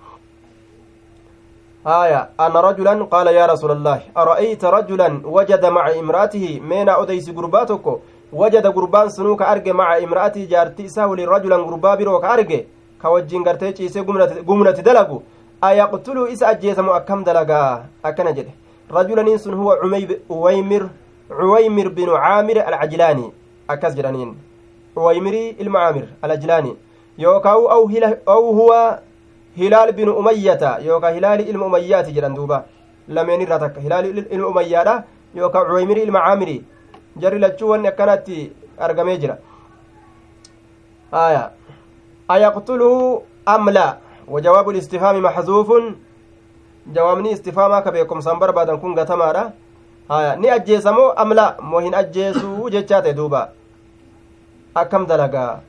haya 1.88 2.28
ana 2.38 2.62
rajulan 2.62 3.08
qaala 3.08 3.32
yaa 3.32 3.48
rasuula 3.48 3.74
allaahi 3.80 4.12
ara'ayta 4.22 4.72
rajulan 4.72 5.22
wajada 5.36 5.72
maca 5.72 5.96
imraatihi 5.96 6.60
meenaa 6.60 6.98
odeysi 7.04 7.32
gurbaa 7.38 7.66
tokko 7.66 8.02
wajada 8.34 8.72
gurbaan 8.72 9.10
sunuu 9.10 9.36
ka 9.42 9.48
arge 9.48 9.74
maca 9.74 10.00
imra'atii 10.06 10.48
jaartii 10.54 10.86
isaa 10.92 11.08
waliin 11.08 11.30
rajulan 11.30 11.64
gurbaa 11.70 11.96
biroo 11.98 12.20
ka 12.20 12.30
arge 12.36 12.60
ka 13.02 13.10
wajjin 13.10 13.44
gartee 13.44 13.72
ciisee 13.74 14.04
gumnati 14.50 14.82
dalagu 14.82 15.24
ayaqtuluu 15.62 16.28
isa 16.28 16.48
ajjeesamu 16.48 16.92
akkam 17.00 17.24
dalagaa 17.24 17.84
akkana 18.04 18.32
jedhe 18.34 18.52
rajulaniin 18.98 19.40
sun 19.40 19.56
huwa 19.56 19.78
uwaymir 20.30 20.90
cuwaymir 21.30 21.90
binu 21.90 22.20
caamir 22.26 22.60
alcajlaanii 22.68 23.32
akkas 23.68 23.96
jedhaniin 23.96 24.36
cuwaymirii 24.96 25.56
ilma 25.60 25.88
hilaal 29.60 29.92
binu 29.98 30.14
umayyata 30.22 30.72
yookaan 30.88 31.14
hilaali 31.18 31.44
ilma 31.52 31.66
umayyaati 31.70 32.12
jedhan 32.18 32.36
duuba 32.40 32.58
lameen 33.18 33.42
irraa 33.46 33.60
takka 33.66 33.82
hilaali 33.86 34.10
ilma 34.36 34.48
umayyaadha 34.54 34.96
yookaan 35.36 35.68
cuwaymirii 35.70 36.04
ilma 36.08 36.20
caamiri 36.26 36.58
jarri 37.22 37.40
lachuu 37.46 37.70
wanni 37.74 37.88
akkanatti 37.92 38.40
argamee 38.88 39.18
jira 39.24 39.38
aya 41.12 41.44
ayaqtuluhu 42.36 43.24
am 43.46 43.70
laa 43.80 43.94
وجواب 44.28 44.70
الاستفهام 44.70 45.16
محذوف 45.24 45.70
jawaabni 46.96 47.32
istifaamaa 47.32 47.82
ka 47.82 47.92
beekumsaan 47.92 48.40
barbaadan 48.40 48.80
kun 48.80 48.96
gatamaadha 48.96 49.52
haya 50.10 50.36
ni 50.36 50.50
ajjeesamoo 50.50 51.12
amla 51.24 51.46
moo 51.70 51.80
hin 51.80 51.96
ajjeesuu 52.02 52.70
jechaa 52.76 53.02
ta'e 53.06 53.14
duuba 53.14 53.42
akkam 54.82 55.08
dalagaa 55.08 55.60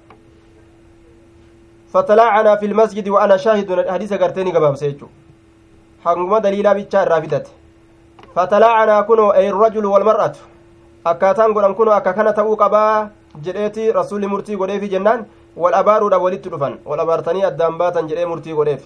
فتلاعنا 1.93 2.57
في 2.57 2.67
المسجد 2.67 3.09
وأنا 3.09 3.37
شاهد 3.37 3.89
حديث 3.89 4.13
قرتني 4.13 4.51
قباب 4.53 4.75
سيجو 4.77 5.07
حقما 6.05 6.39
دليلا 6.39 6.73
بيتشا 6.73 7.03
الرافدة 7.03 7.45
فتلاعنا 8.35 9.01
كنو 9.01 9.31
أي 9.31 9.49
الرجل 9.51 9.87
godhan 11.55 11.75
kun 11.75 11.89
akka 11.89 12.13
kana 12.13 12.33
ta'uu 12.33 12.57
qabaa 12.57 13.09
jedheeti 13.45 13.93
rasuulli 13.93 14.27
murtii 14.27 14.57
godheefi 14.57 14.89
jennaan 14.89 15.25
wal 15.57 15.75
abaaruudha 15.75 16.19
walitti 16.19 16.51
dhufan 16.51 16.75
wal 16.85 17.01
abaartanii 17.01 17.45
addaan 17.51 17.79
baatan 17.79 18.09
jedhee 18.09 18.27
murtii 18.27 18.53
godheef 18.59 18.83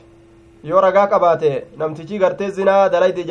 yoo 0.64 0.80
ragaa 0.80 1.07
qabaate 1.07 1.50
namtichi 1.78 2.18
gartee 2.18 2.50
zinaa 2.50 2.88
dalayde 2.88 3.24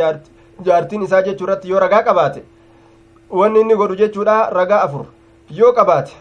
jaartiin 0.65 1.03
isaa 1.07 1.21
jechuu 1.27 1.45
irratti 1.47 1.69
yoo 1.69 1.79
ragaa 1.79 2.03
qabaate 2.03 2.43
wanni 3.29 3.61
inni 3.61 3.75
godhu 3.75 3.95
jechuudha 4.01 4.49
ragaa 4.59 4.81
afur 4.87 5.05
yoo 5.59 5.71
qabaate 5.73 6.11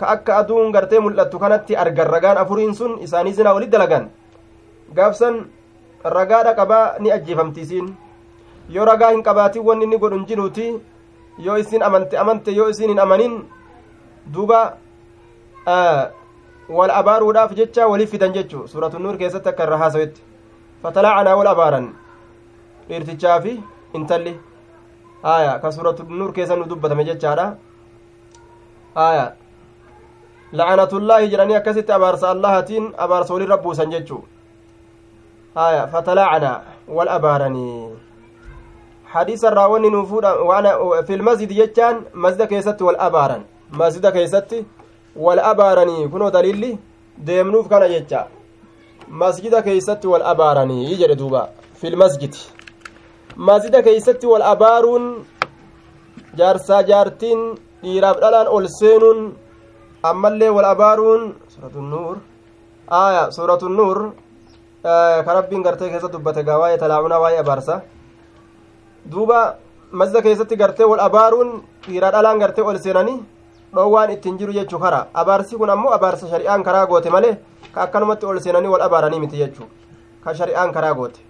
ka 0.00 0.06
akka 0.14 0.36
aduun 0.40 0.72
gartee 0.72 1.00
mul'attu 1.00 1.38
kanatti 1.38 1.76
argan 1.76 2.06
ragaan 2.14 2.38
afuriin 2.38 2.74
sun 2.74 2.98
isaanii 3.06 3.32
zinaa 3.38 3.54
walit 3.54 3.70
dalagan 3.70 4.10
gaafsan 4.96 5.44
ragaadha 6.16 6.54
qabaa 6.54 6.98
ni 6.98 7.12
ajjeefamtiisiin 7.16 7.86
yoo 8.70 8.84
ragaa 8.84 9.10
hin 9.10 9.22
qabaatin 9.22 9.62
wanni 9.68 9.84
inni 9.84 9.98
godhu 9.98 10.16
hin 10.18 10.26
jiruuti 10.26 10.66
yoo 11.38 11.56
isin 11.62 11.82
amante 11.82 12.18
amante 12.18 12.50
yoo 12.58 12.68
isin 12.68 12.88
hin 12.88 12.98
amanin 12.98 13.38
duuba 14.32 14.60
wal 16.68 16.90
abaaruudhaaf 16.90 17.54
jecha 17.54 17.86
walii 17.92 18.06
fidan 18.06 18.32
jechuu 18.32 18.66
suuratu 18.68 18.98
nuur 18.98 19.16
keessatti 19.22 19.48
akka 19.48 19.64
irra 19.68 19.78
haasawetti 19.84 20.22
fatalaacanaa 20.82 21.36
wal 21.40 21.50
abaaran 21.54 21.88
dhiirtichaa 22.88 23.40
fi 23.40 23.54
intalli 23.94 24.34
haya 25.22 25.58
ka 25.62 25.72
suuratu 25.72 26.04
nuur 26.20 26.32
keessa 26.32 26.56
nu 26.56 26.64
dubbatame 26.70 27.04
jechaadha 27.04 27.46
haya 28.94 29.26
la'anatullaahi 30.58 31.30
jedhanii 31.32 31.58
akkasitti 31.60 31.92
abaarsa 31.98 32.30
allahatiin 32.30 32.84
abaarsa 33.04 33.34
walirra 33.34 33.56
buusan 33.64 33.90
jechuu 33.94 34.22
haya 35.54 35.86
fatalaacanaa 35.92 36.60
wal 36.96 37.08
abaaranii 37.18 37.88
hadiisa 39.14 39.50
irraa 39.50 39.68
wanni 39.68 39.90
nu 39.90 40.06
fuudha 40.06 40.34
waan 40.50 40.66
fil 41.06 41.22
masjid 41.28 41.50
jechaan 41.60 42.02
masjida 42.24 42.46
keessatti 42.46 42.84
wal 42.88 42.98
abaaran 43.08 43.42
masjida 43.82 44.12
keessatti 44.16 44.66
wal 45.16 45.38
abaaranii 45.52 46.08
kunoo 46.08 46.30
daliilli 46.30 46.78
deemnuuf 47.26 47.68
kana 47.68 47.88
jecha 47.88 48.26
masjida 49.08 49.62
keessatti 49.62 50.06
wal 50.12 50.26
abaaranii 50.32 50.96
jedhe 50.96 51.16
duuba 51.22 51.48
fil 51.80 51.96
masjid 51.96 52.34
masjida 53.36 53.82
keessatti 53.82 54.26
wal 54.26 54.42
abaaruun 54.42 55.04
jaarsaa 56.38 56.82
jaartiin 56.82 57.40
dhiiraaf 57.82 58.20
dhalaan 58.20 58.48
ol 58.48 58.66
seenuun 58.78 59.20
ammallee 60.10 60.48
wal 60.56 60.64
abaaruun 60.74 61.22
suuratu 61.54 61.80
nuur 61.92 62.16
aya 62.88 63.30
suuratu 63.36 63.68
nuur 63.68 63.98
ka 65.26 65.30
rabbiin 65.38 65.62
gartee 65.62 65.88
keessa 65.90 66.08
dubbate 66.12 66.42
gaa 66.44 66.58
waa'ee 66.62 66.78
talaa'unaa 66.82 67.20
waa'ee 67.24 67.38
abaarsa 67.44 67.80
duuba 69.10 69.38
masjida 69.92 70.22
keessatti 70.22 70.56
gartee 70.56 70.84
wal 70.86 71.00
abaaruun 71.08 71.62
dhiira 71.88 72.10
dhalaan 72.12 72.38
gartee 72.38 72.64
ol 72.64 72.78
seenanii 72.78 73.18
dhoowwaan 73.74 74.10
ittiin 74.10 74.38
jiru 74.38 74.52
jechuu 74.52 74.78
kara 74.78 75.06
abaarsi 75.14 75.56
kun 75.56 75.70
ammoo 75.70 75.92
abaarsa 75.98 76.28
shari'aan 76.32 76.62
karaa 76.64 76.86
goote 76.86 77.10
malee 77.10 77.36
ka 77.74 77.82
akkanumatti 77.86 78.26
ol 78.26 78.40
seenanii 78.40 78.68
wal 78.74 78.82
abaaranii 78.88 79.20
miti 79.20 79.36
jechuu 79.42 79.66
ka 80.24 80.34
shari'aan 80.34 80.72
karaa 80.72 80.94
goote 80.94 81.20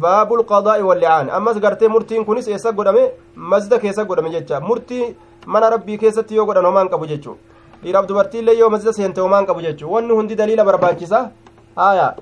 baabul 0.00 0.44
qadaa'i 0.44 0.82
wallicaan 0.82 1.30
ammas 1.30 1.58
gartee 1.60 1.88
murtiin 1.88 2.24
kunis 2.24 2.48
eessa 2.48 2.72
godhame 2.72 3.04
masjida 3.36 3.78
keessa 3.78 4.04
godhame 4.04 4.30
jecha 4.30 4.60
murtii 4.60 5.04
mana 5.46 5.70
rabbii 5.70 5.98
keessatti 5.98 6.34
yoo 6.36 6.44
godhan 6.46 6.64
homaan 6.68 6.88
qabu 6.88 7.06
jechuu 7.12 7.36
dhiiraaf 7.82 8.06
dubartiillee 8.06 8.58
yoo 8.58 8.70
masjida 8.70 8.92
seente 8.92 9.20
homaan 9.20 9.46
qabu 9.46 9.60
jechuu 9.62 9.92
wanni 9.92 10.12
hundi 10.14 10.34
daliila 10.36 10.64
barbaachisa. 10.64 11.30
Haya 11.76 12.14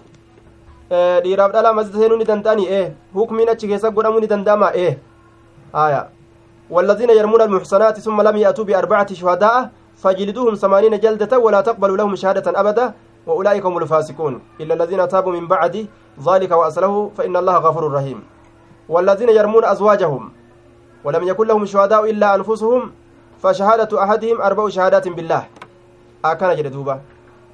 dhiiraaf 1.25 1.53
dhalaa 1.53 1.73
masjida 1.73 1.99
seenuu 1.99 2.17
ni 2.19 2.25
danda'ani 2.25 2.67
ee. 2.69 2.93
Hukmiin 3.15 3.49
achi 3.49 3.69
keessa 3.69 3.91
godhamuu 3.91 4.21
ni 4.21 4.27
danda'ama 4.27 4.73
ee. 4.75 4.97
Haya 5.73 6.09
والذين 6.71 7.11
يرمون 7.11 7.41
المحصنات 7.43 7.97
ثم 8.01 8.21
لم 8.23 8.37
يأتوا 8.37 8.65
بأربعة 8.65 9.15
شهداء 9.15 9.71
فجلدوهم 10.03 10.55
ثمانين 10.55 11.01
جلدة 11.01 11.39
ولا 11.39 11.61
تقبلوا 11.61 11.97
لهم 11.97 12.17
شهادة 12.17 12.61
أبدا 12.61 12.93
وأولئك 13.27 13.65
هم 13.67 13.79
الفاسقون 13.79 14.41
إلا 14.61 14.75
الذين 14.75 15.09
تابوا 15.09 15.33
من 15.33 15.49
بعد 15.49 15.87
ذلك 16.29 16.51
وأصله 16.51 17.11
فإن 17.17 17.37
الله 17.37 17.57
غفور 17.57 17.93
رحيم 17.93 18.19
والذين 18.89 19.29
يرمون 19.29 19.65
أزواجهم 19.65 20.33
ولم 21.05 21.29
يكن 21.29 21.47
لهم 21.47 21.65
شهداء 21.65 22.11
إلا 22.11 22.35
أنفسهم 22.35 22.93
فشهادة 23.44 23.92
أحدهم 24.04 24.38
أربع 24.42 24.70
شهادات 24.70 25.08
بالله 25.08 25.44
أكان 26.26 26.56
جلدوبا 26.58 26.96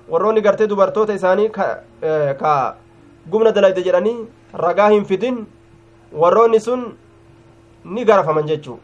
warroonni 0.09 0.41
gartee 0.41 0.67
dubartoota 0.69 1.13
isaanii 1.13 1.49
ka 2.39 2.75
gumna 3.31 3.51
dalayde 3.55 3.81
jedhanii 3.87 4.27
ragaa 4.53 4.89
hin 4.89 5.05
fidin 5.05 5.35
warroonni 6.21 6.59
sun 6.59 6.81
ni 7.85 8.05
garafaman 8.05 8.47
jechuu 8.51 8.77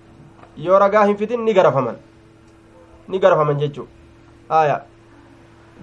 yoo 0.66 0.80
ragaa 0.80 1.06
hin 1.06 1.18
fidin 1.18 1.42
ni 1.46 1.54
garafaman 1.54 1.96
ni 3.08 3.20
garafaman 3.20 3.58
jechuu 3.64 3.88
aya 4.60 4.78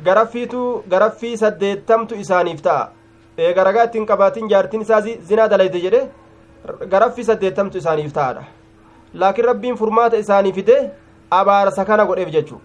garaffiitu 0.05 0.63
garaffii 0.95 1.37
saddeettamtu 1.43 2.15
isaaniif 2.25 2.63
ta'a 2.63 2.89
eega 3.39 3.65
ragaa 3.71 3.85
ittiin 3.91 4.07
qabaatin 4.07 4.49
jaartiin 4.53 4.83
isaa 4.87 5.01
zinaa 5.31 5.49
dalayde 5.55 5.81
jedhe 5.87 6.03
garaffii 6.95 7.25
saddeettamtu 7.31 7.79
isaaniif 7.83 8.13
ta'adha 8.19 8.45
laakiin 9.25 9.47
rabbiin 9.51 9.77
furmaata 9.83 10.17
isaanii 10.25 10.53
fide 10.59 10.77
abaarsa 11.32 11.86
kana 11.86 12.06
godheef 12.06 12.30
jechuu 12.32 12.62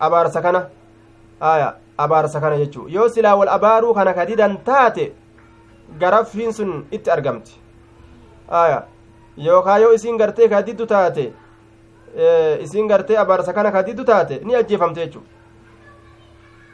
abaarsa 0.00 0.42
kana 0.42 0.66
aya 1.40 1.74
abaarsa 1.98 2.40
kana 2.40 2.56
jechuu 2.56 2.88
yoo 2.88 3.08
silaa 3.08 3.34
wal 3.36 3.48
abaaruu 3.48 3.94
kana 3.94 4.14
kadidan 4.14 4.58
taate 4.64 5.12
garaffiin 5.98 6.52
sun 6.52 6.86
itti 6.90 7.10
argamti 7.10 7.60
aya 8.48 8.82
yookaa 9.36 9.78
yoo 9.78 9.92
isiin 9.92 10.18
gartee 10.18 10.48
kadiddu 10.48 10.86
taate 10.86 11.32
isiin 12.60 12.88
gartee 12.88 13.16
abaarsa 13.16 13.52
kana 13.52 13.70
kadiddu 13.72 14.04
taate 14.04 14.40
ni 14.44 14.54
ajjeefamte 14.54 15.00
jechuu 15.06 15.22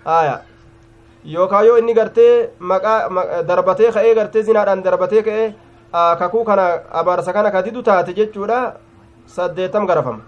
aya 0.04 0.40
yookaa 1.24 1.62
yoo 1.62 1.76
inni 1.78 1.94
gartee 1.94 2.50
maqaa 2.58 3.42
darbatee 3.48 3.92
ka'ee 3.92 4.14
gartee 4.14 4.42
zinaadhaan 4.42 4.82
darbatee 4.84 5.22
ka'ee 5.22 5.54
kakuu 6.18 6.44
kana 6.44 6.80
abaarsa 6.92 7.32
kana 7.32 7.50
kadidu 7.50 7.82
taate 7.82 8.14
jechuudha 8.14 8.74
saddeetam 9.26 9.86
garafama 9.86 10.20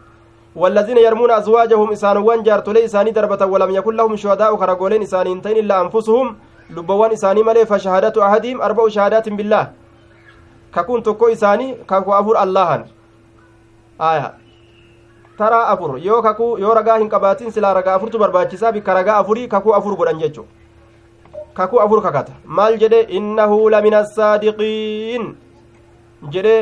والذين 0.56 0.98
يرمون 0.98 1.30
أزواجهم 1.30 1.92
إسانوان 1.92 2.42
جارتولي 2.42 2.84
إساني 2.84 3.10
دربة 3.10 3.46
ولم 3.46 3.70
يكن 3.70 3.96
لهم 3.96 4.16
شهداء 4.16 4.56
خرقولين 4.56 5.02
إساني 5.02 5.32
انتين 5.32 5.56
إلا 5.56 5.80
أنفسهم 5.80 6.36
لبوان 6.70 7.12
إساني 7.12 7.42
ملي 7.42 7.66
فشهادة 7.66 8.26
أحدهم 8.26 8.62
أربع 8.62 8.88
شهادات 8.88 9.28
بالله. 9.28 9.64
ككون 10.74 11.02
تكو 11.02 11.26
إساني 11.28 11.74
ككو 11.88 12.12
أفر 12.12 12.42
الله 12.42 12.84
آية. 14.00 14.34
ترى 15.38 15.60
أفر 15.72 15.98
يو 15.98 16.22
ككو 16.22 16.56
يو 16.58 16.72
رقا 16.72 16.96
هنقباتين 16.96 17.50
سلا 17.50 17.72
رقا 17.72 17.96
أفر 17.96 18.08
تبرباچسا 18.08 18.70
بك 18.70 18.88
رقا 18.88 19.20
أفري 19.20 19.46
ككو 19.46 19.70
أفر 19.78 19.94
قران 19.94 20.18
جيچو 20.18 20.44
kakuu 21.58 21.80
afur 21.82 22.02
kakata 22.02 22.32
maal 22.56 22.78
jedhe 22.82 23.00
innahu 23.18 23.56
lamina 23.74 23.98
asaadiqiin 24.04 25.24
jedhe 26.34 26.56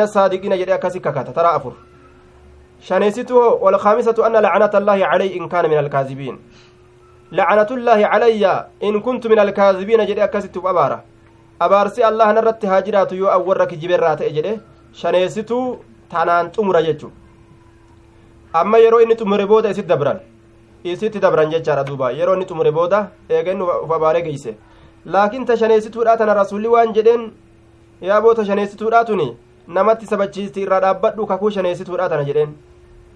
asaadiqiina 0.00 0.56
jedhe 0.56 0.72
akkasi 0.72 1.00
kakata 1.00 1.32
tara 1.32 1.52
afur 1.52 1.72
shaneesitu 2.88 3.36
walkaamisatu 3.60 4.24
anna 4.24 4.40
lacanata 4.40 4.78
allaahi 4.78 5.02
calay 5.02 5.28
in 5.28 5.48
kaana 5.48 5.68
min 5.68 5.78
alkaazibiin 5.78 6.38
lacanatullaahi 7.32 8.04
calayya 8.04 8.66
in 8.80 9.00
kuntu 9.02 9.28
min 9.28 9.38
alkaazibiina 9.38 10.06
jedhe 10.06 10.22
akkasitti 10.22 10.58
uf 10.58 10.66
abaara 10.66 11.02
abaarsi 11.60 12.02
allahan 12.02 12.36
irratti 12.36 12.66
haa 12.66 12.82
jiraatu 12.82 13.14
yoo 13.14 13.30
an 13.30 13.42
warra 13.48 13.66
kijiberraa 13.66 14.16
ta'e 14.16 14.32
jedhe 14.32 14.60
shaneesituu 14.92 15.64
tanaan 16.10 16.50
xumura 16.54 16.82
jechu 16.82 17.10
amma 18.52 18.78
yeroo 18.78 19.00
inni 19.00 19.16
xumure 19.16 19.46
booda 19.46 19.70
isit 19.70 19.86
dabran 19.86 20.18
isitti 20.84 21.20
dabran 21.20 21.50
jechaadha 21.50 21.84
duuba 21.84 22.10
yeroo 22.12 22.34
inni 22.34 22.46
xumure 22.46 22.72
booda 22.72 23.08
eegennu 23.28 23.64
uf 23.84 23.92
abaaree 23.98 24.22
geeyse 24.22 24.56
laakiin 25.06 25.44
tashaneessituudha 25.46 26.16
tana 26.16 26.34
rasulli 26.34 26.68
waan 26.68 26.94
jedheen 26.96 27.30
yaaboo 28.00 28.34
tashaneessituudha 28.34 29.04
tuni 29.04 29.36
namatti 29.66 30.06
sabachiisti 30.06 30.62
irraa 30.62 30.80
dhaabbadhu 30.80 31.26
kakuu 31.26 31.50
shaneessituudha 31.50 32.08
tana 32.08 32.24
jedheen. 32.24 32.54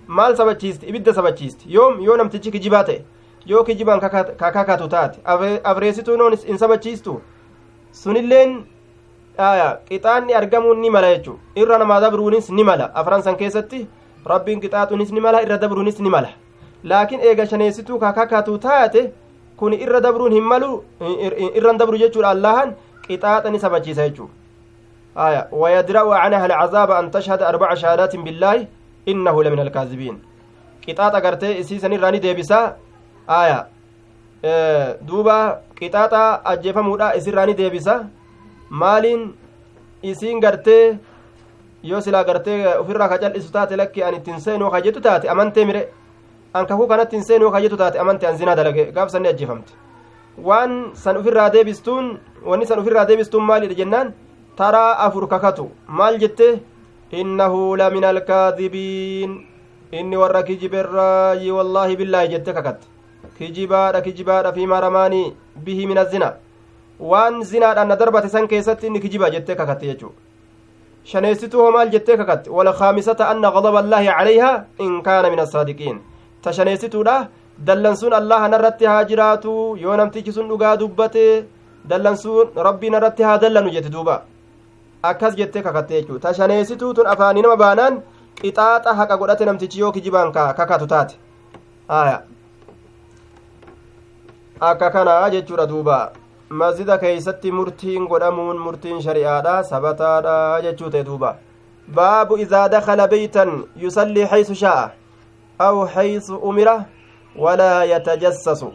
Maal 0.07 0.37
sabachiisti? 0.37 0.87
Ibidda 0.87 1.15
sabachiisti. 1.15 1.75
Yoom 1.75 2.01
yoo 2.01 2.17
namtichi 2.17 2.51
kijibaa 2.51 2.85
ta'e 2.85 3.05
yoo 3.47 3.65
kijibaan 3.65 4.01
kakakatu 4.01 4.89
taate 4.89 5.19
afreessituun 5.65 6.39
in 6.47 6.59
sabachiistu? 6.59 7.21
Sunilleen 7.93 8.65
qixaanni 9.89 10.35
argamuun 10.35 10.81
ni 10.81 10.91
mala 10.91 11.17
jechu 11.17 11.39
irra 11.57 11.79
namaa 11.79 12.01
dabruunis 12.01 12.51
ni 12.51 12.65
mala. 12.65 12.91
Afran 12.95 13.23
san 13.23 13.37
keessatti 13.37 13.87
rabbiin 14.27 14.61
qixaaxunis 14.61 15.13
ni 15.13 15.21
mala 15.21 15.43
irra 15.43 15.59
dabruunis 15.59 15.99
ni 15.99 16.11
mala. 16.11 16.29
Laakiin 16.85 17.21
eega 17.21 17.47
shaneessituu 17.47 17.99
kakakatu 17.99 18.59
taate 18.59 19.13
kun 19.57 19.73
irra 19.73 20.01
dabruun 20.01 20.33
hin 20.33 20.43
malu 20.43 20.83
irran 21.55 21.79
dabru 21.79 21.99
jechuudha 21.99 22.31
allahan 22.31 22.75
qixaaxa 23.09 23.51
ni 23.51 23.59
sabachiisa 23.61 24.09
jechuu 24.09 24.29
wayadra'u 25.17 26.11
canaha 26.11 26.45
alcazaaba 26.45 26.99
an 26.99 27.11
tashhada 27.11 27.49
arbaca 27.49 27.77
shahaadaatin 27.77 28.25
billaahi 28.25 28.69
innahu 29.07 29.43
lamin 29.43 29.61
alkaazibiin 29.67 30.17
qixaaxa 30.85 31.21
gartee 31.21 31.59
isiisan 31.61 31.93
irraa 31.93 32.11
ni 32.11 32.21
deebisaa 32.21 32.75
aya 33.27 33.67
duuba 35.09 35.61
qixaaxa 35.79 36.23
ajjeefamuudha 36.53 37.15
isirraa 37.19 37.47
ni 37.47 37.55
deebisa 37.55 37.95
maaliin 38.71 39.35
isiin 40.03 40.41
gartee 40.41 40.99
yoo 41.83 42.01
silaa 42.01 42.25
gartee 42.25 42.59
ufirraa 42.83 43.09
ka 43.09 43.19
cal'isu 43.19 43.53
taate 43.53 43.77
lakki 43.77 44.03
an 44.03 44.15
ittiin 44.15 44.41
seenuu 44.41 44.71
ka 44.71 44.81
jettu 44.81 45.01
taate 45.01 45.29
amantee 45.29 45.65
mire 45.65 45.83
an 46.55 46.67
kakuu 46.67 46.87
kanatti 46.89 47.17
hin 47.17 47.25
seenuu 47.25 47.51
ka 47.51 47.61
jettu 47.61 47.77
taate 47.77 47.99
amante 47.99 48.27
an 48.27 48.37
zinaa 48.37 48.57
dalage 48.57 48.93
gaaf 48.93 49.11
sanni 49.15 49.29
ajjeefamte 49.29 49.73
waan 50.49 50.91
san 50.95 51.17
ufirraa 51.17 51.51
deebistuun 51.51 52.19
wanni 52.51 52.67
san 52.67 52.79
ufirraa 52.83 53.05
deebistuun 53.05 53.45
maalidha 53.45 53.75
jennaan 53.81 54.13
taraa 54.61 54.93
afur 55.07 55.27
kakatu 55.33 55.67
maal 55.99 56.19
jette 56.23 56.49
innahu 57.21 57.61
lamina 57.81 58.09
alkaadibiin 58.15 59.33
inni 60.01 60.17
warra 60.23 60.43
kijiberraayi 60.49 61.51
wallaahi 61.57 61.97
billaahi 62.01 62.29
jette 62.35 62.53
kakatte 62.59 62.87
kijibaadha 63.39 64.01
kijibaadha 64.07 64.53
fi 64.57 64.67
maramaanii 64.73 65.27
bihi 65.65 65.87
min 65.91 65.99
azina 66.05 66.33
waan 67.13 67.43
zinaadhaan 67.51 67.89
na 67.89 67.97
darbate 68.01 68.29
san 68.35 68.49
keessatti 68.49 68.87
inni 68.87 69.01
kijiba 69.05 69.31
jettee 69.35 69.55
kakatte 69.61 69.87
jechuu 69.91 70.13
shaneessituu 71.13 71.61
hoo 71.63 71.71
maal 71.77 71.91
jettee 71.95 72.17
kakatte 72.21 72.51
walkaamisata 72.59 73.29
anna 73.33 73.51
gadaba 73.57 73.79
allaahi 73.85 74.07
calayha 74.19 74.53
in 74.87 74.93
kaana 75.09 75.31
min 75.33 75.41
assaadiqiin 75.47 75.99
ta 76.43 76.53
shaneessituudha 76.59 77.17
dallansuun 77.67 78.13
allaha 78.21 78.49
narratti 78.55 78.85
haa 78.93 79.05
jiraatu 79.11 79.57
yoo 79.85 79.97
namtichi 80.03 80.33
sun 80.37 80.49
dhugaa 80.53 80.77
dubbate 80.83 81.25
dallansuun 81.91 82.49
rabbii 82.69 82.91
narratti 82.97 83.23
haa 83.29 83.39
dallanu 83.45 83.71
jette 83.77 83.91
duuba 83.97 84.17
akkas 85.11 85.37
jettee 85.41 85.63
kakatte 85.63 85.95
jechuu 86.01 86.19
ta 86.19 86.35
shaneessituu 86.39 86.95
tun 86.95 87.07
afaanii 87.15 87.43
nama 87.47 87.57
baanaan 87.63 88.03
qixaaxa 88.41 88.95
haqa 89.01 89.17
godhate 89.23 89.45
namtichi 89.49 89.81
yoo 89.81 89.93
kijibaan 89.93 90.33
kakatu 90.33 90.87
taate 90.93 91.17
aya 91.89 92.19
akka 94.61 94.91
kana 94.91 95.17
jechuudha 95.31 95.67
duuba 95.73 95.99
masjida 96.49 96.99
keeysatti 96.99 97.53
murtiin 97.53 98.07
godhamuun 98.13 98.59
murtiin 98.67 99.03
shari'aadha 99.07 99.55
sabataadha 99.71 100.37
jechuu 100.67 100.91
ta'e 100.91 101.05
duuba 101.11 101.37
baabu 101.99 102.39
idaa 102.47 102.69
dakala 102.69 103.09
beytan 103.09 103.65
yusallii 103.77 104.25
haysu 104.33 104.55
shaa'a 104.55 104.91
aw 105.59 105.87
haysu 105.97 106.37
umira 106.37 106.85
walaa 107.37 107.85
yatajassasu 107.85 108.73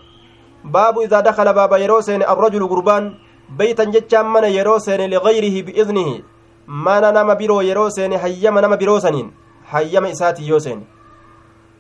baabu 0.64 1.02
idaa 1.08 1.22
dakala 1.22 1.54
baaba 1.54 1.80
yeroo 1.80 2.02
seene 2.02 2.26
arrajulu 2.26 2.68
gurbaan 2.68 3.16
beytan 3.58 3.92
jechaan 3.92 4.26
mana 4.26 4.48
yeroo 4.48 4.80
seene 4.80 5.08
ligayrihi 5.08 5.64
biidnihi 5.64 6.24
mana 6.68 7.12
nama 7.12 7.36
biroo 7.36 7.62
yeroo 7.62 7.90
seene 7.90 8.18
hayyama 8.18 8.62
nama 8.62 8.78
biroo 8.78 9.00
saniin 9.00 9.32
hayyama 9.72 10.10
isaatii 10.10 10.50
yoo 10.50 10.60
seene 10.60 10.86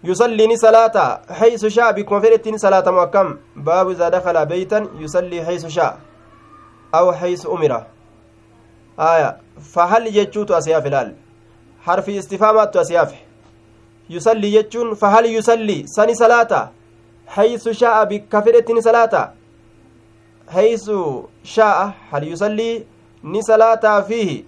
يصلي 0.04 0.48
ني 0.48 0.58
صلاة 0.58 1.22
حيث 1.30 1.66
شاء 1.66 1.92
بكم 1.92 2.20
فرتين 2.22 2.58
صلاة 2.58 2.92
مؤكم. 2.92 3.38
باب 3.56 3.90
إذا 3.90 4.10
دخل 4.10 4.46
بيتا 4.46 4.88
يصلي 5.00 5.46
حيث 5.46 5.66
شاء 5.68 6.00
أو 6.96 7.12
حيث 7.12 7.48
أمر. 7.48 7.84
آية. 9.00 9.38
فهل 9.74 10.18
يجوت 10.18 10.52
أسياف 10.52 10.86
الآل؟ 10.88 11.16
حرف 11.82 12.10
استفهامات 12.10 12.78
أسياف. 12.78 13.14
يصلي 14.10 14.54
يجون 14.56 14.96
فهل 14.96 15.26
يصلي؟ 15.26 15.84
سني 15.88 16.14
صلاة. 16.16 16.72
حيث 17.28 17.70
شاء 17.70 18.06
بك 18.06 18.40
فرتين 18.40 18.82
haysu 20.54 21.30
shaa'a 21.44 21.94
hal 22.12 22.24
yusallii 22.32 22.86
ni 23.24 23.44
salaataa 23.44 24.02
fiihi 24.04 24.46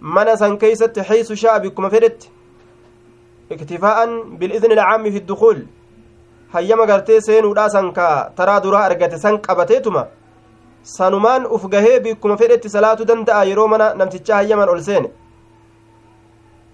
mana 0.00 0.36
san 0.36 0.58
keeysatti 0.58 1.00
haysu 1.00 1.36
shaa'a 1.36 1.60
bikkuma 1.60 1.90
fedhetti 1.90 2.30
iktifaa'an 3.50 4.10
bil'izni 4.40 4.74
ilcaami 4.74 5.12
fi 5.12 5.20
ddukuul 5.20 5.60
hayyama 6.52 6.86
gartee 6.86 7.20
seenuudha 7.20 7.68
san 7.70 7.92
ka 7.92 8.32
taraa 8.36 8.60
duraa 8.62 8.84
argate 8.84 9.18
san 9.18 9.38
qabateetuma 9.38 10.06
sanumaan 10.82 11.46
uf 11.46 11.66
gahee 11.68 12.00
bikkuma 12.00 12.36
fedhetti 12.36 12.68
salaatuu 12.76 13.06
danda'a 13.08 13.44
yeroo 13.44 13.68
mana 13.68 13.94
namtichaa 13.94 14.36
hayyaman 14.36 14.68
ol 14.68 14.80
seene 14.82 15.10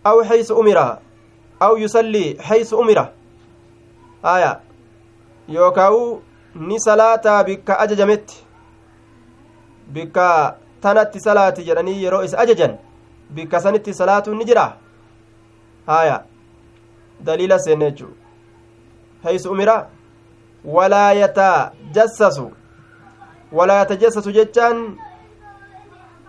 aw 0.05 0.22
haysu 0.31 0.55
umira 0.55 0.87
aw 1.61 1.77
yusallii 1.79 2.37
haysu 2.49 2.79
umira 2.79 3.12
aya 4.22 4.61
yookaa'u 5.49 6.22
ni 6.61 6.81
salaataa 6.81 7.45
bikka 7.45 7.79
ajajametti 7.81 8.47
bikka 9.93 10.57
tanatti 10.81 11.21
salaati 11.21 11.65
jedhanii 11.65 12.03
yeroo 12.03 12.23
isa 12.25 12.39
ajajan 12.39 12.77
bikka 13.35 13.61
sanitti 13.61 13.95
salaatuun 13.95 14.39
ni 14.39 14.45
jira 14.45 14.67
haya 15.87 16.23
daliila 17.21 17.59
seenne 17.59 17.91
jechuu 17.91 18.13
haysu 19.23 19.51
umira 19.53 19.77
walaa 20.65 21.13
yatajassasu 21.13 22.53
walaa 23.53 23.79
yatajassasu 23.79 24.33
jechaan 24.33 24.83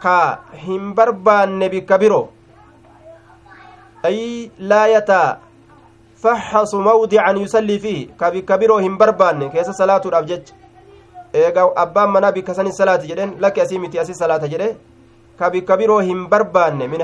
ka 0.04 0.18
hin 0.66 0.94
barbaanne 0.94 1.70
bikka 1.70 1.98
biro 1.98 2.22
ay 4.04 4.50
laa 4.60 4.88
yataa 4.88 5.38
mawdican 6.88 7.38
yusallii 7.38 7.80
fiihi 7.80 8.06
ka 8.18 8.32
bikka 8.32 8.58
biroo 8.58 8.78
hin 8.78 8.98
barbaanne 8.98 9.50
keessa 9.50 9.74
salaatuudhaaf 9.74 10.26
jecha 10.26 10.54
eega 11.34 11.70
abbaan 11.76 12.10
manaa 12.12 12.32
bikka 12.32 12.54
sanin 12.54 12.72
salaati 12.72 13.08
jedhen 13.08 13.36
lakki 13.40 13.62
asii 13.62 13.80
miti 13.80 14.00
asii 14.00 14.14
salaata 14.14 14.48
jedhe 14.48 14.76
ka 15.40 15.50
bikka 15.50 15.78
biroo 15.78 16.00
hin 16.00 16.28
barbaanne 16.30 16.88
min 16.88 17.04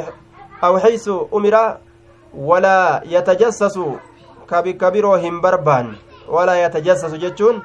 aw 0.62 0.74
haysu 0.78 1.28
umira 1.32 1.80
walaa 2.34 3.02
yatajassasu 3.06 4.00
ka 4.48 4.62
bikka 4.62 4.92
biroo 4.92 5.16
hin 5.18 5.42
barbaanne 5.42 5.98
walaa 6.28 6.56
yatajassasu 6.56 7.18
jechuun 7.18 7.62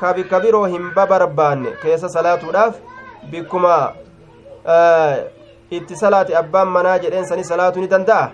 ka 0.00 0.12
bikka 0.14 0.40
biroo 0.40 0.64
hin 0.66 0.90
babarbaanne 0.94 1.70
keessa 1.82 2.08
salaatuudhaaf 2.08 2.74
bikkuma 3.30 3.92
itti 5.70 5.96
salaati 5.96 6.34
abbaan 6.34 6.68
manaa 6.68 6.98
jedheen 6.98 7.26
sani 7.26 7.44
salaatuu 7.44 7.80
ni 7.82 7.88
danda'a 7.88 8.30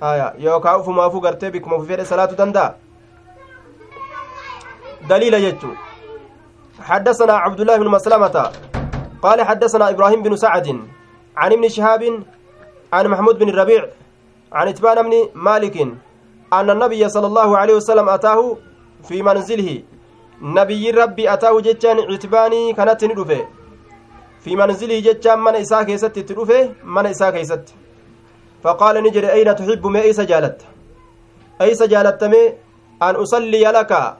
aya 0.00 0.34
yookaa 0.38 0.76
ufumaafuu 0.78 1.20
gartee 1.20 1.50
bikkuma 1.50 1.76
ufi 1.76 1.88
fedhe 1.88 2.04
salaatu 2.04 2.36
danda'a? 2.36 2.74
دليل 5.10 5.34
يجو 5.34 5.70
حدثنا 6.88 7.34
عبد 7.44 7.60
الله 7.60 7.76
بن 7.76 7.88
مسلمة 7.88 8.36
قال 9.22 9.38
حدثنا 9.42 9.90
إبراهيم 9.90 10.22
بن 10.22 10.36
سعد 10.36 10.66
عن 11.36 11.50
ابن 11.52 11.68
شهاب 11.68 12.02
عن 12.92 13.04
محمود 13.12 13.38
بن 13.38 13.48
الربيع 13.48 13.82
عن 14.52 14.68
إتبان 14.68 14.98
بن 15.06 15.14
مالك 15.34 15.76
أن 16.52 16.70
النبي 16.70 17.08
صلى 17.08 17.26
الله 17.26 17.58
عليه 17.58 17.74
وسلم 17.74 18.08
أتاه 18.08 18.56
في 19.08 19.22
منزله 19.22 19.82
نبي 20.42 20.90
ربي 20.90 21.32
أتاه 21.32 21.60
جتان 21.60 21.98
عتباني 22.10 22.72
كانت 22.72 23.04
ندفه 23.04 23.40
في 24.44 24.56
منزله 24.56 25.00
جتان 25.00 25.38
من 25.38 25.54
إساء 25.54 25.82
كيست 25.82 26.06
تدفه 26.18 26.62
من 26.84 27.06
إساء 27.06 27.30
كيست 27.30 27.64
فقال 28.62 29.02
نجري 29.02 29.32
أين 29.32 29.56
تحب 29.56 29.86
ما 29.86 30.00
إيس 30.02 30.20
جالت 30.20 30.62
أيس 31.60 31.82
جالت 31.82 32.24
مي؟ 32.24 32.54
أن 33.02 33.14
أصلي 33.14 33.64
لك. 33.64 34.16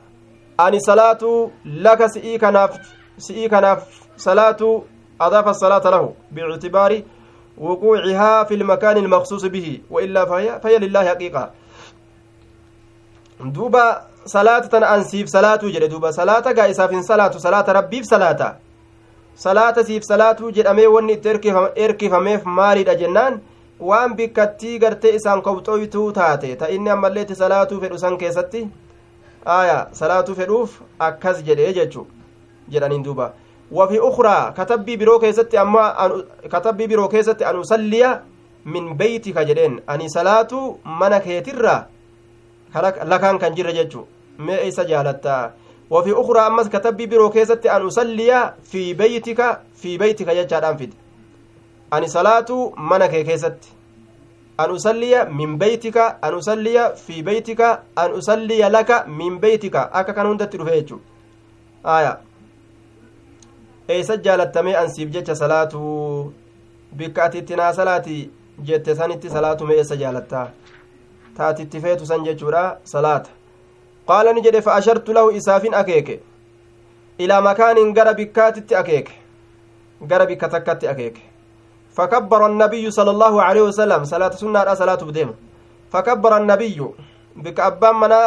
أني 0.61 0.81
صلاة 0.81 1.51
لك 1.65 2.07
سئي 2.07 2.39
كناف 2.39 2.71
سئي 3.19 3.49
كناف. 3.49 3.81
صلاة 4.17 4.83
أضاف 5.21 5.49
الصلاة 5.49 5.91
له 5.91 6.15
باعتبار 6.33 7.03
وقوعها 7.59 8.45
في 8.45 8.55
المكان 8.55 8.97
المخصوص 8.97 9.45
به 9.45 9.81
وإلا 9.91 10.25
فهي, 10.25 10.61
فهي 10.61 10.79
لله 10.79 11.05
حقيقة. 11.05 11.51
دوبا 13.41 14.03
صلاة 14.27 14.95
أنسيف 14.95 15.29
صلاة 15.29 15.57
جل 15.57 15.89
دوبا 15.89 16.11
صلاة 16.11 16.41
قائسة 16.41 16.87
في 16.87 17.03
صلاة 17.03 17.31
صلاة 17.31 17.73
ربي 17.73 17.97
في 17.97 18.05
صلاة. 18.05 18.57
صلاة 19.37 19.83
سيف 19.83 20.03
صلاة 20.03 20.37
جل 20.41 20.67
أمي 20.67 20.87
وني 20.87 21.17
تركي 21.17 22.09
فميف 22.09 22.47
مالي 22.47 22.85
جنان. 22.85 23.41
Waan 23.81 24.15
bikkattii 24.17 24.79
gartee 24.79 25.15
isaan 25.15 25.43
kobxoytuu 25.43 26.13
taate 26.13 26.57
ta 26.57 26.69
inni 26.69 26.91
ammalleetti 26.91 27.35
salaatuu 27.35 27.81
fedhu 27.81 27.99
san 27.99 28.19
keessatti 28.19 28.67
aya 29.57 29.87
salaatuu 29.93 30.35
fedhuuf 30.35 30.79
akkas 31.09 31.43
jedhee 31.49 31.73
jechu 31.73 32.07
jedhaniin 32.71 33.05
duuba 33.05 33.33
wafi 33.73 33.99
ukraa 34.09 34.53
katabbii 34.57 34.97
biroo 34.97 35.19
keessatti 35.19 35.59
amma 35.59 35.85
katabbii 36.55 36.87
biroo 36.89 37.09
keessatti 37.09 37.45
an 37.45 37.57
usalliya 37.65 38.11
min 38.65 38.95
beytika 38.97 39.45
jedheen 39.45 39.81
ani 39.87 40.11
salaatuu 40.11 40.81
mana 40.85 41.21
keetirra 41.21 41.77
lakaan 43.05 43.39
kan 43.39 43.55
jirre 43.57 43.73
jechu 43.73 44.07
mee 44.39 44.67
isa 44.69 44.85
jaalatta 44.85 45.51
wafi 45.91 46.13
ukraa 46.13 46.47
ammas 46.47 46.69
katabbii 46.69 47.07
biroo 47.07 47.31
keessatti 47.31 47.69
an 47.69 47.83
usalliya 47.87 48.53
fi 48.63 48.95
beytika 48.95 49.61
fi 49.75 49.99
beytika 49.99 50.35
jechaadhaan 50.35 50.79
fide 50.79 50.95
ani 51.91 52.09
salaatuu 52.09 52.75
mana 52.77 53.09
kee 53.09 53.25
keessatti. 53.25 53.69
An 54.59 54.71
usalliya 54.71 55.25
min 55.25 55.59
beytika 55.59 56.19
an 56.23 56.35
usalliya 56.35 56.91
fi 56.97 57.23
beytika 57.23 57.83
an 57.97 58.13
usalliya 58.13 58.69
laka 58.71 59.05
min 59.07 59.39
beytika. 59.41 59.91
Akka 59.93 60.13
kan 60.15 60.27
hundatti 60.27 60.59
dhufe 60.59 60.73
jechu 60.81 61.01
aya. 61.85 62.17
Eeysa 63.89 64.17
jaalattamee 64.17 64.77
ansiif 64.77 65.11
jecha 65.11 65.35
salaatuu 65.35 66.33
bikka 66.97 67.25
ati 67.25 67.39
itti 67.39 67.57
naa 67.57 67.73
salaati 67.73 68.31
jette 68.65 68.95
sanitti 68.95 69.31
salaatu 69.31 69.67
mee 69.67 69.77
eessa 69.83 69.97
jaalatta 69.97 70.47
taatitti 71.37 71.81
feetu 71.81 72.07
san 72.07 72.25
jechuudha 72.25 72.65
salaata. 72.85 73.31
Qaala 74.09 74.33
ni 74.33 74.43
jedhe 74.43 74.63
fa 74.63 74.75
ashartu 74.75 75.13
lahu 75.13 75.31
isaafin 75.31 75.75
akeeke. 75.75 76.21
Ilaa 77.19 77.41
makaanin 77.41 77.95
gara 77.95 78.15
bikkaatitti 78.15 78.75
akeeke. 78.75 79.13
Gara 80.07 80.27
bikka 80.27 80.49
takkatti 80.49 80.89
akeeke 80.89 81.36
فكبر 81.97 82.47
النبي 82.47 82.85
صلى 82.91 83.11
الله 83.11 83.35
عليه 83.43 83.63
وسلم. 83.73 84.05
صلاة 84.05 84.35
سنة 84.37 84.75
صلاة 84.75 85.01
بديم. 85.09 85.31
فكبر 85.93 86.33
النبي. 86.37 86.79
بك 87.37 87.61
أبان 87.61 87.95
منا 87.97 88.21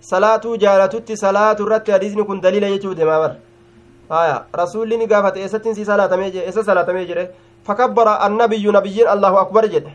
صلاة 0.00 0.44
جالتت 0.62 1.08
صلاة 1.12 1.58
الرت 1.60 1.90
حديثني 1.90 2.22
كن 2.22 2.38
دليل 2.40 2.62
يجو 2.62 2.92
دما 2.92 3.18
بر. 3.18 3.32
آية. 4.12 4.36
رسول 4.54 4.88
لي 4.88 5.06
قافت 5.10 5.36
إيستين 5.36 5.74
سي 5.74 5.84
صلاة 5.84 6.16
ميجي. 6.16 6.46
إيست 6.46 6.62
صلاة 6.62 6.86
ميجي 6.92 7.28
فكبر 7.66 8.08
النبي 8.26 8.64
نبي 8.66 9.12
الله 9.12 9.40
أكبر 9.40 9.66
جد. 9.66 9.86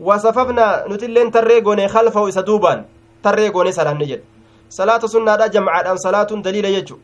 وصففنا 0.00 0.90
نتلين 0.90 1.30
تريقوني 1.30 1.88
خلفه 1.88 2.28
إسدوبان 2.28 2.78
تريقوني 3.22 3.72
صلاة 3.72 3.94
نجد. 3.94 4.20
صلاة 4.70 5.02
سنة 5.06 5.46
جمعة 5.46 5.94
صلاة 5.94 6.30
دليل 6.46 6.64
يجو 6.64 6.96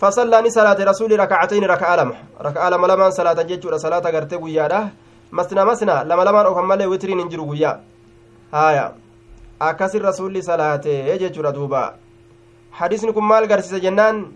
فصلى 0.00 0.50
صلاة 0.50 0.78
رسول 0.90 1.10
ركعتين 1.20 1.64
ركعة 1.64 1.96
لما 1.96 2.16
ركعة 2.40 2.68
لما 2.70 2.86
لما 2.86 3.10
صلاة 3.10 3.42
جيتشورا 3.42 3.76
صلاة 3.76 4.04
غرتي 4.14 4.36
غيادا 4.36 4.80
مسنا 5.32 5.64
مسنا 5.64 5.96
لما 6.08 6.22
لما 6.22 6.60
مالي 6.60 6.86
وترين 6.86 7.20
انجرو 7.20 7.52
غيا 7.52 7.72
هايا 8.54 8.86
rasulli 9.60 10.42
salaate 10.42 11.18
jechuudha 11.20 11.52
duuba 11.52 11.94
hadisni 12.78 13.12
kun 13.12 13.24
maal 13.24 13.46
garsiisa 13.46 13.80
jennaan 13.80 14.32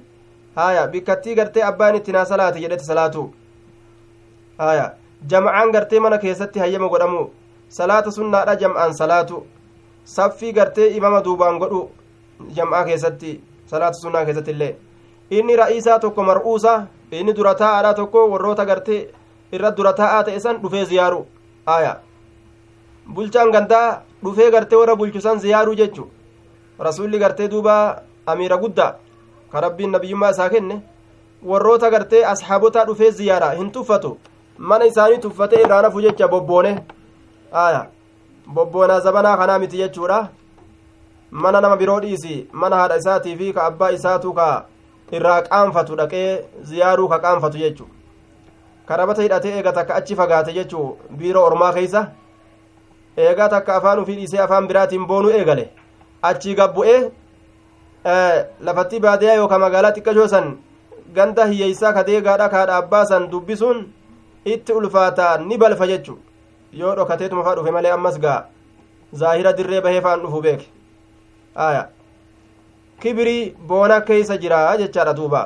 haya 0.57 0.87
bikkattii 0.87 1.35
gartee 1.35 1.63
abbaan 1.63 1.97
itti 1.97 2.13
naa 2.13 2.25
salaate 2.25 2.61
jedhete 2.61 2.85
salaatu 2.85 3.23
haya 4.59 4.87
jam'aan 5.27 5.73
gartee 5.73 6.01
mana 6.01 6.19
keessatti 6.19 6.61
hayyama 6.61 6.89
godhamu 6.89 7.31
salaata 7.69 8.11
sunnaadha 8.19 8.57
jam'aan 8.63 8.93
salaatu 8.95 9.47
saffii 10.05 10.53
gartee 10.53 10.89
imama 10.99 11.25
duubaan 11.25 11.59
godhu 11.59 11.91
jam'aa 12.57 12.85
keessatti 12.85 13.41
salaata 13.67 13.99
sunnaa 14.05 14.25
keessatti 14.25 14.51
illee 14.51 14.77
inni 15.31 15.57
ra'iisaa 15.57 15.99
tokko 15.99 16.23
mar'uusa 16.23 16.87
inni 17.11 17.33
dura 17.37 17.55
taa'aadha 17.55 17.95
tokko 17.95 18.29
warroota 18.31 18.65
gartee 18.67 19.09
irra 19.53 19.71
dura 19.77 19.93
taa'aa 19.93 20.23
ta'e 20.25 20.41
san 20.41 20.57
dhufee 20.63 20.85
ziyaaru. 20.85 21.27
Aya. 21.67 21.97
Bulchaan 23.15 23.51
gandaa 23.53 24.03
dhufee 24.25 24.51
gartee 24.51 24.77
warra 24.79 24.97
bulchusan 24.97 25.39
ziyaaruu 25.41 25.75
jechu 25.75 26.09
rasulli 26.79 27.19
gartee 27.19 27.49
duuba 27.49 28.03
amiira 28.27 28.57
guddaa. 28.57 28.95
Ka 29.53 29.61
rabbiin 29.61 29.91
nabiyyummaa 29.91 30.31
isaa 30.31 30.49
kenne. 30.51 30.83
Warroota 31.43 31.91
gartee 31.91 32.25
asxaabotaa 32.27 32.85
dhufee 32.87 33.11
ziyaara. 33.11 33.51
Hin 33.51 33.71
tuffatu. 33.71 34.19
Mana 34.59 34.85
isaanii 34.87 35.19
tuffate 35.19 35.61
irraa 35.63 35.83
nafu 35.83 36.01
jecha 36.03 36.29
bobboone. 36.29 36.79
Aya. 37.53 37.87
Bobboonaa 38.55 39.01
zabanaa 39.01 39.37
kanaa 39.37 39.59
miti 39.59 39.77
jechuudha. 39.77 40.29
Mana 41.31 41.61
nama 41.61 41.77
biroo 41.77 42.01
dhiisi. 42.01 42.49
Mana 42.53 42.77
haadha 42.77 42.97
isaatii 42.97 43.37
fi 43.37 43.53
ka 43.53 43.65
abbaa 43.65 43.91
isaatu 43.91 44.33
ka 44.33 44.65
irraa 45.13 45.43
qaanfatu 45.43 45.97
dhaqee 45.97 46.45
ziyaaruu 46.63 47.09
ka 47.09 47.19
qaanfatu 47.25 47.59
jechu 47.59 47.87
karabata 48.89 49.23
hidhatee 49.23 49.57
eega 49.59 49.73
takka 49.73 49.95
achi 49.95 50.17
fagaate 50.17 50.53
jechuu 50.59 50.87
biiroo 51.19 51.45
ormaa 51.47 51.73
keeysa 51.73 52.07
eegaa 53.17 53.49
takka 53.49 53.77
afaan 53.77 53.99
ufii 54.03 54.17
dhiisee 54.17 54.41
afaan 54.47 54.67
biraatiin 54.69 55.07
boonuu 55.07 55.31
eegale. 55.31 55.69
Achii 56.23 56.55
gabbu'ee 56.55 57.11
lafatti 58.61 59.01
baadiyaa 59.01 59.35
yookaan 59.41 59.61
magaalaa 59.61 59.93
xiqqashoo 59.97 60.29
san 60.29 60.47
ganda 61.15 61.47
hiyyeeysaa 61.47 61.93
ka 61.93 62.03
deegaadha 62.07 62.49
kaadha 62.55 62.77
abbaasan 62.77 63.31
dubbisuun 63.31 63.85
itti 64.45 64.73
ulfaataa 64.73 65.39
ni 65.39 65.59
balfa 65.59 65.87
jechu 65.87 66.19
yoo 66.73 66.95
dhokateetuma 66.97 67.45
faa 67.45 67.55
dhufe 67.57 67.71
malee 67.77 67.91
ammas 67.97 68.19
gaa 68.25 68.41
zaahira 69.23 69.53
dirree 69.59 69.81
bahee 69.81 70.01
faan 70.01 70.21
dhufu 70.23 70.41
beeke. 70.43 70.67
Aya 71.55 71.89
kibrii 73.01 73.55
boona 73.69 74.01
keeysa 74.01 74.37
jira 74.43 74.77
jechaadha 74.79 75.15
duuba 75.19 75.43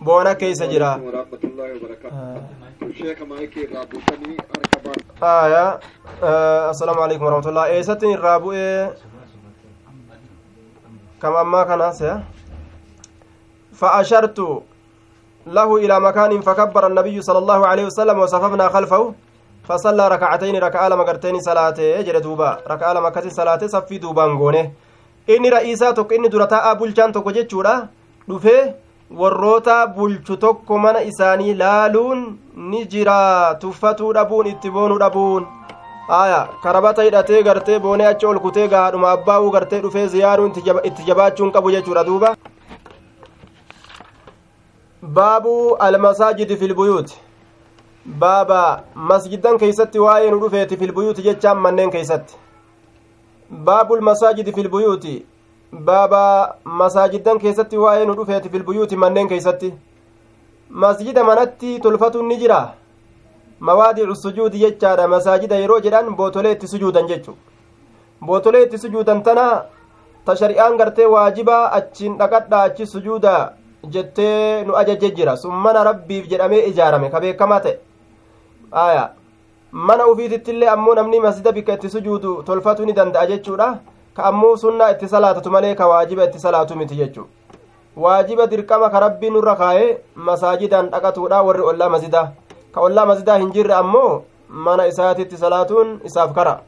boona 0.00 0.34
keeysa 0.34 0.66
jira 0.72 0.90
aya 5.20 5.64
assalaamu 6.70 7.00
alaikum 7.06 7.24
warahmatullah 7.26 7.66
eessattin 7.74 8.10
irraa 8.16 8.38
bu'ee 8.40 8.88
kam 11.20 11.36
ammaa 11.44 11.64
kanaas 11.64 12.00
فأشرت 13.80 14.38
له 15.46 15.76
إلى 15.76 16.00
مكان 16.00 16.40
فكبر 16.40 16.86
النبي 16.86 17.22
صلى 17.22 17.38
الله 17.38 17.66
عليه 17.66 17.84
وسلم 17.84 18.18
وصففنا 18.18 18.68
خلفه 18.68 19.14
فصلى 19.68 20.08
ركعتين 20.08 20.56
ركعة 20.56 20.88
لما 20.88 21.02
قرتين 21.02 21.40
صلاة 21.40 21.78
جل 22.06 22.20
دوبا 22.20 22.50
ركعة 22.70 22.92
لما 22.92 23.10
كسي 23.10 23.30
صلاة 23.30 23.66
صفي 23.66 23.98
دوبان 23.98 24.36
غونه 24.38 24.70
inni 25.28 25.50
ra'iisaa 25.50 25.92
tokko 25.92 26.14
inni 26.14 26.28
dura 26.32 26.46
taa'aa 26.46 26.74
bulchaan 26.80 27.12
tokko 27.14 27.30
jechuudha 27.36 27.72
dhufee 28.28 28.60
warroota 29.20 29.86
bulchu 29.96 30.36
tokko 30.44 30.78
mana 30.78 31.00
isaanii 31.10 31.54
laaluun 31.62 32.20
ni 32.70 32.84
jira 32.92 33.16
tuffatuu 33.62 34.12
dhabuun 34.18 34.46
itti 34.52 34.70
boonuu 34.76 34.98
dhabuun 35.04 35.46
aya 36.20 36.38
karabata 36.62 37.02
hidhatee 37.08 37.42
gartee 37.48 37.78
boonee 37.86 38.06
achi 38.12 38.26
ol 38.26 38.38
kutee 38.46 38.68
gaadhuma 38.74 39.10
abbaa'uu 39.16 39.50
gartee 39.56 39.80
dhufee 39.86 40.06
ziyaaruun 40.14 40.52
itti 40.90 41.08
jabaachuun 41.10 41.52
qabu 41.56 41.74
jechuudha 41.76 42.04
duuba 42.10 42.34
baabu 45.18 45.54
almasaajidi 45.88 46.56
filbuyuuti 46.56 47.25
baaba 48.06 48.84
masjidan 48.94 49.58
keeysatti 49.58 49.98
waa'ee 49.98 50.30
nu 50.30 50.38
dhufeeti 50.40 50.76
filbuyuuti 50.76 51.22
jechaan 51.22 51.58
manneen 51.58 51.90
keeysatti. 51.90 52.34
Baabul 53.50 54.00
masaajidi 54.00 54.52
filbuyuuti 54.52 55.26
baaba 55.72 56.56
masaajidan 56.64 57.38
keessatti 57.38 57.76
waa'ee 57.76 58.06
nu 58.06 58.14
dhufeeti 58.14 58.48
filbuyuuti 58.48 58.96
manneen 58.96 59.28
keeysatti. 59.28 59.72
Masjida 60.70 61.24
manatti 61.24 61.80
tolfatuun 61.80 62.28
ni 62.28 62.36
jira 62.36 62.74
mawaadicu 63.60 64.14
sujuudi 64.14 64.58
jechaadha. 64.58 65.08
Masaajida 65.08 65.56
yeroo 65.56 65.80
jedhan 65.80 66.14
bootolee 66.16 66.52
itti 66.52 66.68
sujuudan 66.68 67.08
jechu 67.08 67.36
bootolee 68.22 68.62
itti 68.62 68.78
sujuudan 68.78 69.22
tana 69.22 69.62
ta 70.24 70.36
shari'aan 70.36 70.76
gartee 70.76 71.06
waajibaa 71.06 71.72
achiin 71.72 72.16
dhaqadha 72.18 72.62
achi 72.62 72.86
sujuuda 72.86 73.34
jettee 73.90 74.64
nu 74.64 74.76
ajaje 74.76 75.10
jira 75.16 75.36
sun 75.36 75.54
mana 75.54 75.84
rabbiif 75.84 76.28
jedhamee 76.30 76.66
ijaarame. 76.70 77.10
Ka 77.10 77.20
beekamaa 77.20 77.60
ta'e 77.60 77.78
aya 78.71 79.09
mana 79.71 80.07
ufiitittillee 80.07 80.69
ammoo 80.69 80.95
namni 80.95 81.19
masjida 81.19 81.51
bikka 81.51 81.73
itti 81.73 81.89
sujuudu 81.89 82.43
tolfatuu 82.43 82.85
ni 82.85 82.93
danda'a 82.93 83.27
jechuudha 83.27 83.67
ka 84.15 84.23
ammoo 84.31 84.55
sunnaa 84.63 84.89
itti 84.95 85.07
salaatatu 85.13 85.51
malee 85.51 85.75
ka 85.75 85.87
waajiba 85.87 86.23
itti 86.23 86.39
salaatu 86.39 86.75
miti 86.75 86.95
jechuu 86.95 87.27
waajiba 87.97 88.47
dirqama 88.47 88.89
ka 88.89 88.99
rabbii 89.05 89.29
nurra 89.29 89.55
kaa'ee 89.61 89.97
masaajidaan 90.15 90.89
dhaqatuudha 90.89 91.43
warri 91.47 91.63
ollaa 91.73 91.89
masjidaa 91.95 92.27
ka 92.73 92.81
ollaa 92.81 93.05
masjidaa 93.05 93.37
hin 93.37 93.53
jirre 93.55 93.73
ammoo 93.83 94.11
mana 94.67 94.87
isaatitti 94.91 95.37
salaatuun 95.45 95.95
isaaf 96.11 96.35
kara 96.35 96.59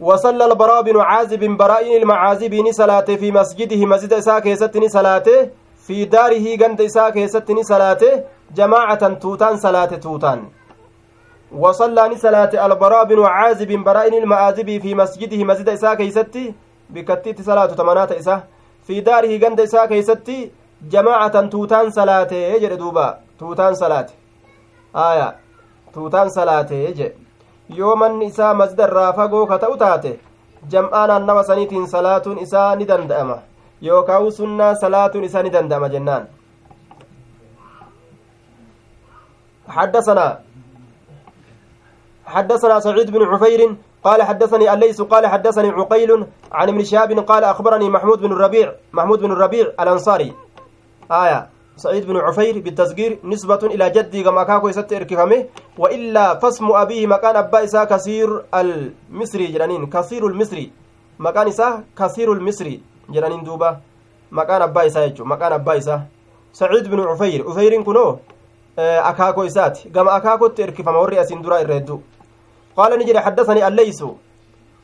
وصلى 0.00 0.44
البراء 0.44 0.82
بن 0.82 1.00
عازب 1.00 1.40
براء 1.56 1.96
المعازب 1.96 2.54
صلاة 2.70 3.04
في 3.20 3.32
مسجده 3.32 3.86
مسجد 3.86 4.12
إساء 4.12 4.38
كيستني 4.38 4.88
صلاة 4.88 5.28
في 5.86 6.04
داره 6.04 6.56
قند 6.60 6.80
إساء 6.80 7.10
كيستني 7.10 7.62
صلاة 7.62 8.02
جماعة 8.55 9.13
توتان 9.13 9.57
صلاة 9.57 9.85
توتان. 9.85 10.39
وصلى 11.51 12.15
صلاة 12.15 12.65
البراء 12.65 13.05
بن 13.05 13.25
عازب 13.25 13.71
براء 13.71 14.17
المعازب 14.17 14.81
في 14.81 14.95
مسجده 14.95 15.43
مسجد 15.43 15.69
إساء 15.69 15.95
كيستي 15.95 16.53
بكتيت 16.89 17.41
صلاة 17.41 17.65
تمنات 17.65 18.11
إساء. 18.11 18.47
في 18.87 19.01
داره 19.01 19.39
قند 19.43 19.59
إساء 19.59 19.85
كيستي 19.85 20.51
جماعة 20.81 21.41
توتان 21.41 21.89
صلاة 21.91 22.33
يجري 22.33 22.75
دوبا. 22.75 23.17
توتان 23.39 23.73
صلاة. 23.73 24.07
آية. 24.95 25.35
توتان 25.93 26.29
صلاة 26.29 26.71
يجري 26.71 27.11
yoo 27.71 27.95
manni 27.95 28.25
isaa 28.25 28.53
masjida 28.53 28.83
irraa 28.83 29.13
fagoo 29.13 29.45
ka 29.47 29.57
ta'u 29.59 29.77
taate 29.77 30.19
jam'aa 30.71 31.07
naannawa 31.07 31.43
saniitiin 31.43 31.87
salaatuun 31.87 32.39
isaa 32.45 32.75
ni 32.75 32.85
danda'ama 32.85 33.37
yookaan 33.81 34.31
sunnaa 34.31 34.75
salaatuun 34.75 35.23
isaa 35.23 35.43
ni 35.43 35.49
danda'ama 35.53 35.89
jennaan 35.89 36.27
حدثنا 39.71 40.39
حدثنا 42.25 42.79
سعيد 42.79 43.11
بن 43.11 43.21
عفير 43.23 43.75
قال 44.03 44.23
حدثني 44.23 44.73
الليث 44.73 45.01
قال 45.01 45.27
حدثني 45.27 45.69
عقيل 45.69 46.11
عن 46.51 46.67
ابن 46.69 46.83
شهاب 46.83 47.19
قال 47.19 47.43
أخبرني 47.43 47.89
محمود 47.89 48.19
بن 48.21 48.31
الربيع 48.31 48.67
محمود 48.93 49.19
بن 49.19 49.31
الربيع 49.31 49.65
الأنصاري. 49.79 50.33
آية. 51.11 51.49
سعيد 51.77 52.07
بن 52.07 52.17
عفير 52.17 52.59
بالتصغير 52.59 53.19
نسبة 53.23 53.59
إلى 53.63 53.89
جدي 53.89 54.23
كما 54.23 54.43
كاكو 54.43 54.67
يست 54.69 54.91
وإلا 55.77 56.39
فاسم 56.39 56.71
أبيه 56.71 57.07
مكان 57.07 57.35
أبا 57.35 57.63
إسا 57.63 57.83
كثير 57.83 58.43
المصري 58.53 59.47
جرانين 59.47 59.89
كثير 59.89 60.27
المصري. 60.27 60.71
مكان 61.19 61.47
إسا 61.47 61.83
كثير 61.97 62.33
المصري 62.33 62.81
جرانين 63.09 63.43
دوبا. 63.43 63.77
مكان 64.31 64.61
أبا 64.61 64.85
إسا 64.85 65.05
يجو. 65.05 65.25
مكان 65.25 65.51
أبا 65.53 65.77
إسا. 65.77 66.01
سعيد 66.53 66.87
بن 66.87 66.99
عفير. 66.99 67.49
عفير 67.49 67.81
كنو؟ 67.81 68.19
أكاكو 68.79 69.43
إسات 69.45 69.79
كما 69.93 70.17
أكاكو 70.17 70.47
تإركفم 70.47 70.95
ورئيس 70.95 71.33
درا 71.33 71.61
الردو 71.61 71.99
قال 72.77 72.99
نجري 72.99 73.19
حدثني 73.19 73.67
الليث 73.67 74.03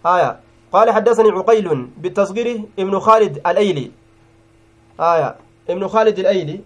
آية 0.05 0.39
قال 0.71 0.91
حدثني 0.91 1.29
عقيل 1.31 1.87
بالتصغير 1.97 2.61
ابن 2.79 2.99
خالد 2.99 3.37
الأيلي 3.47 3.91
آية 4.99 5.35
ابن 5.69 5.87
خالد 5.87 6.19
الأيلي 6.19 6.61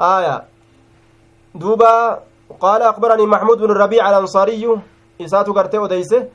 آية 0.00 0.44
دوبا 1.54 2.22
قال 2.60 2.82
أخبرني 2.82 3.26
محمود 3.26 3.58
بن 3.58 3.70
الربيع 3.70 4.10
الأنصاري 4.10 4.80
إسات 5.20 5.46
قرتي 5.46 5.78
وديسه 5.78 6.28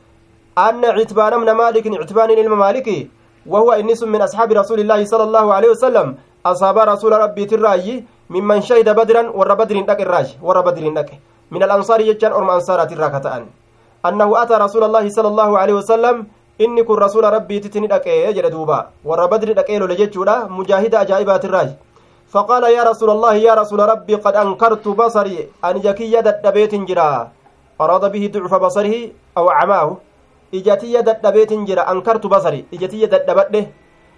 أن 0.57 0.85
عتبان 0.85 1.39
من 1.39 1.51
مالك 1.51 1.87
عتبان 2.01 2.29
علم 2.31 2.59
مالكي 2.59 3.09
وهو 3.45 3.71
إنس 3.71 4.03
من 4.03 4.21
أصحاب 4.21 4.51
رسول 4.51 4.79
الله 4.79 5.05
صلى 5.05 5.23
الله 5.23 5.53
عليه 5.53 5.69
وسلم 5.69 6.17
أصاب 6.51 6.77
رسول 6.91 7.11
ربي 7.23 7.43
تراي 7.45 8.03
ممن 8.29 8.59
شهد 8.67 8.87
بدرا 8.99 9.21
ور 9.37 9.51
بدر 9.59 9.77
دك 9.89 9.99
الراج 10.05 10.27
ور 10.47 10.57
بدر 10.67 10.85
دك 10.97 11.09
من 11.51 11.61
الأنصار 11.67 11.99
يجان 12.09 12.31
أرم 12.37 12.49
أنصارات 12.57 12.91
الراكتان 12.95 13.41
أنه 14.07 14.29
أتى 14.41 14.55
رسول 14.65 14.83
الله 14.87 15.05
صلى 15.09 15.29
الله 15.33 15.49
عليه 15.61 15.75
وسلم 15.81 16.17
inni 16.57 16.81
kun 16.81 16.97
rasuula 16.97 17.29
rabbiititti 17.29 17.81
ni 17.81 17.87
dhaqee 17.87 18.33
jedhe 18.33 18.49
duuba 18.49 18.77
warra 19.05 19.27
badri 19.31 19.53
dhaqee 19.53 19.77
lole 19.81 19.93
jechuudha 19.99 20.49
mujaahida 20.49 21.05
ajaa'ibaatirraaji 21.05 21.75
فقال 22.27 22.63
يا 22.75 22.83
رسول 22.83 23.09
الله 23.09 23.35
يا 23.47 23.53
رسول 23.55 23.79
ربي 23.79 24.15
قد 24.15 24.35
أنكرت 24.35 24.87
بصري 24.87 25.47
أن 25.63 25.79
جكي 25.79 26.11
دبيت 26.43 26.75
جرا. 26.75 27.31
أراد 27.81 28.11
به 28.11 28.23
ضعف 28.33 28.53
بصره 28.53 28.93
أو 29.37 29.49
عماه. 29.49 29.97
إجتي 30.53 31.01
دبيت 31.01 31.51
جرا 31.53 31.91
أنكرت 31.91 32.27
بصري. 32.27 32.65
إجتي 32.73 33.05
دبته 33.05 33.65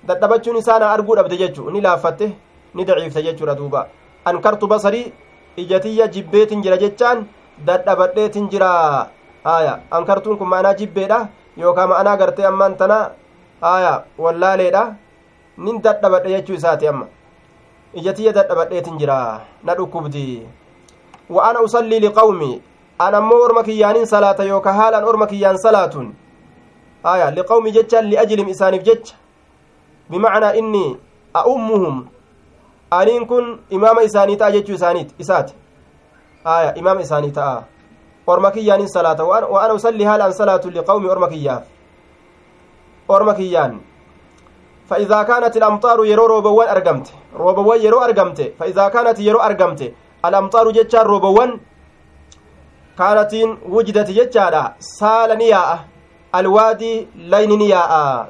dadhabachuun 0.08 0.58
isaana 0.58 0.91
arguu 0.91 1.16
dhabde 1.16 1.38
jechuu 1.38 1.72
ni 1.72 1.82
laaffatte 1.82 2.32
ni 2.76 2.86
daciifte 2.86 3.24
jechuudha 3.24 3.56
duuba. 3.56 3.88
Ankartu 4.26 4.68
basarii 4.68 5.12
ijatiyya 5.58 6.08
jibbeetin 6.08 6.62
jira 6.62 6.78
jechaan 6.78 7.26
dadhabadheetin 7.66 8.50
jira. 8.50 9.08
Aya 9.43 9.80
ankartuun 9.91 10.38
kun 10.38 10.47
ma'anaa 10.47 10.74
jibbeedha 10.74 11.28
yookaa 11.58 11.88
ma'anaa 11.88 12.18
gartee 12.18 12.45
ammaan 12.45 12.76
tana 12.78 13.12
aya 13.62 14.04
wallaaleedha. 14.18 14.95
Nin 15.58 15.82
dadhabadhe 15.82 16.30
jechuu 16.30 16.54
isaati 16.56 16.88
amma. 16.88 17.06
Ijatiyya 17.93 18.34
dadhabadheetin 18.34 18.97
jira 19.00 19.41
na 19.64 19.76
dhukkubdi. 19.76 20.43
Wa 21.30 21.50
ana 21.50 21.62
usallii 21.62 22.00
liqawmi 22.00 22.62
an 23.00 23.14
ammoo 23.16 23.41
orma 23.43 23.64
kiyyaanin 23.64 24.06
salaata 24.06 24.43
yookaa 24.43 24.74
haalaan 24.74 25.04
orma 25.04 25.28
kiyyaan 25.28 25.58
salaatuun. 25.58 26.14
Aya 27.04 27.32
liqawmi 27.32 27.72
jechaan 27.72 28.06
liajilim 28.10 28.47
isaaniif 28.50 28.84
jecha. 28.84 29.16
Bimacnaa 30.10 30.53
inni 30.53 30.97
a'ummuhum 31.34 32.07
aniin 32.91 33.26
kun 33.28 33.60
imaama 33.70 34.03
isaanii 34.03 34.38
ta'a 34.38 34.51
jechuu 34.51 34.76
isaaniit 34.80 35.14
isaati 35.20 35.53
aya 36.43 36.74
imaama 36.76 37.01
isaanii 37.01 37.32
ta'a 37.32 37.64
orma 38.28 38.51
kiyyaanin 38.51 38.88
salaata 38.88 39.24
wa 39.24 39.62
ana 39.64 39.74
usalli 39.74 40.03
haalaan 40.03 40.34
salaatu 40.34 40.72
liqawmi 40.72 41.10
orma 41.10 41.30
kiyyaaf 41.30 41.64
orma 43.07 43.34
kiyyaan 43.34 43.80
فإذا 44.89 45.24
كانت 45.24 45.57
الأمطار 45.57 46.05
يرو 46.05 46.26
روبوان 46.26 46.68
أرقمت 46.70 47.07
روبوان 47.38 47.82
يرو 47.82 47.99
أرقمت 48.01 48.39
فإذا 48.60 48.86
كانت 48.89 49.20
يرو 49.20 49.39
أرقمت 49.39 49.93
الأمطار 50.26 50.72
جتشار 50.72 51.05
روبوان 51.07 51.60
كانت 52.97 53.34
وجدت 53.70 54.10
جتشارا 54.18 54.64
سالا 54.80 55.36
نياء 55.36 55.70
alwaadii 56.32 57.07
layni 57.30 57.57
ni 57.57 57.70
yaa'a 57.70 58.28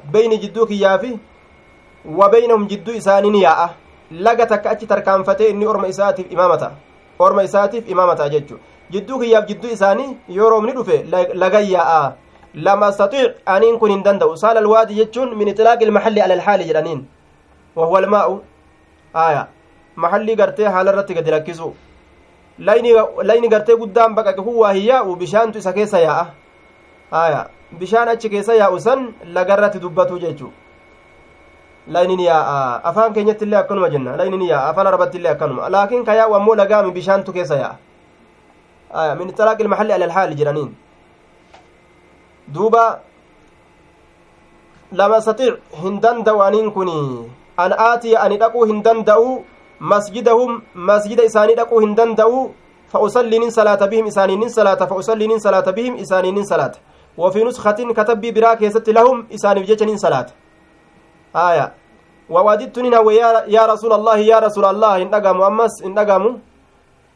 beyni 2.04 2.66
jidduu 2.68 2.94
isaanii 2.94 3.30
ni 3.30 3.42
yaa'a 3.42 3.68
laga 4.10 4.46
takka 4.46 4.70
achi 4.70 4.86
tarkaanfatee 4.86 5.50
inni 5.50 5.66
orma 5.66 5.88
isaatiif 5.88 6.32
imaamata 6.32 6.72
orma 7.18 7.42
isaatiif 7.42 7.88
imaamata 7.88 8.28
jechu 8.28 8.58
jidduu 8.90 9.18
kiyyaaf 9.18 9.46
jidduu 9.46 9.70
isaanii 9.70 10.16
yoo 10.28 10.50
roobni 10.50 10.72
dhufe 10.72 11.04
lagan 11.34 11.66
yaa'a 11.70 12.12
lama 12.54 12.86
astatiic 12.86 13.36
aniin 13.46 13.78
kun 13.78 13.90
hin 13.90 14.02
danda'u 14.04 14.36
saal 14.36 14.56
alwaadii 14.56 14.96
jechuun 14.96 15.36
min 15.36 15.48
ixlaaqi 15.48 15.84
ilmahalli 15.84 16.20
ala 16.20 16.34
alhaali 16.34 16.64
jedhaniin 16.70 17.04
wahuwa 17.76 17.98
almaa'u 17.98 18.42
aya 19.14 19.46
mahallii 19.96 20.36
gartee 20.36 20.66
haala 20.66 20.92
irratti 20.92 21.14
gadi 21.14 21.30
lakkisu 21.30 21.74
layni 22.58 23.48
gartee 23.48 23.76
guddaan 23.76 24.14
baqaqe 24.14 24.42
kun 24.42 24.56
waa 24.64 24.72
hin 24.72 24.86
yaa'u 24.86 25.16
bishaantu 25.16 25.58
isa 25.58 25.72
keessa 25.72 26.00
yaa'a 26.00 26.26
aya 27.22 27.46
bishaan 27.78 28.08
achi 28.08 28.30
keessa 28.30 28.54
yaa'u 28.54 28.80
san 28.80 29.06
lagarratti 29.36 29.78
dubbatu 29.80 30.18
jechuu 30.18 30.52
laynin 31.96 32.20
yaa'a 32.20 32.80
afaan 32.90 33.12
keenyatti 33.16 33.44
illee 33.46 33.60
akkanuma 33.62 33.90
jenna 33.94 34.16
laynin 34.20 34.42
yaa'a 34.52 34.70
afaan 34.72 34.86
arabatti 34.90 35.18
illee 35.18 35.32
akkanuma 35.34 35.70
laakiin 35.74 36.04
ka 36.08 36.14
yaa'u 36.20 36.34
ammoo 36.38 36.54
lagaami 36.62 36.92
bishaantu 36.98 37.32
keessa 37.36 37.58
yaa'a 37.62 39.14
min 39.20 39.28
ixlaaqi 39.32 39.62
ilmahalli 39.66 39.92
ala 39.98 40.04
alhaali 40.10 40.38
jedhaniin 40.40 40.70
duuba 42.54 42.84
lama 45.02 45.20
saxiic 45.28 45.60
hin 45.82 46.00
danda'u 46.06 46.42
aniin 46.48 46.72
kun 46.78 46.90
an 47.64 47.76
aatiya 47.88 48.22
ani 48.24 48.40
dhaquu 48.44 48.64
hin 48.72 48.80
danda'u 48.88 49.28
masjidahum 49.92 50.62
masjida 50.90 51.28
isaanii 51.32 51.60
dhaquu 51.62 51.84
hin 51.86 51.94
danda'u 52.02 52.40
فأصلي 52.90 53.50
صلاة 53.50 53.82
بهم 53.86 54.06
إسانين 54.06 54.48
صلاة 54.48 54.80
فأصلي 54.90 55.38
صلاة 55.38 55.68
بهم 55.70 55.94
إسانين 56.02 56.44
صلاة 56.44 56.74
وفي 57.18 57.44
نسخة 57.44 57.78
كتب 57.98 58.20
براك 58.34 58.62
يست 58.62 58.88
لهم 58.90 59.26
إسان 59.34 59.56
بجتن 59.62 59.96
صلاة 59.96 60.26
آية 61.36 61.72
ووددت 62.30 62.76
ننوى 62.78 63.14
يا, 63.56 63.62
رسول 63.72 63.92
الله 63.98 64.18
يا 64.32 64.38
رسول 64.46 64.64
الله 64.72 64.92
إن 65.02 65.14
أقاموا 65.14 65.46
أمس 65.50 65.74
إن 65.86 65.98
أقاموا 65.98 66.32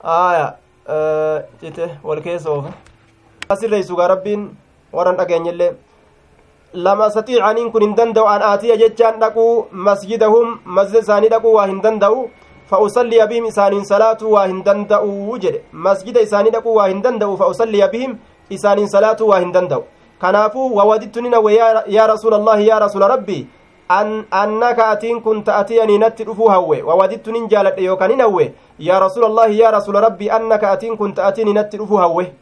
آية 0.05 0.47
أه 0.89 1.45
والكيس 2.05 2.47
أوفا 2.47 2.71
أسر 3.53 3.71
ريسوغا 3.71 4.07
ربين 4.07 4.41
ورن 4.93 5.17
أقين 5.21 5.47
يلي 5.47 5.69
lama 6.75 7.07
satiicaniin 7.11 7.71
kun 7.73 7.83
hin 7.83 7.95
danda'u 7.97 8.27
an 8.27 8.43
aatiya 8.43 8.77
jechaan 8.77 9.21
dhaquu 9.23 9.67
masjidahum 9.89 10.59
masjida 10.77 11.03
isaanii 11.05 11.29
dhaquu 11.35 11.53
waa 11.57 11.67
hin 11.71 11.79
danda'u 11.85 12.17
fa'usalliya 12.71 13.27
bihim 13.31 13.45
isaaniin 13.51 13.85
salaatuu 13.91 14.33
waa 14.33 14.47
hin 14.51 14.59
danda'u 14.69 15.39
jedhe 15.45 15.61
masjida 15.87 16.21
isaanii 16.27 16.51
dhaquu 16.57 16.75
waa 16.79 16.89
hin 16.93 17.03
danda'u 17.05 17.37
fa'usalliya 17.43 17.89
bihim 17.93 18.17
isaaniin 18.57 18.91
salaatuu 18.95 19.29
waa 19.29 19.39
hin 19.45 19.53
danda'u 19.57 19.85
kanaafuu 20.25 20.67
wawadittu 20.79 21.23
ni 21.23 21.29
nawwe 21.35 21.55
yaa 21.97 22.07
rasuula 22.13 22.37
allahi 22.43 22.67
yaa 22.69 22.79
rasuula 22.87 23.09
rabbii 23.15 23.47
an 23.89 24.25
annaka 24.31 24.89
atiin 24.89 25.21
kun 25.23 25.43
ta'atiyanii 25.45 25.99
natti 25.99 26.25
dhufuu 26.25 26.49
hawwe 26.49 26.83
wawadittu 26.83 27.33
nin 27.33 27.49
jaaladhe 27.49 27.85
yookaan 27.85 28.11
hin 28.11 28.21
hawwe 28.21 28.53
yaa 28.79 29.01
rasuula 29.01 29.27
allahi 29.27 29.59
yaa 29.61 29.71
rasuula 29.71 30.01
rabbii 30.01 30.31
annaka 30.31 30.71
atiin 30.71 30.97
kun 30.97 31.13
ta'atiyanii 31.15 31.53
natti 31.59 31.77
dhufuu 31.79 31.97
hawwe 31.97 32.33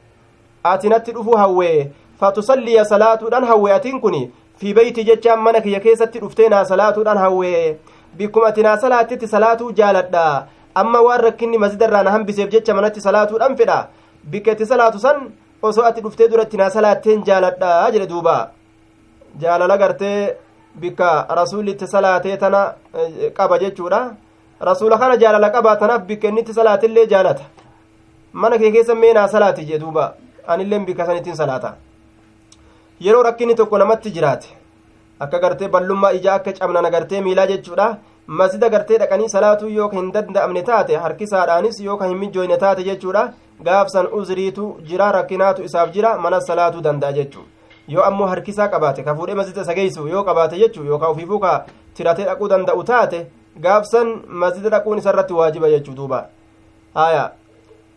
ati 0.65 0.89
natti 0.89 1.13
dhufuu 1.13 1.37
hawwe 1.37 1.91
fatusalliya 2.21 2.85
salaatuudhaan 2.85 3.45
hawwe 3.45 3.73
atiin 3.75 4.01
kun 4.01 4.17
fi 4.57 4.75
beeyti 4.75 5.05
jechaan 5.05 5.41
mana 5.43 5.61
kiyya 5.61 5.81
keessatti 5.81 6.19
dhuftee 6.21 6.49
naa 6.49 6.65
salaatuudhaan 6.65 7.19
hawwe 7.19 7.79
bikkuma 8.17 8.47
ati 8.47 8.63
naa 8.63 8.77
salaattitti 8.77 9.29
salaatuu 9.29 9.73
jaaladha 9.73 10.47
amma 10.75 11.01
waan 11.03 11.21
rakkinni 11.21 11.59
masjidarraa 11.59 12.03
na 12.03 12.11
hambiseef 12.11 12.51
jecha 12.51 12.75
manatti 12.75 13.01
salaatuudhaan 13.01 13.57
fedha 13.57 13.79
bikka 14.31 14.53
itti 14.53 14.67
salaatu 14.67 14.99
san 14.99 15.21
osoo 15.63 15.85
ati 15.85 16.01
dhuftee 16.01 16.29
duratti 16.29 16.57
naa 16.57 16.71
salaatteen 16.71 17.25
jaaladha 17.25 17.91
jedhe 17.93 18.07
duuba 18.07 18.37
jaalala 19.41 19.79
gartee 19.79 20.37
bikka 20.81 21.27
rasuulli 21.29 21.71
itti 21.71 21.87
salaatee 21.87 22.37
tana 22.37 22.75
qaba 23.35 23.59
jechuudha. 23.59 24.15
Rasuula 24.61 24.99
kana 24.99 25.17
jaalala 25.17 25.51
qabaa 25.51 25.77
tanaaf 25.77 26.03
bikka 26.07 26.29
inni 26.29 26.41
itti 26.41 26.55
salaatillee 26.55 27.07
jaalata. 27.07 27.43
Mana 28.33 28.59
kee 28.59 28.71
keessa 28.73 28.95
mee 28.95 29.13
naa 29.13 29.29
salaati 29.29 29.65
jee 29.65 29.79
duuba. 29.79 30.15
Anilleen 30.47 30.85
bikka 30.87 31.07
san 31.07 31.17
ittiin 31.17 31.37
salaata. 31.37 31.75
Yeroo 33.01 33.23
rakkinni 33.23 33.55
tokko 33.55 33.79
namatti 33.79 34.11
jiraate 34.11 34.49
akka 35.21 35.39
gartee 35.39 35.69
ballummaa 35.69 36.13
ijaa 36.13 36.35
akka 36.35 36.53
cabnan 36.53 36.87
agartee 36.87 37.21
miilaa 37.21 37.47
jechuudha. 37.47 37.97
Masjida 38.27 38.69
gartee 38.71 38.99
dhaqanii 38.99 39.29
salaatuu 39.29 39.69
yoo 39.69 39.89
ka 39.89 39.97
hin 39.97 40.13
danda'amne 40.13 40.63
taate 40.63 40.97
harkisaadhaanis 40.97 41.81
yoo 41.81 41.97
ka 41.97 42.07
hin 42.07 42.19
mijjooyne 42.19 42.57
taate 42.57 42.85
jechuudha. 42.85 43.33
Gaafsan 43.65 44.07
uzriitu 44.13 44.77
jira 44.89 45.13
rakkinaatu 45.13 45.63
isaaf 45.63 45.91
jira 45.95 46.19
mana 46.19 46.41
salaatuu 46.41 46.81
danda'a 46.83 47.13
jechuu 47.13 47.43
yoo 47.89 48.03
ammoo 48.03 48.27
harkisaa 48.27 48.69
qabaate 48.69 49.03
ka 49.03 49.15
fuudhee 49.15 49.35
masjida 49.35 49.63
isa 49.63 49.75
geessu 49.75 50.09
yoo 50.09 50.25
qabaate 50.25 50.59
jechuu 50.59 50.85
yookaan 50.85 51.11
ofiifuu 51.11 51.39
ka 51.39 51.65
tiratee 51.95 52.25
dhaquu 52.25 52.49
danda'u 52.49 52.85
taate 52.85 53.27
gaafsan 53.61 54.23
masjida 54.29 54.71
dhaquun 54.71 54.99
isarratti 54.99 55.33
waajiba 55.35 55.71
jechuu 55.71 55.95
duuba. 55.95 56.27
Haya 56.95 57.33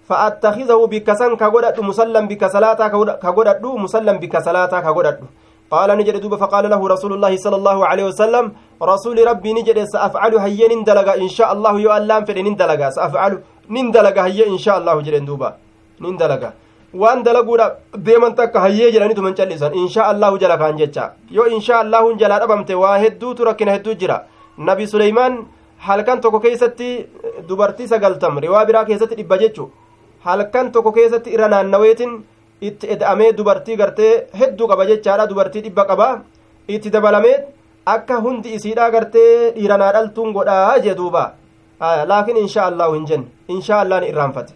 فأتخذه 0.10 0.80
بكسن 0.94 1.32
كغدد 1.42 1.78
مسلم 1.90 2.24
بك 2.32 2.44
صلاتا 2.56 2.88
كغدد 3.24 3.66
مسلم 3.66 4.16
بك 4.24 4.36
صلاتا 4.48 4.78
كغدد 4.86 5.18
قال 5.74 5.90
نجد 5.98 6.16
دوب 6.22 6.34
فقال 6.44 6.66
له 6.74 6.82
رسول 6.94 7.12
الله 7.18 7.34
صلى 7.46 7.58
الله 7.62 7.78
عليه 7.90 8.06
وسلم 8.10 8.46
رسول 8.92 9.18
ربي 9.30 9.52
نجد 9.58 9.80
سأفعل 9.94 10.34
هيا 10.46 10.68
نندلغا 10.72 11.14
إن 11.26 11.30
شاء 11.38 11.50
الله 11.56 11.74
يو 11.86 11.90
ألام 11.98 12.22
فدي 12.28 12.42
نندلغا 12.48 12.90
سأفعل 12.98 13.34
نندلغا 13.76 14.22
هيا 14.30 14.46
إن 14.54 14.60
شاء 14.66 14.76
الله 14.78 14.96
جرين 15.06 15.26
دوبا 15.26 15.50
نندلغا 16.04 16.50
waan 17.02 17.24
dalaguudha 17.28 17.66
deeman 18.08 18.36
takka 18.39 18.60
hayyee 18.66 18.91
jedhanitu 18.96 19.22
man 19.26 19.34
callisan 19.39 19.74
inshaa 19.82 20.06
allahu 20.14 20.38
jala 20.43 20.58
kaan 20.62 20.78
jecha 20.82 21.06
yoo 21.38 21.48
inshaa 21.56 21.80
allahun 21.86 22.18
jalaa 22.22 22.39
dhabamte 22.43 22.74
waa 22.84 22.98
hedduutu 23.04 23.43
rakkina 23.50 23.72
hedduu 23.76 23.96
jira 24.02 24.18
nabi 24.70 24.88
suleymaan 24.93 25.34
halkan 25.88 26.22
tokko 26.26 26.39
keessatti 26.46 26.89
dubartii 27.50 27.88
sagaltam 27.93 28.39
riwaa 28.46 28.66
biraa 28.70 28.86
keessatti 28.89 29.16
dhibba 29.20 29.38
jechu 29.43 29.66
halkan 30.28 30.72
tokko 30.78 30.91
keessatti 30.98 31.30
irra 31.36 31.48
naannaweetin 31.54 32.14
itti 32.70 32.88
eda'amee 32.96 33.32
dubartii 33.39 33.76
gartee 33.82 34.14
hedduu 34.41 34.68
qaba 34.72 34.86
jechaadha 34.91 35.28
dubartii 35.32 35.62
dhibba 35.66 35.86
qaba 35.91 36.08
itti 36.76 36.89
dabalamee 36.98 37.38
akka 37.96 38.16
hundi 38.26 38.54
isiidhaa 38.58 38.89
gartee 38.96 39.32
dhiiranaa 39.58 39.91
dhaltuun 39.96 40.32
godhaa 40.38 40.78
jee 40.86 40.96
duuba 41.02 41.24
laakiin 42.12 42.38
inshaa 42.46 42.66
allahu 42.72 42.93
hin 42.98 43.06
jenne 43.10 43.28
inshaa 43.58 43.80
allah 43.86 44.00
ni 44.04 44.08
irraanfate 44.14 44.54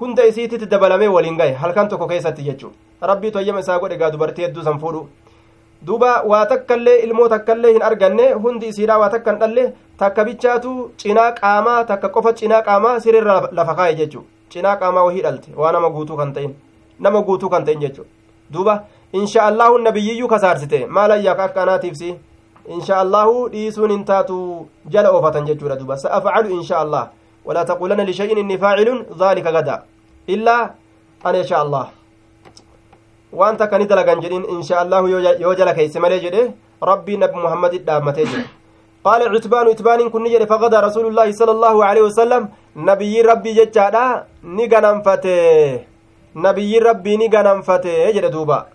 hunda 0.00 0.26
isiititti 0.30 0.66
dabalamee 0.66 1.08
waliin 1.16 1.36
gahe 1.38 1.52
halkan 1.62 1.88
tokko 1.88 2.06
keessatti 2.08 2.42
jechuu 2.48 2.72
rabbii 3.10 3.30
toyyama 3.36 3.60
isaa 3.64 3.78
godhe 3.78 3.96
gaa 4.02 4.10
dubartii 4.10 4.44
hedduu 4.46 4.62
san 4.68 4.78
fuudhu 4.82 5.08
duuba 5.86 6.10
waa 6.32 6.44
takkallee 6.52 6.96
ilmoo 7.06 7.28
takkallee 7.34 7.72
hin 7.72 7.82
arganne 7.88 8.26
hundi 8.44 8.66
isiidhaa 8.72 8.98
waa 9.02 9.08
takka 9.14 9.30
hin 9.32 9.40
dhalle 9.40 9.64
takka 10.02 10.24
bichaatu 10.28 10.74
cinaa 11.02 11.30
qaamaa 11.40 11.80
takka 11.90 12.08
qofa 12.18 12.32
cinaa 12.42 12.62
qaamaa 12.68 12.94
sirrirra 13.06 13.40
lafa 13.60 13.74
kaa'e 13.80 13.94
jechuu 14.02 14.24
cinaa 14.54 14.76
qaamaa 14.84 15.04
wahii 15.08 15.22
dhalte 15.26 15.52
waa 15.64 15.72
nama 15.78 15.90
guutuu 15.98 16.16
kan 16.22 16.32
ta'in 16.38 16.54
nama 17.08 17.22
guutuu 17.28 17.48
kan 17.56 17.64
ta'in 17.64 17.80
jechuudha 17.80 18.10
duuba 18.52 18.78
insha 19.12 19.42
allahu 19.50 19.78
nabiyyiyyuu 19.88 20.28
kasaarsite 20.28 20.86
maal 20.86 21.10
ayyaaka 21.18 21.44
akka 21.44 21.62
anaatiifsi 21.62 22.14
insha 22.78 22.96
allahu 23.04 23.48
dhiisuun 23.54 23.90
hin 23.96 24.04
taatu 24.04 24.38
jala 24.96 25.10
oofatan 25.18 25.46
jechuudha 25.52 25.76
duuba 25.82 25.96
sa'afcalu 26.04 26.50
insha 26.60 26.78
allah 26.84 27.08
ولا 27.46 27.62
تقولن 27.62 28.00
لشيء 28.02 28.34
إني 28.42 28.58
فاعل 28.58 28.88
ذلك 29.22 29.46
غدا. 29.46 29.76
إلا 30.34 30.56
أن 31.26 31.34
يشاء 31.34 31.62
الله. 31.62 31.86
وأنت 33.32 33.62
كان 33.62 33.86
دلقان 33.86 34.18
إن 34.56 34.62
شاء 34.62 34.82
الله 34.82 35.00
يوجل 35.44 35.68
كيس 35.78 35.96
مالي 35.96 36.52
ربي 36.82 37.14
نبي 37.16 37.36
محمد 37.44 37.72
الدامتي 37.74 38.26
قال 39.06 39.20
عتبان 39.34 39.66
عتبان 39.72 40.00
كن 40.10 40.26
فغدا 40.50 40.78
رسول 40.80 41.06
الله 41.06 41.28
صلى 41.32 41.52
الله 41.56 41.76
عليه 41.84 42.02
وسلم. 42.10 42.42
نبي 42.76 43.14
ربي 43.22 43.50
جتشادا 43.58 44.04
نغنم 44.44 44.96
فتي. 45.06 45.38
نبي 46.36 46.78
ربي 46.78 47.12
نغنم 47.16 47.62
فتي. 47.62 48.12
جدي 48.12 48.28
دوبا. 48.28 48.66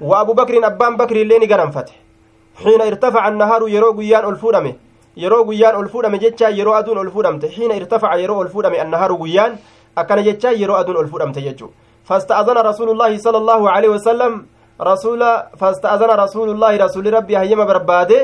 وأبو 0.00 0.32
بكر 0.32 0.54
أبان 0.66 0.96
بكر 0.96 1.16
اللي 1.16 1.38
نغنم 1.42 1.70
فتي. 1.70 1.96
حين 2.62 2.80
ارتفع 2.80 3.28
النهار 3.28 3.68
يرو 3.68 3.92
قيان 3.98 4.24
الفورمه 4.28 4.74
yeroo 5.16 5.44
guyyaan 5.44 5.76
ol 5.76 5.88
fuudhame 5.88 6.18
jecha 6.18 6.50
yeroo 6.50 6.74
aduun 6.74 6.98
ol 6.98 7.10
fuudhamte 7.10 7.48
xiina 7.54 7.74
irtafaca 7.80 8.16
yeroo 8.22 8.38
ol 8.38 8.48
fuudhame 8.48 8.80
annahaaru 8.80 9.16
guyyaan 9.22 9.58
akkana 9.96 10.22
jecha 10.22 10.52
yeroo 10.52 10.76
aduun 10.76 10.96
ol 10.96 11.08
fuudhamte 11.08 11.40
jechu 11.42 11.70
fasta'azana 12.08 12.62
rasuulullaahi 12.62 13.18
sala 13.18 13.38
allaahu 13.38 13.68
aleyhi 13.68 13.94
wasalam 13.94 14.34
rasuula 14.90 15.50
fasta'azana 15.60 16.16
rasuulullaahi 16.24 16.78
rasuuli 16.78 17.10
rabbii 17.10 17.34
hayyama 17.42 17.66
barbaade 17.66 18.18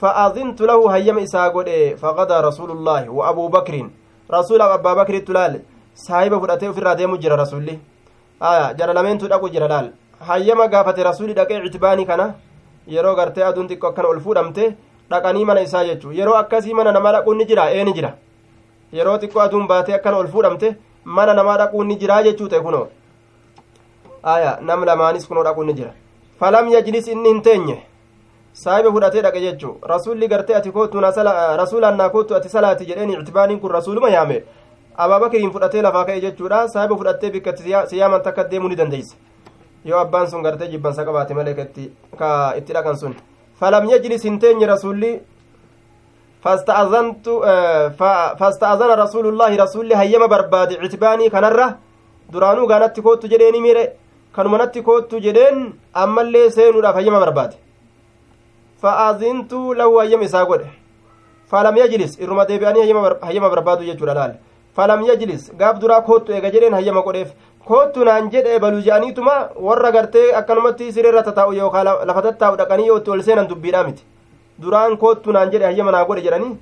fa'azintu 0.00 0.66
lahu 0.66 0.88
hayyama 0.94 1.20
isaa 1.20 1.50
godhe 1.50 1.96
faqadaa 2.02 2.42
rasuulullaahi 2.48 3.08
wa 3.08 3.28
abuu 3.28 3.48
bakriin 3.48 3.90
rasuulaaf 4.30 4.72
abbaa 4.78 4.94
bakrittu 5.00 5.32
laal 5.32 5.60
saahiba 5.94 6.40
fudhatee 6.40 6.68
ofirraa 6.68 6.94
deemu 6.94 7.16
jira 7.18 7.36
rasuulli 7.36 7.78
aya 8.40 8.74
jara 8.78 8.92
lameentu 8.92 9.28
dhaqu 9.32 9.48
jira 9.54 9.68
laal 9.68 9.88
hayyama 10.28 10.66
gaafate 10.68 11.02
rasuuli 11.10 11.34
dhaqee 11.38 11.62
ictibaanii 11.64 12.06
kana 12.10 12.34
yeroo 12.94 13.14
gartee 13.16 13.44
aduun 13.44 13.68
xiqqo 13.68 13.86
akkana 13.90 14.08
ol 14.08 14.20
fuudhamte 14.20 14.64
dhaqanii 15.10 15.44
mana 15.44 15.60
isaa 15.60 15.84
jechuu 15.84 16.12
yeroo 16.12 16.34
akkasii 16.42 16.74
mana 16.74 16.92
namaa 16.92 17.12
dhaquun 17.12 17.36
ni 17.38 17.44
jira 17.50 17.70
ee 17.72 17.84
ni 17.84 17.92
jira 17.92 18.12
yeroo 18.92 19.18
xiqqoo 19.18 19.40
aduun 19.42 19.66
baatee 19.66 19.94
akkana 19.98 20.16
ol 20.18 20.28
fuudhamte 20.28 20.76
mana 21.04 21.34
namaa 21.34 21.56
dhaquun 21.58 21.86
ni 21.86 21.96
jiraa 21.96 22.22
jechuu 22.22 22.48
ta'e 22.48 22.60
kunoo 22.60 22.86
aya 24.22 24.58
nam 24.62 24.84
lamaanis 24.84 25.26
kunoo 25.28 25.44
dhaquun 25.44 25.66
ni 25.66 25.74
jira 25.74 25.92
falam 26.40 26.68
yajlis 26.68 27.08
inni 27.08 27.28
hin 27.28 27.42
teenye 27.42 27.76
saahiba 28.52 28.90
fudhatee 28.92 29.22
dhaqe 29.22 29.40
jechuu 29.40 29.76
rasulli 29.92 30.28
gartee 30.28 30.56
ati 30.56 30.70
kootu 30.70 31.00
rasuulaan 31.00 31.96
naa 31.96 32.08
kootu 32.08 32.34
ati 32.36 32.48
salaati 32.48 32.84
jedheen 32.86 33.10
ictibaaniin 33.10 33.60
kun 33.60 33.70
rasuuluma 33.78 34.08
yaame 34.10 34.42
abaabakiriin 35.04 35.50
fudhatee 35.52 35.82
lafaa 35.82 36.04
ka'e 36.10 36.20
jechuudha 36.20 36.68
saahiba 36.68 36.96
fudhattee 36.96 37.30
bikkatti 37.30 37.62
siyaaman 37.90 38.22
takka 38.22 38.44
deemuu 38.50 38.68
ni 38.68 38.76
dandeeyse 38.76 39.16
yoo 39.84 39.98
abbaan 40.00 40.26
sun 40.30 40.42
gartee 40.42 40.68
jibbansa 40.68 41.04
qabaate 41.04 41.34
malee 41.34 41.54
ka 41.54 42.54
itti 42.58 42.72
dhaqan 42.72 42.96
sun 42.96 43.14
yajlis 43.62 44.22
hin 44.22 44.38
teenye 44.38 44.66
rasulli 44.66 45.20
فاستأذنت 46.46 47.26
فاستأذن 48.38 48.90
رسول 48.90 49.26
الله 49.26 49.56
رسول 49.56 49.92
هيما 49.92 50.26
برباد 50.26 50.78
عتباني 50.78 51.30
كنرة. 51.30 51.78
درانو 52.32 52.66
غانت 52.70 53.00
كوت 53.00 53.26
جديني 53.26 53.60
ميري. 53.60 53.88
كانوا 54.36 54.50
منت 54.50 54.78
كوت 54.78 55.14
جدين 55.14 55.74
أما 55.96 56.22
اللي 56.22 56.50
سينو 56.50 56.86
هيما 56.86 57.18
برباد. 57.18 57.54
فأذنت 58.82 59.52
له 59.52 60.02
هيما 60.02 60.24
إساقود 60.24 60.66
فلم 61.50 61.76
يجلس. 61.76 62.20
إرما 62.20 62.44
ديبياني 62.44 62.82
هيما 63.22 63.48
بربادو 63.48 63.82
يجور 63.82 64.12
الال 64.12 64.34
فلم 64.76 65.02
يجلس. 65.02 65.50
قاب 65.60 65.78
درا 65.78 65.98
كوت 65.98 66.30
إيغا 66.30 66.48
جدين 66.48 66.74
هيما 66.74 67.00
قوديف 67.00 67.28
kootu 67.68 68.04
naan 68.08 68.30
jedhe 68.32 68.58
balu 68.64 68.80
je'aniituma 68.86 69.34
warra 69.68 69.90
gartee 69.96 70.26
akkanumatti 70.40 70.92
sireerra 70.92 71.22
tataa'u 71.28 71.52
yookaan 71.60 71.86
lafa 72.10 72.22
tattaa'u 72.26 72.56
dhaqanii 72.60 72.86
yoo 72.90 72.98
itti 73.00 73.10
ol 73.14 73.22
seenan 73.28 73.48
dubbiidhaa 73.50 73.84
miti 73.88 74.04
duraan 74.62 74.96
koottu 75.02 75.32
naan 75.36 75.50
jedhe 75.54 75.64
hayyama 75.70 75.92
naa 75.96 76.04
godhe 76.10 76.22
jedhanii 76.26 76.52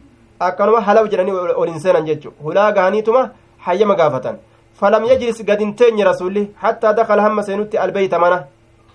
akkanuma 0.48 0.80
halaw 0.86 1.04
jedhanii 1.12 1.34
olin 1.62 1.80
seenan 1.84 2.06
jechu 2.10 2.32
hulaa 2.44 2.70
gahaniituma 2.78 3.22
hayyama 3.66 3.94
gaafatan 4.00 4.38
falam 4.80 5.04
yajlis 5.10 5.42
gad 5.50 5.60
hin 5.64 5.74
teenye 5.82 6.04
rasulli 6.10 6.46
hattaa 6.62 6.92
dakala 7.00 7.22
hamma 7.26 7.42
seenutti 7.48 7.78
albeyta 7.84 8.18
mana 8.24 8.40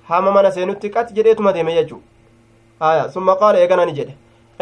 hamma 0.09 0.31
mana 0.37 0.51
seenutti 0.57 0.89
qat 0.95 1.13
jedheetuma 1.19 1.53
deeme 1.59 1.71
jechu 1.77 2.01
aya 2.89 3.05
summa 3.13 3.35
qaala 3.43 3.59
eeganani 3.63 3.93
jedhe 3.99 4.13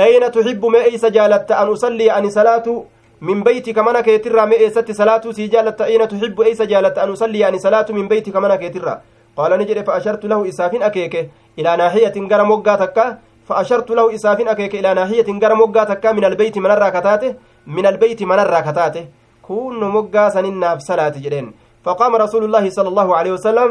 ayna 0.06 0.30
tuxibbu 0.36 0.70
mee 0.76 0.84
eysa 0.92 1.10
jaalatta 1.18 1.58
an 1.62 1.70
usallii 1.76 2.10
ani 2.18 2.32
salaatu 2.38 2.78
mee 3.22 4.58
eessatti 4.64 4.94
salaatuu 4.94 5.34
sii 5.34 5.50
jaalatta 5.50 5.84
ayna 5.86 6.08
tuxibbu 6.08 6.44
eysa 6.44 6.66
jaalatta 6.66 7.04
an 7.04 7.12
usallii 7.12 7.44
ani 7.44 7.60
salaatu 7.60 7.94
min 7.94 8.08
beytika 8.08 8.42
mana 8.42 8.58
keetirraa 8.58 8.98
qaala 9.38 9.58
ni 9.58 9.66
jedhe 9.66 9.84
fa 9.84 9.96
ashartu 10.02 10.28
lahu 10.28 10.46
isaafin 10.46 10.84
akeeke 10.84 11.30
ilaa 11.58 11.78
naaxiyatin 11.78 12.28
gara 12.28 12.46
moggaa 12.46 12.78
takka 12.78 13.18
فأشرت 13.48 13.90
له 13.98 14.06
إسافين 14.16 14.48
أكيك 14.48 14.76
إلى 14.76 14.94
ناحية 14.94 15.28
غير 15.42 15.56
مقا 15.56 15.84
تكا 15.84 16.12
من 16.12 16.26
البيت 16.26 16.56
من 16.58 16.72
الراكتاته 16.76 17.30
من 17.68 17.86
البيت 17.92 18.24
من 18.24 18.40
الراكتاته 18.46 19.04
كون 19.48 19.80
مقا 19.96 20.30
سننا 20.36 20.70
في 20.78 20.84
صلاة 20.92 21.16
جدين 21.26 21.46
فقام 21.86 22.12
رسول 22.16 22.44
الله 22.44 22.66
صلى 22.78 22.90
الله 22.92 23.08
عليه 23.18 23.32
وسلم 23.38 23.70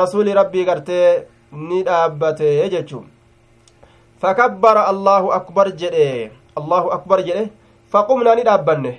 رسول 0.00 0.26
ربي 0.36 0.60
قرتي 0.68 1.00
ندابته 1.52 2.50
يجتشو 2.62 3.00
فكبر 4.20 4.76
الله 4.92 5.22
أكبر 5.38 5.66
جده 5.80 6.30
الله 6.60 6.82
أكبر 6.96 7.18
جده 7.28 7.46
فقمنا 7.94 8.34
ندابنه 8.34 8.94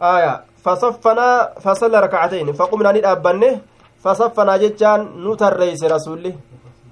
آية 0.00 0.34
فصفنا 0.64 1.28
فصلى 1.64 1.98
ركعتين 2.00 2.52
فقمنا 2.52 2.92
ندابنه 2.92 3.52
فصفنا 4.04 4.54
جتان 4.62 5.00
نتريس 5.24 5.80
رسوله 5.84 6.34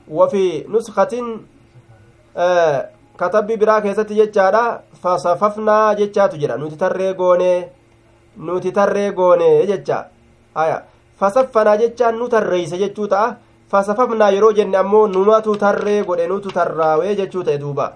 وفي 0.08 0.44
نسخة 0.72 1.12
jechaadha 4.20 4.80
fasafafnaa 5.02 5.94
jechaatu 5.94 6.36
jira 6.40 6.56
nuti 6.56 6.76
tarree 6.76 7.12
goone 7.14 7.68
nuti 8.36 8.72
tarree 8.72 9.12
goone 9.12 9.66
jecha 9.66 9.98
aya 10.54 10.82
fasaffanaa 11.20 11.76
jechaan 11.82 12.16
nu 12.18 12.28
tarreeyse 12.28 12.78
jechuu 12.82 13.06
ta'a 13.12 13.36
fasafafnaa 13.70 14.30
yeroo 14.36 14.52
jenne 14.58 14.76
ammoo 14.82 15.06
numatu 15.14 15.56
tarree 15.56 16.02
godhe 16.08 16.26
nutu 16.26 16.50
tarraawee 16.56 17.14
jechuu 17.20 17.44
ta'e 17.46 17.58
duuba 17.58 17.86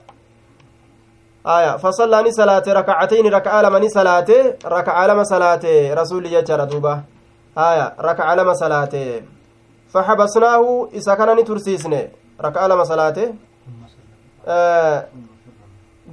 aya 1.47 1.79
fasallaani 1.79 2.33
salaate 2.33 2.75
rakacatayni 2.75 3.31
raka'a 3.31 3.63
lamani 3.63 3.89
salaate 3.91 4.59
raka'a 4.65 5.07
lama 5.07 5.25
salaate 5.25 5.95
rasuli 5.95 6.29
jechaadha 6.29 6.67
duuba 6.67 7.05
aya 7.57 7.95
raka'a 7.99 8.37
lama 8.37 8.55
salaate 8.55 9.23
faxabasnaahu 9.93 10.91
isa 10.93 11.17
kana 11.17 11.35
ni 11.35 11.45
tursiisne 11.45 12.11
raka'a 12.39 12.69
lama 12.69 12.85
salaate 12.85 13.25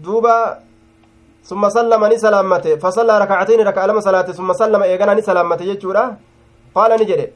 duuba 0.05 0.59
ثم 1.43 1.69
سلم 1.69 2.05
ني 2.05 2.17
سلامته 2.17 2.75
فصلى 2.75 3.13
ركعتين 3.19 3.59
ركع 3.67 3.86
لما 3.86 3.99
صلاه 3.99 4.31
ثم 4.31 4.53
سلم 4.53 4.81
ايغنا 4.84 5.13
ني 5.13 5.21
سلامته 5.21 5.63
يجودا 5.63 6.15
قال 6.75 6.91
نجد 7.01 7.31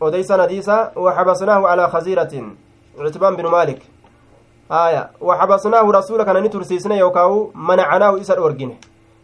وديس 0.00 0.32
نديسا 0.32 0.92
وحبسناه 0.96 1.60
على 1.68 1.84
خزيرة 1.88 2.32
عتبان 2.98 3.36
بن 3.36 3.46
مالك 3.46 3.80
آية 4.72 5.10
وحبسناه 5.20 5.82
رسولك 5.90 6.28
أن 6.28 6.42
نترسيسنا 6.42 6.94
يوكاو 6.96 7.50
منعناه 7.54 8.20
إسر 8.20 8.38
أورجنه 8.38 8.74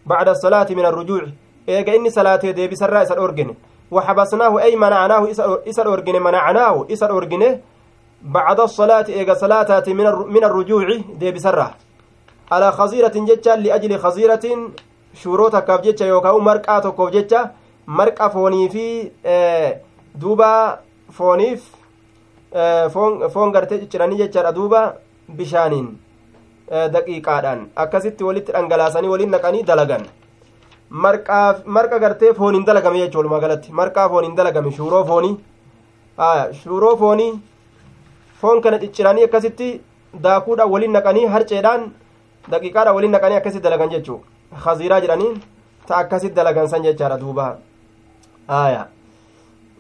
بعد 0.06 0.28
الصلاة 0.28 0.66
من 0.70 0.86
الرجوع 0.86 1.22
إيغا 1.68 1.96
إني 1.96 2.10
صلاة 2.10 2.36
دي 2.36 2.68
بسراء 2.68 3.02
إسر 3.02 3.18
أورجنه 3.18 3.54
وحبسناه 3.90 4.60
أي 4.60 4.76
منعناه 4.76 5.30
إسر 5.70 5.86
أورجنه 5.86 6.18
منعناه 6.18 6.86
إسر 6.92 7.10
أورجنه 7.10 7.60
بعد 8.22 8.60
الصلاة 8.60 9.06
إيغا 9.08 9.34
صلاة 9.34 9.84
من 9.88 10.06
من 10.34 10.44
الرجوع 10.44 10.98
دي 11.20 11.30
بسرة 11.32 11.74
على 12.52 12.72
خزيرة 12.72 13.12
جتة 13.14 13.54
لأجل 13.54 13.98
خزيرة 13.98 14.44
شروط 15.14 15.56
كاف 15.56 15.80
جتة 15.80 16.06
يوكاو 16.06 16.40
مرقا 16.40 16.78
توكوف 16.78 17.10
جتة 17.10 17.50
مرقا 17.86 18.28
فوني 18.28 18.68
في 18.68 19.10
دوبا 20.14 20.78
فونيف 21.12 21.76
foon 22.92 23.28
foon 23.30 23.52
gartee 23.52 23.78
cicciranii 23.80 24.16
jechaadha. 24.18 24.52
Duuba 24.52 24.94
bishaaniin 25.28 25.88
daqiiqaadhaan 26.94 27.66
akkasitti 27.84 28.24
walitti 28.24 28.52
dhangalaasanii 28.52 29.08
waliin 29.08 29.30
naqanii 29.30 29.62
dalagan 29.66 30.06
marqa 30.90 31.98
gartee 32.04 32.32
fooniin 32.34 32.64
dalagame 32.66 32.98
jechuu 32.98 33.18
walumaa 33.18 33.40
galatti 33.40 33.72
marqaa 33.72 34.08
fooniin 34.08 34.36
dalagame 34.36 34.70
shuuroo 34.78 35.04
foonii 35.04 35.36
shuuroo 36.62 36.96
foonii 36.96 37.32
foon 38.40 38.60
kana 38.62 38.78
cicciranii 38.78 39.24
akkasitti 39.28 39.68
daakuudhaan 40.22 40.70
waliin 40.70 40.92
naqanii 40.92 41.26
harceedhaan 41.34 41.90
daqiiqaadhaan 42.50 42.96
waliin 42.96 43.12
naqanii 43.16 43.36
akkasitti 43.36 43.64
dalagan 43.68 43.90
jechuu 43.94 44.20
khaziiraa 44.64 45.00
jedhanii 45.00 45.32
ta 45.88 45.96
akkasitti 45.96 46.36
dalagan 46.36 46.68
jechaadha 46.88 47.18
duuba 47.24 47.46
aya 48.48 48.86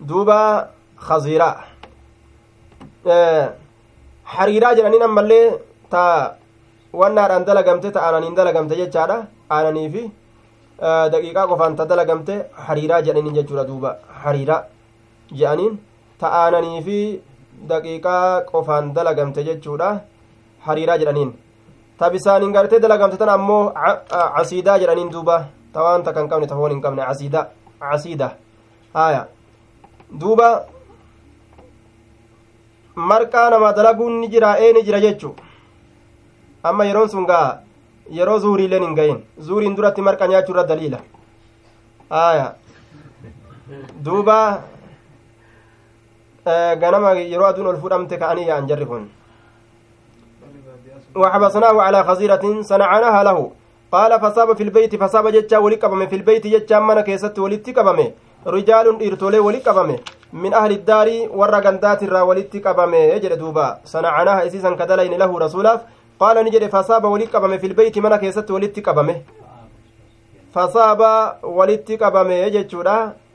duuba 0.08 0.38
khaziiraa 1.08 1.56
hariiraa 4.34 4.74
jedhaniin 4.78 5.02
ammallee 5.08 5.46
ta 5.92 6.02
wannaadhaan 7.00 7.44
dalagamte 7.48 7.88
ta 7.96 8.00
aananiin 8.06 8.34
dalagamte 8.38 8.74
jechaadha 8.82 9.16
aananii 9.56 9.88
fi 9.94 10.02
daqiiqaa 11.12 11.46
qofaan 11.50 11.76
ta 11.78 11.84
dalagamte 11.92 12.34
hariiraa 12.66 13.00
jedhaniin 13.06 13.34
jechuudha 13.38 13.64
duuba 13.70 13.90
hariiraa 14.24 14.60
jedhaniin 15.38 15.74
ta 16.20 16.26
aananii 16.42 16.82
fi 16.86 16.98
daqiiqaa 17.72 18.24
qofaan 18.50 18.94
dalagamte 18.96 19.40
jechuudha 19.48 19.90
hariiraa 20.66 20.98
jedhaniin 21.02 21.30
ta 21.98 22.10
bisaaniin 22.14 22.52
gartee 22.56 22.80
dalagamte 22.86 23.16
tan 23.22 23.28
ammoo 23.36 23.62
casiidaa 24.36 24.78
jedhaniin 24.82 25.10
duuba 25.14 25.36
ta 25.72 25.82
waan 25.86 26.02
takka 26.06 26.20
hin 26.20 26.30
qabne 26.32 26.46
ta 26.52 26.54
foon 26.60 26.70
hin 26.74 26.82
qabne 26.86 27.02
casiida 27.08 27.40
casiida 27.80 28.28
haya 28.98 29.22
duuba 30.20 30.48
marqaa 32.96 33.50
nama 33.50 33.72
dalaguun 33.72 34.20
ni 34.20 34.28
jira 34.28 34.56
ee 34.58 34.72
ni 34.72 34.82
jira 34.82 35.00
jechu 35.00 35.34
amma 36.62 36.84
yeroon 36.84 37.08
sun 37.08 37.26
gaa 37.26 37.60
yeroo 38.18 38.38
zuuriileen 38.38 38.82
hin 38.82 38.94
gahin 38.94 39.18
zuuriin 39.48 39.76
duratti 39.76 40.02
marqa 40.08 40.28
nyaachuu 40.28 40.54
irra 40.54 40.64
daliila 40.70 41.00
aya 42.20 42.54
duuba 44.06 44.38
ganama 46.80 47.12
yeroo 47.12 47.46
aduun 47.50 47.66
ol 47.74 47.80
fudhamte 47.84 48.18
ka'anii 48.24 48.48
yaa'an 48.48 48.68
jarri 48.72 48.86
kun 48.86 49.06
وحبسناه 51.16 51.82
على 51.82 52.04
خزيرة 52.04 52.44
صنعناها 52.62 53.20
له 53.24 53.38
قال 53.92 54.20
فصاب 54.20 54.56
في 54.56 54.62
البيت 54.62 54.96
فصاب 55.02 55.28
جتشا 55.28 55.58
ولي 55.58 55.76
قبمه 55.76 56.06
في 56.06 56.16
البيت 56.16 56.46
جتشا 56.46 56.78
من 56.78 57.00
كيست 57.00 57.38
ولي 57.38 57.56
قبمه 57.56 58.12
رجال 58.46 58.86
إرتولي 59.06 59.38
ولي 59.38 59.60
من 60.42 60.52
أهل 60.60 60.72
الدار 60.78 61.08
ورقندات 61.38 62.00
الرا 62.06 62.22
ولي 62.28 62.42
قبمه 62.66 63.02
يجد 63.16 63.32
دوبا. 63.42 63.68
صنعناها 63.92 64.46
إسيسا 64.46 64.70
كدلين 64.80 65.14
له 65.22 65.30
رسوله 65.44 65.80
قال 66.20 66.36
نجد 66.44 66.64
فصاب 66.74 67.04
ولي 67.04 67.26
قبمه 67.34 67.56
في 67.56 67.66
البيت 67.66 67.96
من 68.04 68.16
كيست 68.16 68.50
ولي 68.50 68.66
قبمه 68.86 69.16
فصاب 70.54 71.00
ولي 71.42 71.76
قبمه 72.02 72.36
يجد 72.44 72.70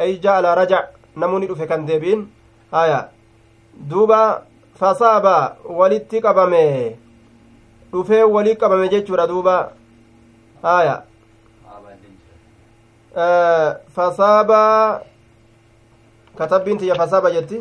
أي 0.02 0.11
جاء 0.23 0.34
على 0.34 0.53
رجع. 0.61 0.82
نموني 1.18 1.45
رفكان 1.52 1.86
ديبين. 1.86 2.19
آية. 2.73 3.10
دوبا 3.90 4.23
فصاب 4.80 5.26
ولي 5.65 5.99
قبمه 6.26 6.95
dhufee 7.91 8.23
walii 8.23 8.56
qabame 8.56 8.90
jechuudha 8.90 9.28
duuba 9.28 9.72
haya 10.61 11.03
fasaaba 13.95 15.02
katabbiin 16.37 16.77
tiyya 16.77 16.95
fasaaba 16.95 17.31
jetti 17.31 17.59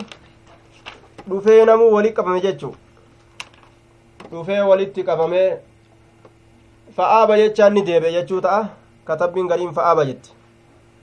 dhufee 1.28 1.64
namuu 1.64 1.92
walii 1.94 2.12
qabame 2.18 2.40
jechu 2.40 2.74
dhufee 4.32 4.60
walitti 4.70 5.02
qabamee 5.04 5.48
fa'aaba 6.96 7.36
jechaan 7.38 7.72
ni 7.74 7.82
deebi'e 7.86 8.12
jechuu 8.12 8.40
ta'a. 8.40 8.68
Katabbiin 9.04 9.48
gariin 9.48 9.72
fa'aaba 9.72 10.04
jetti. 10.04 10.30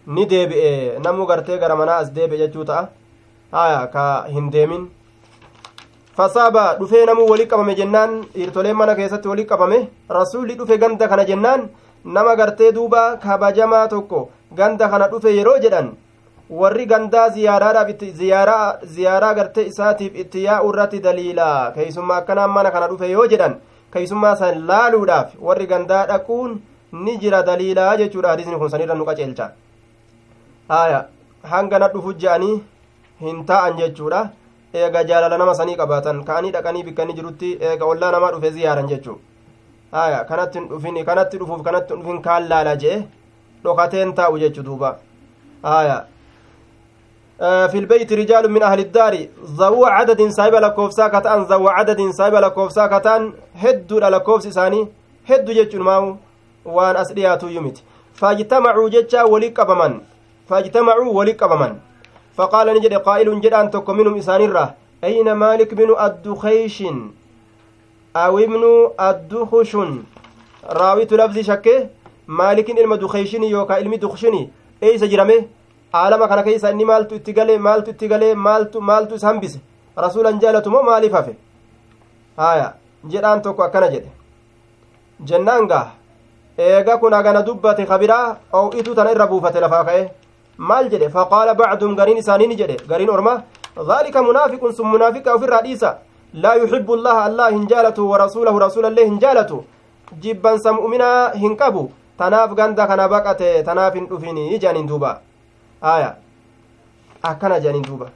Ni 0.08 0.26
deebi'e 0.30 1.00
namuu 1.04 1.26
gartee 1.26 1.58
gara 1.60 1.76
manaa 1.76 1.98
as 2.04 2.12
deebi'e 2.16 2.38
jechuu 2.42 2.66
ta'a. 2.66 2.88
Haya 3.52 3.88
ka 3.94 4.04
hin 4.34 4.50
deemin. 4.52 4.88
Fasaaba 6.18 6.76
dhufee 6.80 7.06
namuu 7.06 7.28
walii 7.30 7.48
qabame 7.48 7.76
jennaan 7.76 8.22
dhiirtoleen 8.36 8.76
mana 8.76 8.96
keessatti 8.96 9.28
walii 9.28 9.46
qabame 9.46 9.80
rasuulli 10.10 10.56
dhufe 10.60 10.78
ganda 10.78 11.08
kana 11.08 11.26
jennaan 11.26 11.70
nama 12.06 12.36
gartee 12.36 12.72
duuba 12.72 13.18
kabajamaa 13.24 13.88
tokko 13.88 14.30
ganda 14.60 14.90
kana 14.90 15.08
dhufe 15.12 15.30
yeroo 15.38 15.58
jedhan 15.66 15.92
warri 16.50 16.86
gandaa 16.86 17.30
ziyaaraa 17.30 19.34
gartee 19.36 19.66
isaatiif 19.72 20.16
itti 20.24 20.44
yaa'u 20.44 20.70
irratti 20.72 21.00
daliila 21.00 21.72
keeysummaa 21.76 22.18
akkanaan 22.22 22.52
mana 22.58 22.72
kana 22.72 22.88
dhufe 22.92 23.12
yoo 23.12 23.28
jedhan 23.34 23.56
keeysummaa 23.94 24.36
san 24.42 24.66
laaluudhaaf 24.72 25.36
warri 25.50 25.68
gandaa 25.68 26.06
dhaquun 26.12 26.58
ni 27.06 27.18
jira 27.24 27.44
daliilaa 27.44 27.98
jechuudha 28.02 28.30
hadisni 28.34 28.60
kun 28.64 28.70
sanirra 28.70 28.96
nu 28.96 29.06
qaceelcha 29.10 29.52
haya 30.70 31.06
hangana 31.54 31.88
dhufu 31.94 32.14
je'anii 32.24 32.56
hin 33.22 33.46
taa'an 33.52 33.78
jechuudha 33.82 34.22
eega 34.74 35.04
jaalala 35.10 35.38
nama 35.42 35.56
sanii 35.60 35.76
qabaatan 35.82 36.24
ka'anii 36.30 36.52
dhaqanii 36.56 36.84
bikkanii 36.90 37.18
jirutti 37.20 37.50
eega 37.70 37.86
ollaa 37.92 38.12
namaa 38.16 38.32
dhufe 38.36 38.52
ziyaaran 38.58 38.88
jechuu 38.92 39.18
haya 39.92 40.20
kanatti 40.30 40.60
dhufin 40.72 41.04
kanatti 41.10 41.38
dhufuuf 41.42 41.64
kanatti 41.68 41.94
dhufin 42.00 42.22
kaan 42.28 42.50
laala 42.52 42.76
je'e 42.84 42.98
dhokateen 43.64 44.14
taa'u 44.20 44.40
jechuu 44.44 44.64
duuba 44.70 44.90
في 47.38 47.78
البيت 47.78 48.14
رجال 48.14 48.52
من 48.52 48.64
أهل 48.64 48.80
الدار. 48.80 49.26
ذو 49.46 49.86
عدد 49.86 50.30
صاحب 50.30 50.56
لكوفسا 50.56 51.08
كتان 51.08 51.42
ذو 51.44 51.68
عدد 51.68 52.10
صاحب 52.10 52.36
لكوفسا 52.36 52.88
كتان 52.88 53.34
هد 53.56 53.94
لكوفس 53.94 54.48
ثاني 54.48 54.88
هد 55.30 55.52
جتشن 55.52 55.80
ماو. 55.80 56.16
وان 56.66 56.96
أسرياتو 56.96 57.48
يمت 57.48 57.84
فاجتمعوا 58.14 58.90
جتشا 58.90 59.24
ولي 59.24 59.48
قبمن 59.48 60.02
فاجتمعوا 60.50 61.14
ولي 61.14 61.32
قبمن 61.32 61.76
فقال 62.36 62.68
نجد 62.76 62.94
قائل 62.94 63.42
جدان 63.42 63.72
تكو 63.72 63.94
منهم 63.94 64.18
إسانيرة 64.18 64.74
أين 65.04 65.32
مالك 65.32 65.74
بن 65.74 65.96
الدخيش 66.06 66.84
أو 68.16 68.40
ابن 68.40 68.64
الدخش 69.00 69.78
راويت 70.70 71.14
لفظ 71.14 71.38
شكه. 71.40 71.88
مالك 72.28 72.70
إلما 72.70 72.96
دخيشني 72.96 73.50
يوكا 73.50 73.78
إلمي 73.78 73.98
دخشني. 73.98 74.50
أي 74.84 74.98
سجرمه 74.98 75.46
aalama 75.94 76.28
kana 76.28 76.44
keessa 76.44 76.72
inni 76.72 76.86
maaltu 76.92 77.16
itti 77.16 77.34
galee 77.34 77.58
maaltu 77.68 77.92
itti 77.96 78.08
galee 78.08 78.34
maaltu 78.48 78.82
maaltu 78.90 79.16
isa 79.16 79.28
hambise 79.28 79.60
rasuulan 80.06 80.40
jaalatu 80.42 80.72
moo 80.72 80.84
maaliif 80.90 81.14
hafe 81.20 81.34
haya 82.38 82.74
jedhaan 83.12 83.42
tokko 83.42 83.64
akkana 83.68 83.90
jedhe 83.94 84.10
jennaan 85.30 85.68
gaa 85.68 85.86
eega 86.58 86.98
kun 86.98 87.14
agana 87.20 87.42
dubbate 87.48 87.86
kabiraa 87.92 88.26
oo'itu 88.60 88.96
tana 88.96 89.12
irra 89.16 89.28
buufate 89.32 89.60
lafaa 89.66 89.84
ka'e 89.90 90.04
maal 90.58 90.90
jedhe 90.94 91.10
faqaala 91.16 91.54
bacdum 91.62 91.96
gariin 92.00 92.18
isaanii 92.24 92.48
ni 92.52 92.56
jedhe 92.62 92.78
gariin 92.92 93.10
orma 93.16 93.34
dhaalika 93.90 94.24
munaafiqun 94.30 94.74
sun 94.78 94.88
munaafiqa 94.94 95.36
ofirraa 95.38 95.62
dhiisa 95.68 95.98
laa 96.44 96.56
yuxibbu 96.62 96.94
allaha 97.00 97.24
allah 97.30 97.50
hin 97.56 97.68
jaalatu 97.72 98.10
warasuulahu 98.12 98.60
rasuulallee 98.66 99.06
hin 99.10 99.20
jaalatu 99.24 99.64
jibbansa 100.24 100.74
mu'minaa 100.80 101.32
hin 101.44 101.56
qabu 101.62 101.84
tanaaf 102.20 102.54
ganda 102.60 102.88
kana 102.92 103.08
baqate 103.14 103.50
tanaaf 103.70 103.94
hin 104.00 104.08
dhufini 104.12 104.46
jedhaniin 104.54 104.88
duuba 104.92 105.12
aya 105.82 106.16
akkana 107.24 107.60
jedhaniin 107.60 107.86
duuba 107.88 108.08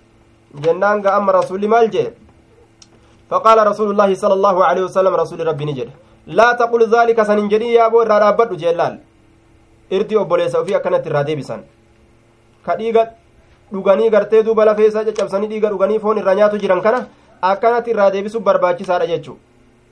jennaan 0.63 1.01
ga 1.01 1.15
amma 1.17 1.31
rasuli 1.39 1.67
maal 1.67 1.89
jee 1.89 2.09
faqaala 3.29 3.63
rasuulu 3.71 3.93
llaahi 3.93 4.15
sala 4.15 4.33
allaahu 4.39 4.63
aleyhi 4.69 4.87
wasalam 4.87 5.15
rasuli 5.15 5.43
rabbi 5.43 5.65
ni 5.65 5.73
jedhe 5.73 5.93
laa 6.27 6.55
taqul 6.55 6.87
zaalika 6.89 7.25
san 7.25 7.37
hin 7.39 7.49
jedhin 7.49 7.71
yaaboo 7.77 8.03
irraa 8.05 8.19
dhaabbadhu 8.23 8.55
jeellaal 8.63 8.97
irdi 9.97 10.17
obboleessa 10.23 10.59
ofii 10.59 10.75
akkanatti 10.79 11.09
irraa 11.09 11.23
deebisan 11.29 11.63
ka 12.65 12.75
dhiiga 12.81 13.05
dhuganii 13.73 14.09
gartee 14.09 14.43
duuba 14.43 14.65
lafee 14.65 14.87
isaa 14.91 15.05
caccabsanii 15.07 15.47
dhiiga 15.53 15.69
dhuganii 15.73 15.99
foon 15.99 16.17
irra 16.23 16.35
nyaatu 16.35 16.57
jiran 16.63 16.81
kana 16.81 17.05
akkanatti 17.51 17.91
irraa 17.95 18.11
deebisu 18.15 18.39
barbaachisaadha 18.47 19.07
jechu 19.13 19.37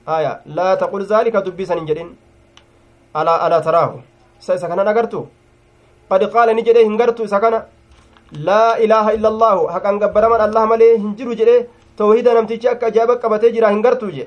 aya 0.06 0.32
laa 0.46 0.76
taqul 0.76 1.04
zaalika 1.12 1.42
dubbii 1.46 1.66
san 1.66 1.78
hin 1.78 1.86
jedhin 1.90 2.10
alaa 3.14 3.38
alaa 3.46 3.60
taraahu 3.68 4.00
isa 4.40 4.54
isa 4.60 4.68
kanan 4.68 4.88
agartu 4.92 5.26
قد 6.10 6.22
قال 6.34 6.48
نجده 6.58 6.80
هنغرتو 6.88 7.24
سكنا 7.34 7.60
لا 8.48 8.64
إله 8.84 9.06
إلا 9.16 9.28
الله 9.32 9.56
حقا 9.74 9.90
قبرمان 10.02 10.40
الله 10.48 10.64
مليه 10.72 10.96
هنجرو 11.04 11.32
جده 11.40 11.56
توحيد 12.00 12.26
نمتيجي 12.36 12.70
أكا 12.72 12.88
جابك 12.96 13.22
قبتي 13.22 13.48
جرا 13.54 13.68
هنغرتو 13.74 14.08
جي 14.16 14.24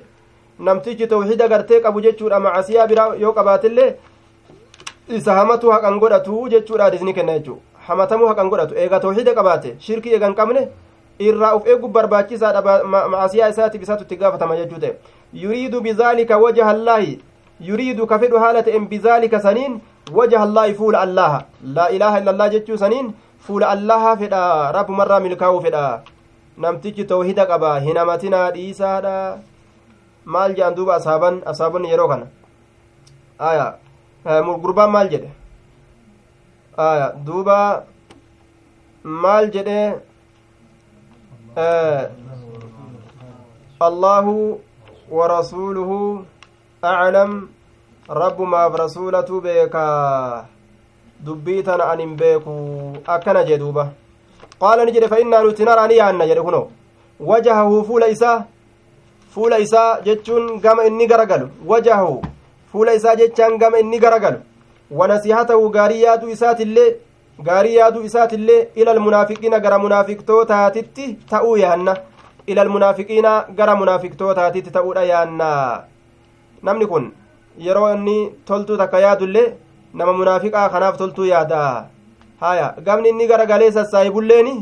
نمتيجي 0.67 1.05
توحيد 1.13 1.41
قرتي 1.51 1.75
قبو 1.85 1.99
جيچورا 2.05 2.37
معاسيا 2.45 2.85
برا 2.89 3.05
يو 3.23 3.31
isa 5.09 5.33
hamatu 5.33 5.71
haqan 5.71 5.99
godhatu 5.99 6.47
jechuudha 6.49 6.89
disni 6.91 7.13
kenna 7.13 7.33
jechuu 7.39 7.59
hamatamuu 7.87 8.27
haqan 8.27 8.49
godhatu 8.49 8.75
eega 8.75 8.99
tawxiida 8.99 9.33
qabaate 9.35 9.75
shirkii 9.79 10.13
eegan 10.17 10.35
qabne 10.35 10.69
irraa 11.19 11.55
uf 11.57 11.67
eegu 11.67 11.87
barbaachisaadha 11.87 12.77
maasiyaa 13.15 13.49
isaatiif 13.49 13.83
isaatu 13.83 14.03
itti 14.03 14.15
gaafatama 14.21 14.55
jechuu 14.59 14.79
ta'e 14.83 14.93
yuriidu 15.41 15.81
bizaalika 15.81 16.37
wajaha 16.37 16.71
allaahi 16.77 17.19
yuriidu 17.69 18.07
ka 18.07 18.19
fedhu 18.19 18.39
haala 18.45 18.63
ta'en 18.63 18.87
bizaalika 18.93 19.41
saniin 19.47 19.81
وجه 20.11 20.43
الله 20.43 20.73
فول 20.73 20.95
الله 20.95 21.31
لا 21.63 21.85
إله 21.95 22.13
إلا 22.17 22.31
الله 22.31 22.47
جتشو 22.47 22.75
سنين 22.75 23.13
فول 23.39 23.63
الله 23.63 24.15
فدا 24.15 24.71
رب 24.71 24.89
مرة 24.91 25.19
ملكاو 25.19 25.59
فدا 25.59 26.03
namtichi 26.57 27.03
tawhida 27.09 27.45
qaba 27.49 27.79
hinamatinaa 27.81 28.51
dhiisaadha 28.55 29.39
maal 30.25 30.53
jedhan 30.57 30.75
duuba 30.77 30.95
asaaban 30.95 31.41
asaabonni 31.51 31.89
yeroo 31.91 32.07
kana 32.11 32.27
aya 33.49 33.65
gurbaan 34.65 34.91
maal 34.95 35.09
jedhe 35.13 35.31
aya 36.87 37.07
duuba 37.29 37.57
maal 39.23 39.49
jedhe 39.55 39.79
allahu 43.87 44.61
warasuuluhu 45.17 45.99
aclam 46.81 47.33
rabbumaaf 48.09 48.75
rasuulatu 48.75 49.41
beekaa. 49.41 50.45
Dubbii 51.25 51.63
tana 51.63 51.85
an 51.91 51.99
hin 51.99 52.15
beeku 52.17 52.53
akkana 53.07 53.43
jee 53.45 53.57
duuba. 53.57 53.89
Qaala 54.59 54.85
ni 54.85 54.91
jedhe 54.91 55.07
fa 55.07 55.19
innaa 55.19 55.43
nuti 55.43 55.63
naraa 55.65 55.87
ni 55.87 55.97
yaanna 55.97 56.27
jedhe 56.27 56.41
kuno 56.41 56.67
wajahahu 57.19 57.83
fuula 57.85 58.07
isaa 58.07 58.43
fuula 59.33 59.59
isaa 59.59 60.01
jechuun 60.01 60.59
gama 60.59 60.85
inni 60.85 61.07
garagalu. 61.07 61.49
Wajahahu 61.65 62.21
fuula 62.71 62.93
isaa 62.93 63.15
jechaan 63.15 63.57
gama 63.57 63.79
inni 63.79 63.99
garagalu. 63.99 64.39
Wanasihatahu 64.91 65.69
gaarii 65.69 66.01
yaaduu 66.01 66.29
isaatillee 66.29 66.95
gaarii 67.39 67.75
yaaduu 67.75 68.03
isaatillee 68.03 68.67
ilal 68.75 68.99
munaafiqiina 68.99 69.59
gara 69.59 69.79
munaafiqtootaatitti 69.79 71.13
ta'uu 71.29 71.57
yaanna. 71.57 71.95
Ilal 72.47 72.69
munaafiqiina 72.69 73.45
gara 73.57 73.75
munaafiqtootaatitti 73.75 74.71
ta'uudha 74.71 75.03
yaanna. 75.03 75.49
Namni 76.63 76.85
kun 76.87 77.11
yeroo 77.57 77.93
inni 77.95 78.17
toltuu 78.45 78.77
takka 78.77 78.99
yaadullee 79.05 79.53
nama 79.93 80.13
munaafiqaa 80.19 80.69
kanaaf 80.69 80.97
toltuu 80.97 81.25
yaada 81.25 81.85
haya 82.41 82.67
gamni 82.85 83.09
inni 83.09 83.27
garagalee 83.31 83.71
sassaayibulleeni 83.77 84.53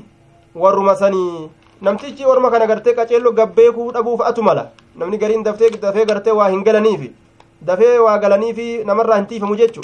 warruma 0.64 0.96
sanii 1.02 1.50
namtichi 1.88 2.26
orma 2.34 2.52
kana 2.52 2.68
gartee 2.72 2.94
qaceello 2.98 3.32
gabbeekuu 3.40 3.92
dhabuuf 3.96 4.22
atu 4.30 4.44
mala 4.48 4.70
namni 4.96 5.18
gariin 5.24 5.44
daftee 5.44 5.70
dafee 5.86 6.06
gartee 6.06 6.32
waa 6.40 6.50
hin 6.56 6.64
galaniifi 6.68 7.12
dafee 7.70 7.98
waa 8.06 8.18
galaniifi 8.26 8.68
namarraa 8.90 9.18
hin 9.22 9.26
tiifamu 9.32 9.56
jechu 9.62 9.82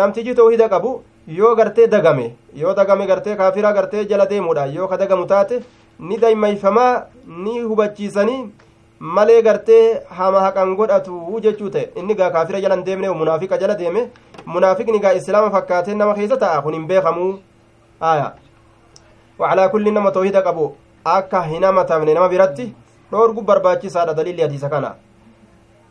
namtichi 0.00 0.34
toohida 0.40 0.68
qabu 0.74 0.92
yoo 1.38 1.54
gartee 1.60 1.86
dagame 1.94 2.26
yoo 2.62 2.74
dagame 2.80 3.06
gartee 3.06 3.36
kaafira 3.40 3.72
gartee 3.78 4.04
jala 4.12 4.26
deemuudha 4.32 4.66
yoo 4.76 4.88
ka 4.92 4.96
dagamu 5.02 5.26
taate 5.32 5.62
ni 6.10 6.16
daymayfamaa 6.24 7.02
ni 7.44 7.60
hubachiisanii 7.60 8.40
malee 9.02 9.42
gartee 9.42 10.00
hama 10.16 10.40
haqan 10.40 10.74
godhatu 10.78 11.40
jechuu 11.44 11.70
ta'e 11.74 11.90
inni 12.00 12.14
gaa 12.14 12.30
kaafira 12.30 12.60
jala 12.64 12.76
hin 12.76 12.84
deemne 12.88 13.08
munaafiqa 13.20 13.58
jala 13.58 13.74
deeme 13.74 14.02
munaafiqni 14.46 15.00
gaa 15.04 15.14
islaama 15.20 15.50
fakkaatee 15.54 15.94
nama 15.94 16.14
keessa 16.14 16.36
ta'a 16.42 16.62
kun 16.62 16.74
hin 16.78 16.86
beekamuu 16.90 17.32
aya 18.10 18.28
wacalaa 19.38 19.68
kulli 19.72 19.90
nama 19.90 20.12
toohida 20.18 20.42
qabu 20.48 20.66
akka 21.14 21.42
hin 21.52 21.64
hamatamne 21.68 22.14
nama 22.14 22.28
biratti 22.34 22.68
dhoorgu 23.12 23.42
barbaachisaadha 23.48 24.14
daliilli 24.20 24.42
hadiisa 24.46 24.70
kana 24.74 24.94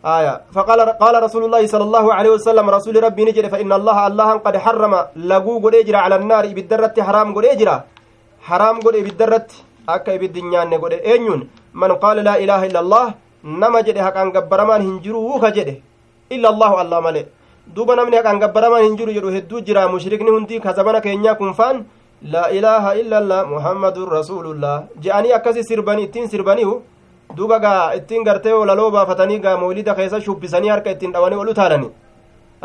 آية 0.01 0.33
فقال 0.57 0.79
قال 0.97 1.23
رسول 1.23 1.43
الله 1.45 1.67
صلى 1.67 1.83
الله 1.83 2.13
عليه 2.13 2.29
وسلم 2.29 2.69
رسول 2.69 3.03
ربي 3.03 3.21
نجري 3.25 3.49
فإن 3.53 3.71
الله 3.79 4.07
الله 4.07 4.29
قد 4.45 4.57
حرم 4.57 4.93
لقو 5.15 5.53
قد 5.65 5.75
إجرى 5.75 5.97
على 6.05 6.15
النار 6.15 6.45
بالدرة 6.57 6.95
حرام 7.07 7.27
قد 7.37 7.45
إجرى 7.45 7.75
حرام 8.41 8.75
قد 8.85 8.95
بالدرة 9.05 9.49
أكا 9.89 10.15
بالدنيا 10.21 10.61
قد 10.83 10.93
إنيون 11.05 11.41
من 11.73 11.91
قال 12.03 12.17
لا 12.23 12.35
إله 12.43 12.65
إلا 12.69 12.79
الله 12.79 13.05
نما 13.43 13.81
جده 13.81 14.03
حقا 14.05 14.23
قبرمان 14.35 14.81
هنجرو 14.81 15.39
كجده 15.43 15.75
إلا 16.31 16.49
الله 16.49 16.71
الله 16.81 16.99
ملئ 16.99 17.25
duuba 17.75 17.95
namni 17.95 18.17
haqaan 18.17 18.39
gabbaramaan 18.41 18.83
hin 18.83 18.95
jiru 18.99 19.13
jedhu 19.15 19.31
hedduu 19.31 19.59
jira 19.67 19.87
mushrikni 19.87 20.31
hundi 20.35 20.59
kazabana 20.59 20.99
keenyaa 21.05 21.35
kunfaan 21.41 21.85
laa 22.33 22.49
ilaaha 22.57 22.95
illallah 23.01 23.41
muhammadun 23.51 24.09
rasuulullah 24.17 24.73
je'anii 25.03 25.33
akkasi 25.37 25.63
sirbanii 25.69 26.03
ittiin 26.07 26.27
sirbaniihu 26.33 26.73
duuba 27.37 27.59
gaa 27.65 27.93
ittiin 27.99 28.23
gartee 28.27 28.55
laloo 28.71 28.89
baafatanii 28.95 29.39
gaa 29.45 29.55
moolida 29.61 29.95
keessa 29.99 30.21
shubbisanii 30.27 30.69
harka 30.73 30.91
ittiin 30.95 31.13
dhawanii 31.15 31.39
ol 31.43 31.53
utaalani 31.53 31.89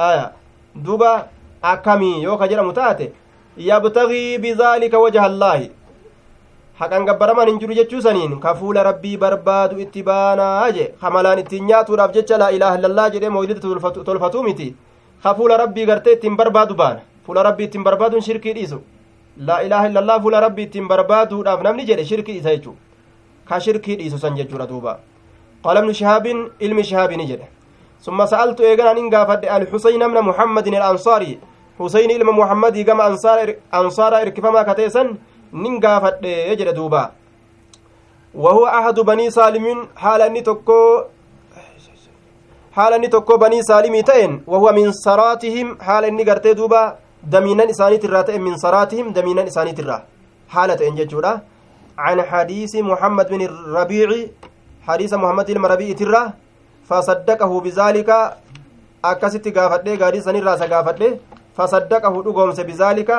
aya 0.09 0.25
duuba 0.87 1.13
akkamii 1.73 2.23
yoo 2.27 2.37
ka 2.41 2.49
jedhamu 2.49 2.73
taate 2.81 3.13
yabtagii 3.71 4.39
bizaalika 4.39 4.99
wajha 5.05 5.23
allaahi 5.31 5.71
haqan 6.81 7.07
gabbaraman 7.09 7.49
hin 7.49 7.59
jiru 7.61 7.75
jechuu 7.79 8.01
saniin 8.07 8.33
ka 8.41 8.55
fuula 8.61 8.83
rabbii 8.89 9.17
barbaadu 9.23 9.79
itti 9.85 10.03
baanaa 10.09 10.71
je 10.79 10.85
kamalaan 11.01 11.39
ittiin 11.43 11.65
nyaatuudhaaf 11.71 12.13
jecha 12.17 12.39
laa 12.43 12.51
ilaaha 12.57 12.79
illallaa 12.81 13.09
jedhee 13.15 13.31
moolida 13.37 13.61
tolfatuu 14.09 14.43
miti 14.49 14.69
ka 15.23 15.35
fuula 15.39 15.57
rabbii 15.63 15.87
gartee 15.91 16.17
ittiin 16.19 16.37
barbaadu 16.41 16.75
baana 16.83 17.01
fuula 17.27 17.43
rabbii 17.49 17.69
ittiin 17.69 17.85
barbaaduun 17.89 18.27
shirkii 18.29 18.55
dhiisu 18.61 18.81
laa 19.51 19.61
ilaaha 19.69 19.89
illallaa 19.93 20.21
fuula 20.27 20.41
rabbii 20.47 20.67
ittiin 20.69 20.89
barbaaduudhaaf 20.93 21.63
namni 21.69 21.89
jedhe 21.91 22.05
shirkii 22.13 22.39
dhiisa 22.39 22.57
jechuu 22.57 22.77
ka 23.49 23.61
shirkii 23.69 23.97
dhiisu 24.03 24.19
san 24.25 24.37
jechuudha 24.41 24.67
duuba 24.73 24.99
qaala 25.65 25.81
ibnu 25.85 25.95
shihaabin 26.01 26.49
ilmi 26.69 26.85
shihaabini 26.93 27.27
jedhe 27.35 27.49
ثم 28.07 28.27
سألت 28.27 28.61
إيغان 28.61 28.97
إن 29.03 29.09
قافد 29.15 29.45
الحسين 29.45 30.03
بن 30.13 30.19
محمد 30.29 30.67
الأنصاري 30.67 31.33
حسين 31.81 32.11
إلما 32.11 32.33
محمد 32.33 32.77
كما 32.89 33.07
أنصار 33.07 33.55
أنصار 33.75 34.13
إركفما 34.23 34.63
كتيسا 34.63 35.03
nin 35.53 35.81
gaafadhe 35.81 36.57
jedhe 36.57 36.73
duuba 36.79 37.03
wahuwa 38.35 38.73
ahadu 38.79 39.05
banii 39.05 39.31
saalimin 39.31 39.79
haala 39.95 40.27
inni 40.27 40.43
tokko 40.43 40.79
haala 42.77 42.97
inni 42.97 43.09
tokko 43.09 43.39
banii 43.39 43.63
saalimii 43.71 44.03
ta'en 44.03 44.41
wahuwa 44.47 44.73
min 44.79 44.93
saraatihim 44.93 45.77
haala 45.89 46.09
inni 46.09 46.25
gartee 46.25 46.55
duuba 46.55 46.97
damiinan 47.35 47.71
isaaniitirraa 47.75 48.25
ta'e 48.31 48.39
min 48.39 48.57
saraatihim 48.65 49.13
damiinan 49.13 49.47
isaaniitirraa 49.53 50.01
haala 50.57 50.77
ta'en 50.77 50.97
jechuudha 51.03 51.35
عن 51.99 52.23
حديث 52.23 52.77
محمد 52.77 53.27
بن 53.29 53.43
الربيع 53.51 54.09
حديث 54.89 55.13
محمد 55.15 55.49
المربيع 55.51 55.97
ترى 55.97 56.23
فصدقه 56.89 57.53
بذلك 57.61 58.11
أكست 59.05 59.47
غافته 59.57 59.95
غادي 60.03 60.21
سنرا 60.21 60.57
سغافته 60.57 61.11
فصدقه 61.57 62.15
دغومس 62.27 62.61
بذلك 62.61 63.11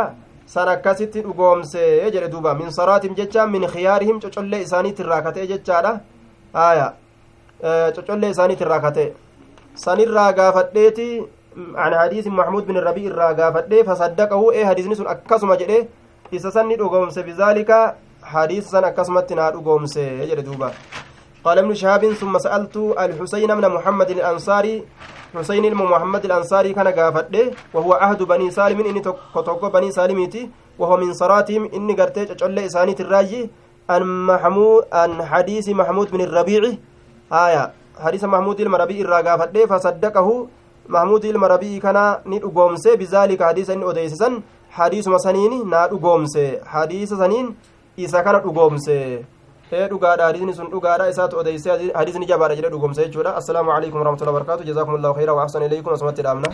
san 0.54 0.70
akkasitti 0.74 1.22
dhugoomse 1.28 1.84
jedhe 2.14 2.30
duuba 2.34 2.54
min 2.60 2.72
saraatim 2.78 3.16
jecha 3.20 3.48
min 3.56 3.68
khiyaarihim 3.74 4.20
cocollee 4.24 4.62
isaaniit 4.66 5.00
irraa 5.04 5.22
katee 5.28 5.48
jechaadha 5.52 5.92
aya 6.66 6.88
cocollee 7.96 8.30
isaaniit 8.36 8.62
irraa 8.66 8.80
katee 8.86 9.10
sanirraa 9.86 10.32
gaafadheeti 10.40 11.08
hadiisi 11.76 12.30
maxmuud 12.40 12.66
bin 12.70 12.82
rabii 12.90 13.06
irraa 13.12 13.34
gaafadhee 13.40 13.84
fasaddaqahu 13.90 14.52
ee 14.60 14.64
hadiisni 14.70 14.96
sun 15.00 15.08
akkasuma 15.16 15.58
jedhe 15.62 15.80
isa 16.32 16.52
sanni 16.52 16.78
dhugoomse 16.82 17.24
bizaalika 17.30 17.78
hadiisa 18.34 18.70
san 18.76 18.86
akkasumatti 18.92 19.36
naa 19.42 19.52
dhugoomse 19.58 20.04
jedhe 20.32 20.44
duuba 20.52 20.72
قال 21.46 21.60
ابن 21.60 21.74
شهاب 21.82 22.04
ثم 22.22 22.38
سألت 22.46 22.76
الحسين 23.04 23.52
بن 23.56 23.66
محمد 23.76 24.10
الأنصاري 24.10 24.76
حسين 25.36 25.64
بن 25.70 25.76
محمد 25.76 26.26
الأنصاري 26.26 26.74
كان 26.74 26.88
قافده 26.88 27.52
وهو 27.74 27.94
عهد 27.94 28.24
بني 28.24 28.52
سالم. 28.52 28.80
إني 28.80 29.02
توكو 29.36 29.70
بني 29.70 29.92
سالميتي 29.92 30.50
وهو 30.80 30.98
من 30.98 31.14
صراتهم. 31.14 31.70
إني 31.74 31.94
قرتي 31.94 32.26
تشعل 32.26 32.60
إساني 32.60 32.96
الراجي 33.00 33.50
عن 33.90 34.02
محمود 34.28 34.84
عن 34.94 35.24
حديث 35.24 35.70
محمود 35.70 36.12
بن 36.12 36.22
الربيع. 36.22 36.62
آية. 37.34 37.72
حديث 38.00 38.24
محمود 38.24 38.60
المربيع 38.62 39.00
الراقافده 39.02 39.66
فصدقه. 39.66 40.48
محمود 40.90 41.26
المربيع 41.26 41.80
كان 41.80 41.98
ندقومسي 42.26 42.96
بذلك 42.96 43.44
حديث 43.44 43.70
إن 43.70 43.84
أديسسا 43.84 44.42
حديث 44.72 45.08
مسنين 45.08 45.70
نادقومسي 45.70 46.60
حديث 46.66 47.14
سنين 47.14 47.56
isa 47.98 48.22
kana 48.22 48.40
dhugoomse 48.40 49.26
ee 49.72 49.88
dhugaadha 49.92 50.24
hadiisni 50.30 50.54
sun 50.58 50.68
dhugaadha 50.74 51.06
isaatu 51.14 51.36
odeyse 51.42 51.70
hadiisni 52.00 52.26
jabaadha 52.32 52.56
jedhe 52.60 52.70
dhugoomse 52.74 53.02
jechuudha 53.06 53.32
assalaamu 53.40 53.72
alaikum 53.78 54.00
warahmatullahi 54.02 54.36
wabarakatu 54.36 54.64
jazaakum 54.70 54.96
allahu 54.98 55.14
khayra 55.18 55.34
wa 55.38 55.44
ahsana 55.46 55.66
ilaykum 55.70 55.94
asumatti 55.96 56.22
dhaabna 56.28 56.46